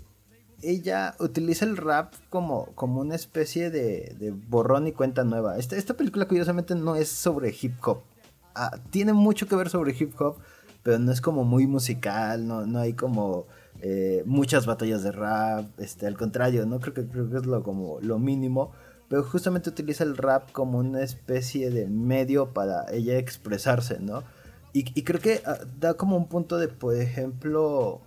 ella 0.61 1.15
utiliza 1.19 1.65
el 1.65 1.75
rap 1.75 2.13
como, 2.29 2.67
como 2.75 3.01
una 3.01 3.15
especie 3.15 3.69
de, 3.69 4.15
de 4.17 4.31
borrón 4.31 4.87
y 4.87 4.93
cuenta 4.93 5.25
nueva. 5.25 5.57
Esta, 5.57 5.75
esta 5.75 5.95
película 5.95 6.25
curiosamente 6.25 6.73
no 6.73 6.95
es 6.95 7.09
sobre 7.09 7.53
hip 7.61 7.73
hop. 7.85 7.99
Ah, 8.55 8.79
tiene 8.91 9.11
mucho 9.11 9.45
que 9.45 9.57
ver 9.57 9.67
sobre 9.67 9.93
hip 9.99 10.19
hop, 10.21 10.37
pero 10.83 10.97
no 10.99 11.11
es 11.11 11.19
como 11.19 11.43
muy 11.43 11.67
musical, 11.67 12.47
no, 12.47 12.65
no 12.65 12.79
hay 12.79 12.93
como 12.93 13.45
eh, 13.81 14.23
muchas 14.25 14.65
batallas 14.65 15.03
de 15.03 15.11
rap. 15.11 15.67
Este, 15.77 16.07
al 16.07 16.17
contrario, 16.17 16.65
¿no? 16.65 16.79
Creo 16.79 16.93
que, 16.93 17.05
creo 17.05 17.29
que 17.29 17.37
es 17.39 17.45
lo, 17.45 17.61
como 17.61 17.99
lo 17.99 18.19
mínimo 18.19 18.71
pero 19.07 19.23
justamente 19.23 19.69
utiliza 19.69 20.03
el 20.03 20.17
rap 20.17 20.51
como 20.51 20.79
una 20.79 21.03
especie 21.03 21.69
de 21.69 21.85
medio 21.87 22.53
para 22.53 22.91
ella 22.91 23.17
expresarse, 23.17 23.99
¿no? 23.99 24.23
Y, 24.73 25.03
creo 25.03 25.21
que 25.21 25.41
ah, 25.45 25.59
da 25.79 25.93
como 25.93 26.17
un 26.17 26.27
punto 26.27 26.57
de, 26.57 26.67
por 26.67 26.95
ejemplo, 26.97 28.01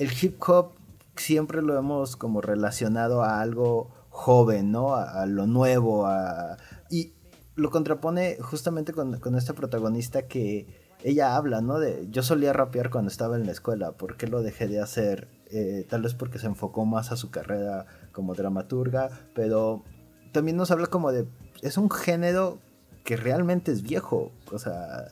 el 0.00 0.10
hip 0.20 0.42
hop 0.48 0.72
siempre 1.14 1.60
lo 1.60 1.78
hemos 1.78 2.16
como 2.16 2.40
relacionado 2.40 3.22
a 3.22 3.40
algo 3.40 3.90
joven, 4.08 4.72
¿no? 4.72 4.94
A, 4.94 5.26
lo 5.26 5.46
nuevo, 5.46 6.06
a... 6.06 6.56
Y 6.88 7.12
lo 7.54 7.70
contrapone 7.70 8.38
justamente 8.40 8.94
con, 8.94 9.34
esta 9.36 9.52
protagonista 9.52 10.26
que 10.26 10.66
ella 11.04 11.36
habla, 11.36 11.60
¿no? 11.60 11.78
De 11.78 12.08
yo 12.10 12.22
solía 12.22 12.54
rapear 12.54 12.88
cuando 12.88 13.10
estaba 13.10 13.36
en 13.36 13.44
la 13.44 13.52
escuela, 13.52 13.92
¿por 13.92 14.16
qué 14.16 14.26
lo 14.26 14.42
dejé 14.42 14.68
de 14.68 14.80
hacer? 14.80 15.28
Eh, 15.50 15.86
tal 15.88 16.02
vez 16.02 16.14
porque 16.14 16.38
se 16.38 16.46
enfocó 16.46 16.86
más 16.86 17.12
a 17.12 17.16
su 17.16 17.30
carrera 17.30 17.84
como 18.12 18.34
dramaturga, 18.34 19.10
pero 19.34 19.84
también 20.32 20.56
nos 20.56 20.70
habla 20.70 20.86
como 20.86 21.12
de, 21.12 21.26
es 21.60 21.76
un 21.76 21.90
género 21.90 22.58
que 23.04 23.16
realmente 23.16 23.70
es 23.70 23.82
viejo, 23.82 24.32
o 24.50 24.58
sea, 24.58 25.08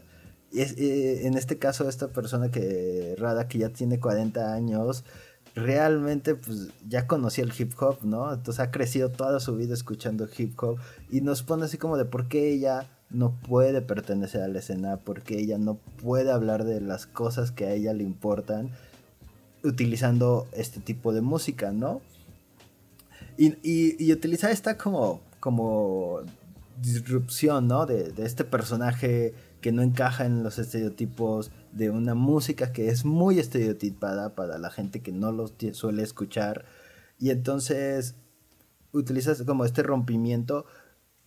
eh, 0.54 1.26
en 1.26 1.36
este 1.36 1.58
caso 1.58 1.88
esta 1.88 2.08
persona 2.08 2.50
que, 2.50 3.14
Rada, 3.18 3.48
que 3.48 3.58
ya 3.58 3.68
tiene 3.70 4.00
40 4.00 4.52
años, 4.52 5.04
realmente 5.54 6.34
pues 6.34 6.68
ya 6.86 7.06
conocía 7.06 7.44
el 7.44 7.52
hip 7.58 7.72
hop, 7.80 7.98
¿no? 8.02 8.32
Entonces 8.32 8.60
ha 8.60 8.70
crecido 8.70 9.10
toda 9.10 9.40
su 9.40 9.56
vida 9.56 9.74
escuchando 9.74 10.28
hip 10.36 10.58
hop 10.62 10.78
y 11.10 11.20
nos 11.20 11.42
pone 11.42 11.64
así 11.64 11.78
como 11.78 11.96
de 11.96 12.04
por 12.04 12.28
qué 12.28 12.50
ella 12.50 12.86
no 13.10 13.32
puede 13.32 13.80
pertenecer 13.80 14.42
a 14.42 14.48
la 14.48 14.58
escena, 14.58 14.98
por 14.98 15.22
qué 15.22 15.38
ella 15.38 15.58
no 15.58 15.76
puede 16.02 16.30
hablar 16.30 16.64
de 16.64 16.80
las 16.80 17.06
cosas 17.06 17.50
que 17.50 17.66
a 17.66 17.72
ella 17.72 17.92
le 17.94 18.04
importan 18.04 18.70
utilizando 19.64 20.46
este 20.52 20.80
tipo 20.80 21.12
de 21.12 21.20
música, 21.20 21.72
¿no? 21.72 22.00
Y, 23.36 23.54
y, 23.62 24.12
utiliza 24.12 24.50
esta 24.50 24.76
como, 24.76 25.20
como 25.38 26.22
disrupción, 26.82 27.68
¿no? 27.68 27.86
De, 27.86 28.12
este 28.18 28.44
personaje 28.44 29.32
que 29.60 29.72
no 29.72 29.82
encaja 29.82 30.24
en 30.24 30.42
los 30.42 30.58
estereotipos 30.58 31.50
de 31.72 31.90
una 31.90 32.14
música 32.14 32.72
que 32.72 32.88
es 32.88 33.04
muy 33.04 33.38
estereotipada 33.38 34.34
para 34.34 34.58
la 34.58 34.70
gente 34.70 35.00
que 35.00 35.12
no 35.12 35.32
lo 35.32 35.50
suele 35.72 36.02
escuchar. 36.02 36.64
Y 37.18 37.30
entonces 37.30 38.14
utiliza 38.92 39.34
como 39.44 39.64
este 39.64 39.82
rompimiento 39.82 40.66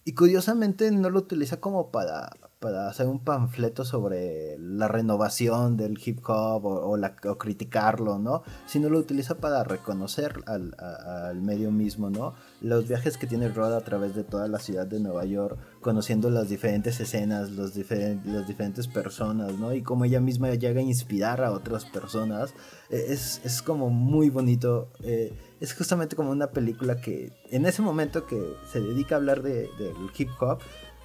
y 0.04 0.14
curiosamente 0.14 0.90
no 0.92 1.10
lo 1.10 1.20
utiliza 1.20 1.60
como 1.60 1.92
para 1.92 2.32
para 2.62 2.88
hacer 2.88 3.08
un 3.08 3.20
panfleto 3.20 3.84
sobre 3.84 4.56
la 4.60 4.88
renovación 4.88 5.78
del 5.78 6.00
hip 6.06 6.20
hop 6.30 6.64
o, 6.64 6.96
la, 6.96 7.16
criticarlo, 7.16 8.20
¿no? 8.20 8.44
Sino 8.68 8.88
lo 8.88 9.00
utiliza 9.00 9.40
para 9.40 9.64
reconocer 9.64 10.44
al, 10.46 10.76
al, 10.78 11.42
medio 11.42 11.72
mismo, 11.72 12.12
¿no? 12.12 12.36
Los 12.62 12.88
viajes 12.88 13.18
que 13.18 13.26
tiene 13.26 13.50
Rod 13.50 13.74
a 13.74 13.82
través 13.82 14.14
de 14.14 14.24
toda 14.24 14.48
la 14.48 14.60
ciudad 14.60 14.86
de 14.86 15.00
Nueva 15.00 15.26
York, 15.26 15.58
conociendo 15.82 16.30
las 16.30 16.50
diferentes 16.50 17.00
escenas, 17.00 17.50
los 17.50 17.76
las 17.76 18.48
diferentes 18.48 18.88
personas, 18.88 19.58
¿no? 19.58 19.74
Y 19.74 19.82
cómo 19.82 20.06
ella 20.06 20.22
misma 20.22 20.54
llega 20.54 20.82
a 20.82 20.84
inspirar 20.84 21.44
a 21.44 21.52
otras 21.54 21.86
personas, 21.86 22.54
e, 22.92 23.12
es, 23.12 23.42
es 23.44 23.64
como 23.64 23.90
muy 23.90 24.30
bonito. 24.30 24.90
Eh, 25.04 25.34
es 25.60 25.74
justamente 25.74 26.16
como 26.16 26.30
una 26.32 26.52
película 26.52 27.02
que 27.02 27.32
en 27.50 27.66
ese 27.66 27.82
momento 27.82 28.28
que 28.28 28.56
se 28.72 28.80
dedica 28.80 29.16
a 29.16 29.18
hablar 29.18 29.42
de, 29.42 29.70
del 29.78 29.96
hip 30.16 30.30
hop, 30.40 30.60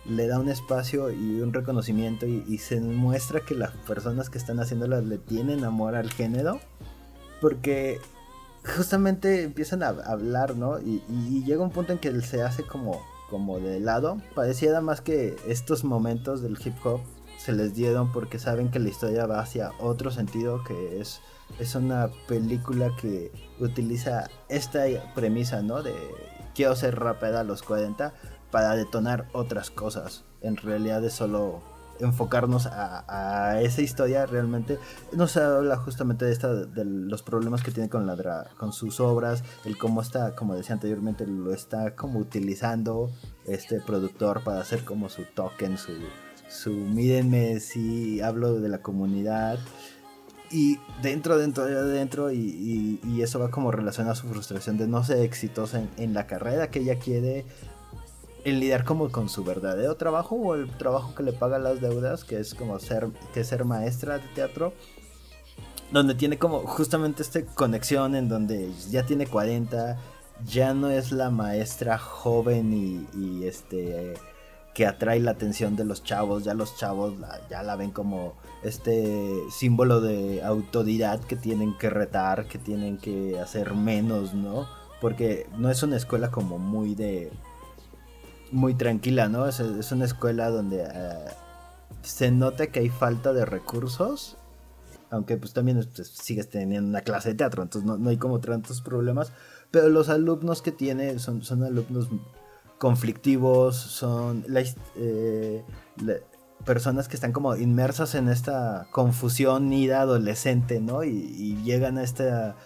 le 0.09 0.27
da 0.27 0.39
un 0.39 0.49
espacio 0.49 1.11
y 1.11 1.41
un 1.41 1.53
reconocimiento 1.53 2.27
y, 2.27 2.59
se 2.59 2.81
muestra 2.81 3.41
que 3.41 3.55
las 3.55 3.73
personas 3.73 4.31
que 4.31 4.39
están 4.39 4.61
haciéndolas 4.61 5.05
le 5.05 5.19
tienen 5.19 5.65
amor 5.65 5.95
al 5.95 6.11
género 6.11 6.61
porque 7.41 8.01
justamente 8.77 9.43
empiezan 9.43 9.83
a 9.83 9.89
hablar, 9.89 10.57
¿no? 10.57 10.79
Y, 10.79 11.03
llega 11.45 11.63
un 11.63 11.71
punto 11.71 11.93
en 11.93 11.99
que 11.99 12.21
se 12.23 12.43
hace 12.43 12.65
como, 12.65 13.03
como 13.31 13.59
de 13.59 13.81
lado. 13.81 14.19
Pareciera 14.35 14.81
más 14.81 15.01
que 15.01 15.37
estos 15.47 15.85
momentos 15.85 16.43
del 16.43 16.59
hip 16.65 16.75
hop 16.85 17.01
se 17.39 17.53
les 17.53 17.75
dieron 17.75 18.13
porque 18.13 18.39
saben 18.39 18.71
que 18.71 18.79
la 18.79 18.89
historia 18.89 19.27
va 19.27 19.41
hacia 19.41 19.73
otro 19.79 20.11
sentido, 20.11 20.65
que 20.65 21.01
es, 21.01 21.21
es 21.59 21.75
una 21.75 22.11
película 22.27 22.91
que 23.01 23.31
utiliza 23.61 24.29
esta 24.49 24.85
premisa, 25.15 25.63
¿no? 25.63 25.83
De 25.83 25.95
quiero 26.55 26.75
ser 26.75 26.99
rapera 26.99 27.41
a 27.41 27.45
los 27.45 27.63
40 27.63 28.15
para 28.51 28.75
detonar 28.77 29.29
otras 29.33 29.71
cosas. 29.71 30.25
En 30.41 30.57
realidad 30.57 31.05
es 31.05 31.15
solo 31.15 31.63
enfocarnos 32.01 32.67
a, 32.67 33.61
esa 33.63 33.81
historia 33.81 34.27
realmente 34.27 34.79
nos 35.13 35.37
habla 35.39 35.79
justamente 35.79 36.27
de 36.27 36.33
esta 36.33 36.53
de 36.53 36.85
los 36.85 37.23
problemas 37.23 37.63
que 37.63 37.71
tiene 37.71 37.89
con 37.89 38.07
la 38.07 38.51
con 38.59 38.75
sus 38.75 39.01
obras 39.01 39.43
el 39.65 39.79
cómo 39.79 40.03
está 40.03 40.35
como 40.35 40.55
decía 40.55 40.75
anteriormente 40.75 41.27
lo 41.27 41.55
está 41.55 41.97
como 41.97 42.19
utilizando 42.19 43.11
este 43.47 43.81
productor 43.81 44.45
para 44.45 44.61
hacer 44.61 44.85
como 44.85 45.09
su 45.09 45.25
token 45.25 45.79
su 45.79 45.93
su 46.51 46.73
mírenme 46.73 47.61
si 47.61 48.21
hablo 48.21 48.61
de 48.61 48.69
la 48.69 48.83
comunidad 48.83 49.59
y 50.51 50.79
dentro, 51.03 51.39
dentro, 51.39 51.65
dentro, 51.65 52.31
y, 52.31 53.01
y, 53.03 53.23
eso 53.23 53.41
va 53.41 53.51
como 53.51 53.73
relacionado 53.73 54.13
a 54.13 54.17
su 54.17 54.29
frustración 54.29 54.79
de 54.79 54.87
no 54.87 55.03
ser 55.03 55.19
exitosa 55.19 55.83
en, 55.97 56.15
la 56.15 56.27
carrera 56.29 56.71
que 56.71 56.81
ella 56.81 56.99
quiere, 56.99 57.45
el 58.47 58.61
lidiar 58.61 58.85
como 58.85 59.11
con 59.11 59.29
su 59.29 59.43
verdadero 59.43 59.97
trabajo 59.97 60.37
o 60.37 60.55
el 60.55 60.71
trabajo 60.71 61.17
que 61.17 61.25
le 61.25 61.33
paga 61.33 61.59
las 61.59 61.81
deudas, 61.81 62.23
que 62.23 62.39
es 62.39 62.55
como 62.55 62.79
ser, 62.79 63.09
que 63.35 63.43
ser 63.43 63.65
maestra 63.65 64.19
de 64.19 64.29
teatro, 64.37 64.73
donde 65.91 66.15
tiene 66.15 66.39
como 66.39 66.61
justamente 66.61 67.25
esta 67.25 67.45
conexión 67.45 68.15
en 68.15 68.29
donde 68.29 68.71
ya 68.89 69.05
tiene 69.05 69.27
40, 69.27 69.99
ya 70.45 70.75
no 70.75 70.91
es 70.91 71.11
la 71.11 71.31
maestra 71.31 71.99
joven 71.99 72.73
y, 73.13 73.45
este 73.45 74.15
que 74.75 74.87
atrae 74.87 75.19
la 75.19 75.33
atención 75.33 75.75
de 75.75 75.85
los 75.85 76.05
chavos, 76.05 76.45
ya 76.45 76.55
los 76.55 76.77
chavos 76.77 77.15
ya 77.51 77.63
la 77.63 77.77
ven 77.77 77.91
como 77.91 78.35
este 78.63 79.41
símbolo 79.51 80.01
de 80.01 80.43
autoridad 80.45 81.19
que 81.21 81.35
tienen 81.35 81.77
que 81.79 81.91
retar, 81.91 82.47
que 82.47 82.59
tienen 82.59 82.99
que 82.99 83.41
hacer 83.41 83.75
menos, 83.75 84.35
¿no? 84.35 84.69
Porque 85.01 85.49
no 85.57 85.71
es 85.71 85.83
una 85.83 85.97
escuela 85.97 86.31
como 86.31 86.59
muy 86.59 86.95
de 86.95 87.33
muy 88.53 88.75
tranquila, 88.75 89.29
¿no? 89.29 89.47
Es, 89.47 89.61
una 89.93 90.05
escuela 90.05 90.51
donde 90.51 90.83
eh, 90.83 91.25
se 92.03 92.31
nota 92.31 92.69
que 92.69 92.81
hay 92.81 92.89
falta 92.89 93.33
de 93.33 93.45
recursos, 93.45 94.37
aunque 95.11 95.37
pues 95.37 95.53
también 95.53 95.87
pues, 95.95 96.09
sigues 96.09 96.49
teniendo 96.49 96.89
una 96.89 97.01
clase 97.01 97.31
de 97.31 97.35
teatro, 97.37 97.63
entonces 97.63 97.89
no, 97.89 98.09
hay 98.09 98.17
como 98.17 98.41
tantos 98.41 98.81
problemas, 98.81 99.33
pero 99.71 99.89
los 99.89 100.09
alumnos 100.09 100.63
que 100.63 100.73
tiene 100.73 101.19
son, 101.19 101.43
son 101.43 101.63
alumnos 101.65 102.09
conflictivos, 102.79 103.77
son 103.77 104.45
eh, 104.49 105.65
personas 106.65 107.09
que 107.09 107.17
están 107.17 107.33
como 107.33 107.57
inmersas 107.57 108.15
en 108.15 108.29
esta 108.29 108.87
confusión 108.93 109.73
ida 109.73 110.01
adolescente, 110.01 110.81
¿no? 110.81 111.05
Y, 111.05 111.09
y 111.11 111.63
llegan 111.63 111.99
a 111.99 112.03
esta 112.03 112.57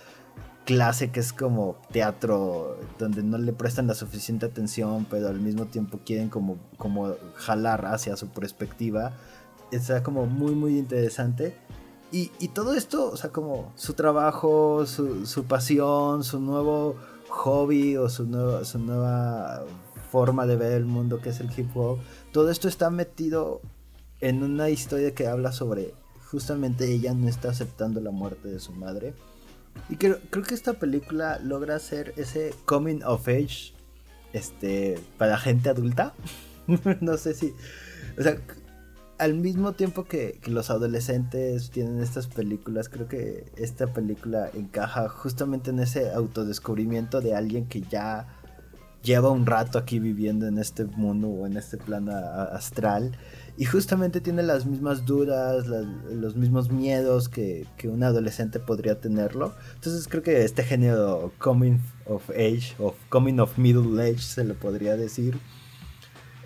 clase 0.64 1.10
que 1.10 1.20
es 1.20 1.32
como 1.32 1.76
teatro, 1.90 2.78
donde 2.98 3.22
no 3.22 3.38
le 3.38 3.52
prestan 3.52 3.86
la 3.86 3.94
suficiente 3.94 4.46
atención, 4.46 5.06
pero 5.10 5.28
al 5.28 5.40
mismo 5.40 5.66
tiempo 5.66 6.00
quieren 6.04 6.28
como, 6.28 6.58
como 6.76 7.14
jalar 7.34 7.86
hacia 7.86 8.16
su 8.16 8.28
perspectiva. 8.28 9.12
Está 9.72 10.02
como 10.02 10.26
muy, 10.26 10.54
muy 10.54 10.78
interesante. 10.78 11.54
Y, 12.12 12.26
todo 12.48 12.74
esto, 12.74 13.08
o 13.12 13.16
sea, 13.16 13.30
como 13.30 13.72
su 13.76 13.94
trabajo, 13.94 14.84
su, 14.84 15.44
pasión, 15.46 16.24
su 16.24 16.40
nuevo 16.40 16.96
hobby 17.28 17.96
o 17.96 18.08
su, 18.08 18.24
nueva, 18.24 18.64
su 18.64 18.80
nueva 18.80 19.62
forma 20.10 20.44
de 20.46 20.56
ver 20.56 20.72
el 20.72 20.86
mundo 20.86 21.20
que 21.20 21.28
es 21.28 21.38
el 21.38 21.50
hip 21.56 21.70
hop. 21.76 21.98
Todo 22.32 22.50
esto 22.50 22.66
está 22.66 22.90
metido 22.90 23.60
en 24.20 24.42
una 24.42 24.70
historia 24.70 25.14
que 25.14 25.28
habla 25.28 25.52
sobre 25.52 25.94
justamente 26.30 26.92
ella 26.92 27.14
no 27.14 27.28
está 27.28 27.50
aceptando 27.50 28.00
la 28.00 28.10
muerte 28.10 28.48
de 28.48 28.58
su 28.58 28.72
madre. 28.72 29.14
Y 29.88 29.96
creo, 29.96 30.18
creo 30.30 30.44
que 30.44 30.54
esta 30.54 30.74
película 30.74 31.38
logra 31.42 31.76
hacer 31.76 32.14
ese 32.16 32.54
coming 32.64 33.02
of 33.04 33.26
age 33.28 33.72
este, 34.32 34.98
para 35.18 35.38
gente 35.38 35.68
adulta. 35.68 36.14
no 37.00 37.16
sé 37.16 37.34
si... 37.34 37.52
O 38.18 38.22
sea, 38.22 38.38
al 39.18 39.34
mismo 39.34 39.72
tiempo 39.72 40.04
que, 40.04 40.38
que, 40.40 40.50
los 40.50 40.70
adolescentes 40.70 41.70
tienen 41.70 42.00
estas 42.00 42.26
películas, 42.26 42.88
creo 42.88 43.06
que 43.06 43.52
esta 43.56 43.86
película 43.92 44.50
encaja 44.54 45.08
justamente 45.08 45.70
en 45.70 45.80
ese 45.80 46.10
autodescubrimiento 46.12 47.20
de 47.20 47.34
alguien 47.34 47.66
que 47.66 47.82
ya 47.82 48.39
lleva 49.02 49.30
un 49.30 49.46
rato 49.46 49.78
aquí 49.78 49.98
viviendo 49.98 50.46
en 50.46 50.58
este 50.58 50.84
mundo 50.84 51.28
o 51.28 51.46
en 51.46 51.56
este 51.56 51.76
plano 51.76 52.12
astral 52.12 53.16
y 53.56 53.64
justamente 53.64 54.20
tiene 54.20 54.42
las 54.42 54.66
mismas 54.66 55.04
dudas, 55.04 55.66
los 55.66 56.36
mismos 56.36 56.70
miedos 56.70 57.28
que, 57.28 57.66
que, 57.76 57.88
un 57.88 58.02
adolescente 58.02 58.58
podría 58.58 59.00
tenerlo. 59.00 59.54
Entonces 59.74 60.08
creo 60.08 60.22
que 60.22 60.44
este 60.44 60.64
género 60.64 61.32
coming 61.38 61.78
of 62.06 62.30
age, 62.30 62.74
o 62.78 62.94
coming 63.08 63.38
of 63.38 63.58
middle 63.58 64.02
age 64.02 64.22
se 64.22 64.44
le 64.44 64.54
podría 64.54 64.96
decir. 64.96 65.38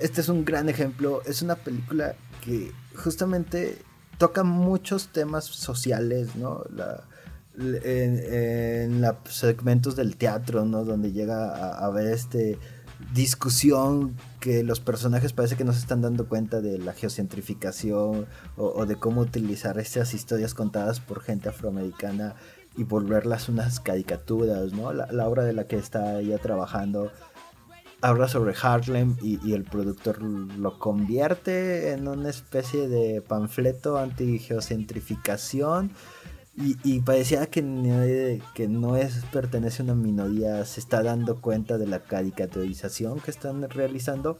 Este 0.00 0.20
es 0.20 0.28
un 0.28 0.44
gran 0.44 0.68
ejemplo, 0.68 1.22
es 1.24 1.42
una 1.42 1.54
película 1.54 2.16
que 2.44 2.72
justamente 2.96 3.78
toca 4.18 4.42
muchos 4.42 5.08
temas 5.08 5.44
sociales, 5.44 6.34
¿no? 6.36 6.64
La, 6.74 7.04
en, 7.58 9.00
los 9.00 9.16
segmentos 9.28 9.96
del 9.96 10.16
teatro, 10.16 10.64
¿no? 10.64 10.84
Donde 10.84 11.12
llega 11.12 11.54
a, 11.54 11.86
a 11.86 11.90
ver 11.90 12.06
este 12.08 12.58
discusión 13.12 14.16
que 14.40 14.62
los 14.62 14.80
personajes 14.80 15.32
parece 15.32 15.56
que 15.56 15.64
no 15.64 15.72
se 15.72 15.80
están 15.80 16.02
dando 16.02 16.28
cuenta 16.28 16.60
de 16.60 16.78
la 16.78 16.92
geocentrificación 16.92 18.26
o, 18.56 18.86
de 18.86 18.96
cómo 18.96 19.20
utilizar 19.20 19.78
estas 19.78 20.14
historias 20.14 20.54
contadas 20.54 21.00
por 21.00 21.20
gente 21.20 21.48
afroamericana 21.48 22.34
y 22.76 22.84
volverlas 22.84 23.48
unas 23.48 23.80
caricaturas, 23.80 24.72
¿no? 24.72 24.92
La, 24.92 25.28
obra 25.28 25.44
de 25.44 25.52
la 25.52 25.66
que 25.66 25.76
está 25.76 26.20
ella 26.20 26.38
trabajando 26.38 27.12
habla 28.00 28.28
sobre 28.28 28.54
Harlem 28.60 29.16
y, 29.22 29.52
el 29.54 29.64
productor 29.64 30.20
lo 30.22 30.78
convierte 30.78 31.92
en 31.92 32.06
una 32.08 32.30
especie 32.30 32.88
de 32.88 33.22
panfleto 33.22 33.96
anti-geocentrificación 33.96 35.92
y, 36.56 37.00
parecía 37.00 37.46
que, 37.46 38.40
que 38.54 38.68
no 38.68 38.96
es, 38.96 39.24
pertenece 39.32 39.82
a 39.82 39.86
una 39.86 39.96
minoría, 39.96 40.64
se 40.64 40.78
está 40.78 41.02
dando 41.02 41.40
cuenta 41.40 41.78
de 41.78 41.88
la 41.88 41.98
caricaturización 42.00 43.18
que 43.18 43.32
están 43.32 43.68
realizando. 43.68 44.38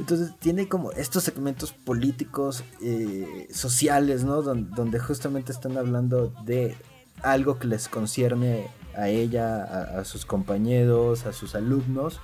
Entonces 0.00 0.32
tiene 0.40 0.68
como 0.68 0.90
estos 0.92 1.22
segmentos 1.22 1.72
políticos, 1.72 2.64
eh, 2.82 3.46
sociales, 3.52 4.24
¿no? 4.24 4.42
Donde, 4.42 4.98
justamente 4.98 5.52
están 5.52 5.78
hablando 5.78 6.34
de 6.44 6.76
algo 7.22 7.60
que 7.60 7.68
les 7.68 7.88
concierne 7.88 8.66
a 8.96 9.08
ella, 9.08 9.62
a 9.62 10.04
sus 10.04 10.26
compañeros, 10.26 11.26
a 11.26 11.32
sus 11.32 11.54
alumnos. 11.54 12.20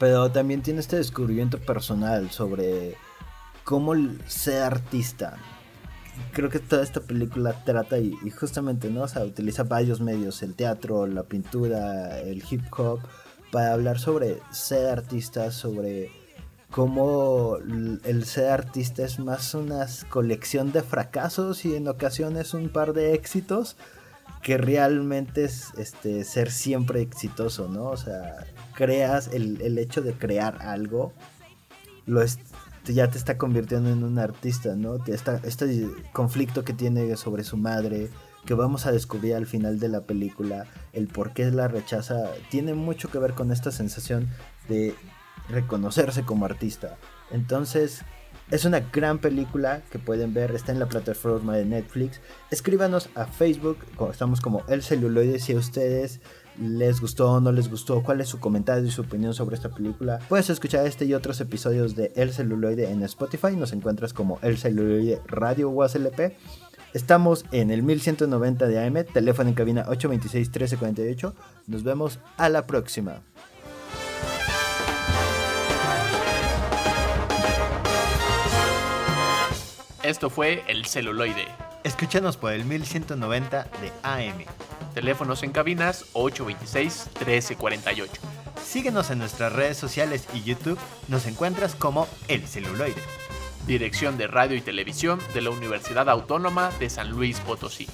Pero 0.00 0.32
también 0.32 0.62
tiene 0.62 0.80
este 0.80 0.96
descubrimiento 0.96 1.60
personal 1.60 2.30
sobre 2.32 2.96
cómo 3.62 3.94
ser 4.26 4.64
artista, 4.64 5.38
creo 6.32 6.50
que 6.50 6.58
toda 6.58 6.82
esta 6.82 7.00
película 7.00 7.64
trata 7.64 7.98
y, 7.98 8.14
justamente, 8.30 8.90
¿no? 8.90 9.02
O 9.02 9.08
sea, 9.08 9.24
utiliza 9.24 9.64
varios 9.64 10.00
medios, 10.00 10.42
el 10.42 10.54
teatro, 10.54 11.06
la 11.06 11.22
pintura, 11.22 12.18
el 12.20 12.42
hip 12.48 12.62
hop, 12.76 13.00
para 13.50 13.72
hablar 13.72 13.98
sobre 13.98 14.38
ser 14.50 14.86
artista, 14.86 15.50
sobre 15.50 16.10
cómo 16.70 17.56
el 17.58 18.24
ser 18.24 18.50
artista 18.50 19.04
es 19.04 19.20
más 19.20 19.54
una 19.54 19.86
colección 20.08 20.72
de 20.72 20.82
fracasos 20.82 21.64
y 21.64 21.76
en 21.76 21.86
ocasiones 21.86 22.52
un 22.52 22.68
par 22.68 22.92
de 22.94 23.14
éxitos 23.14 23.76
que 24.42 24.58
realmente 24.58 25.44
es 25.44 25.68
este, 25.78 26.24
ser 26.24 26.50
siempre 26.50 27.00
exitoso, 27.00 27.68
¿no? 27.68 27.84
O 27.84 27.96
sea, 27.96 28.44
creas 28.74 29.28
el, 29.32 29.60
el 29.62 29.78
hecho 29.78 30.02
de 30.02 30.12
crear 30.12 30.60
algo, 30.62 31.12
lo, 32.06 32.20
es, 32.22 32.38
ya 32.92 33.08
te 33.08 33.16
está 33.16 33.38
convirtiendo 33.38 33.90
en 33.90 34.04
un 34.04 34.18
artista, 34.18 34.74
¿no? 34.74 34.98
este 35.06 35.88
conflicto 36.12 36.64
que 36.64 36.72
tiene 36.72 37.16
sobre 37.16 37.44
su 37.44 37.56
madre, 37.56 38.10
que 38.44 38.54
vamos 38.54 38.86
a 38.86 38.92
descubrir 38.92 39.34
al 39.34 39.46
final 39.46 39.78
de 39.78 39.88
la 39.88 40.02
película, 40.02 40.66
el 40.92 41.08
por 41.08 41.32
qué 41.32 41.50
la 41.50 41.68
rechaza, 41.68 42.30
tiene 42.50 42.74
mucho 42.74 43.10
que 43.10 43.18
ver 43.18 43.32
con 43.32 43.52
esta 43.52 43.70
sensación 43.70 44.28
de 44.68 44.94
reconocerse 45.48 46.24
como 46.24 46.44
artista. 46.44 46.98
Entonces, 47.30 48.02
es 48.50 48.66
una 48.66 48.80
gran 48.80 49.18
película 49.18 49.80
que 49.90 49.98
pueden 49.98 50.34
ver, 50.34 50.54
está 50.54 50.72
en 50.72 50.78
la 50.78 50.88
plataforma 50.88 51.56
de 51.56 51.64
Netflix. 51.64 52.20
Escríbanos 52.50 53.08
a 53.14 53.24
Facebook, 53.26 53.78
estamos 54.10 54.40
como 54.40 54.62
El 54.68 54.82
Celuloide, 54.82 55.38
si 55.38 55.54
a 55.54 55.58
ustedes 55.58 56.20
les 56.58 57.00
gustó 57.00 57.30
o 57.32 57.40
no 57.40 57.52
les 57.52 57.70
gustó, 57.70 58.02
cuál 58.02 58.20
es 58.20 58.28
su 58.28 58.40
comentario 58.40 58.84
y 58.84 58.90
su 58.90 59.02
opinión 59.02 59.34
sobre 59.34 59.56
esta 59.56 59.70
película. 59.70 60.20
Puedes 60.28 60.50
escuchar 60.50 60.86
este 60.86 61.04
y 61.04 61.14
otros 61.14 61.40
episodios 61.40 61.94
de 61.96 62.12
El 62.16 62.32
Celuloide 62.32 62.90
en 62.90 63.02
Spotify, 63.02 63.56
nos 63.56 63.72
encuentras 63.72 64.12
como 64.12 64.38
El 64.42 64.58
Celuloide 64.58 65.20
Radio 65.26 65.70
USLP. 65.70 66.36
Estamos 66.92 67.44
en 67.50 67.70
el 67.70 67.82
1190 67.82 68.66
de 68.68 68.86
AM, 68.86 69.04
teléfono 69.04 69.48
en 69.48 69.54
cabina 69.56 69.84
826-1348. 69.86 71.32
Nos 71.66 71.82
vemos 71.82 72.20
a 72.36 72.48
la 72.48 72.66
próxima. 72.66 73.20
Esto 80.04 80.28
fue 80.28 80.62
El 80.68 80.84
Celuloide. 80.84 81.46
Escúchanos 81.82 82.36
por 82.36 82.52
el 82.52 82.64
1190 82.64 83.64
de 83.80 83.92
AM. 84.02 84.44
Teléfonos 84.94 85.42
en 85.42 85.50
cabinas 85.50 86.06
826-1348. 86.14 88.08
Síguenos 88.64 89.10
en 89.10 89.18
nuestras 89.18 89.52
redes 89.52 89.76
sociales 89.76 90.28
y 90.32 90.42
YouTube. 90.42 90.78
Nos 91.08 91.26
encuentras 91.26 91.74
como 91.74 92.08
El 92.28 92.46
Celuloide. 92.46 93.02
Dirección 93.66 94.16
de 94.16 94.28
Radio 94.28 94.56
y 94.56 94.60
Televisión 94.60 95.18
de 95.34 95.40
la 95.40 95.50
Universidad 95.50 96.08
Autónoma 96.08 96.70
de 96.78 96.88
San 96.90 97.10
Luis 97.10 97.40
Potosí. 97.40 97.88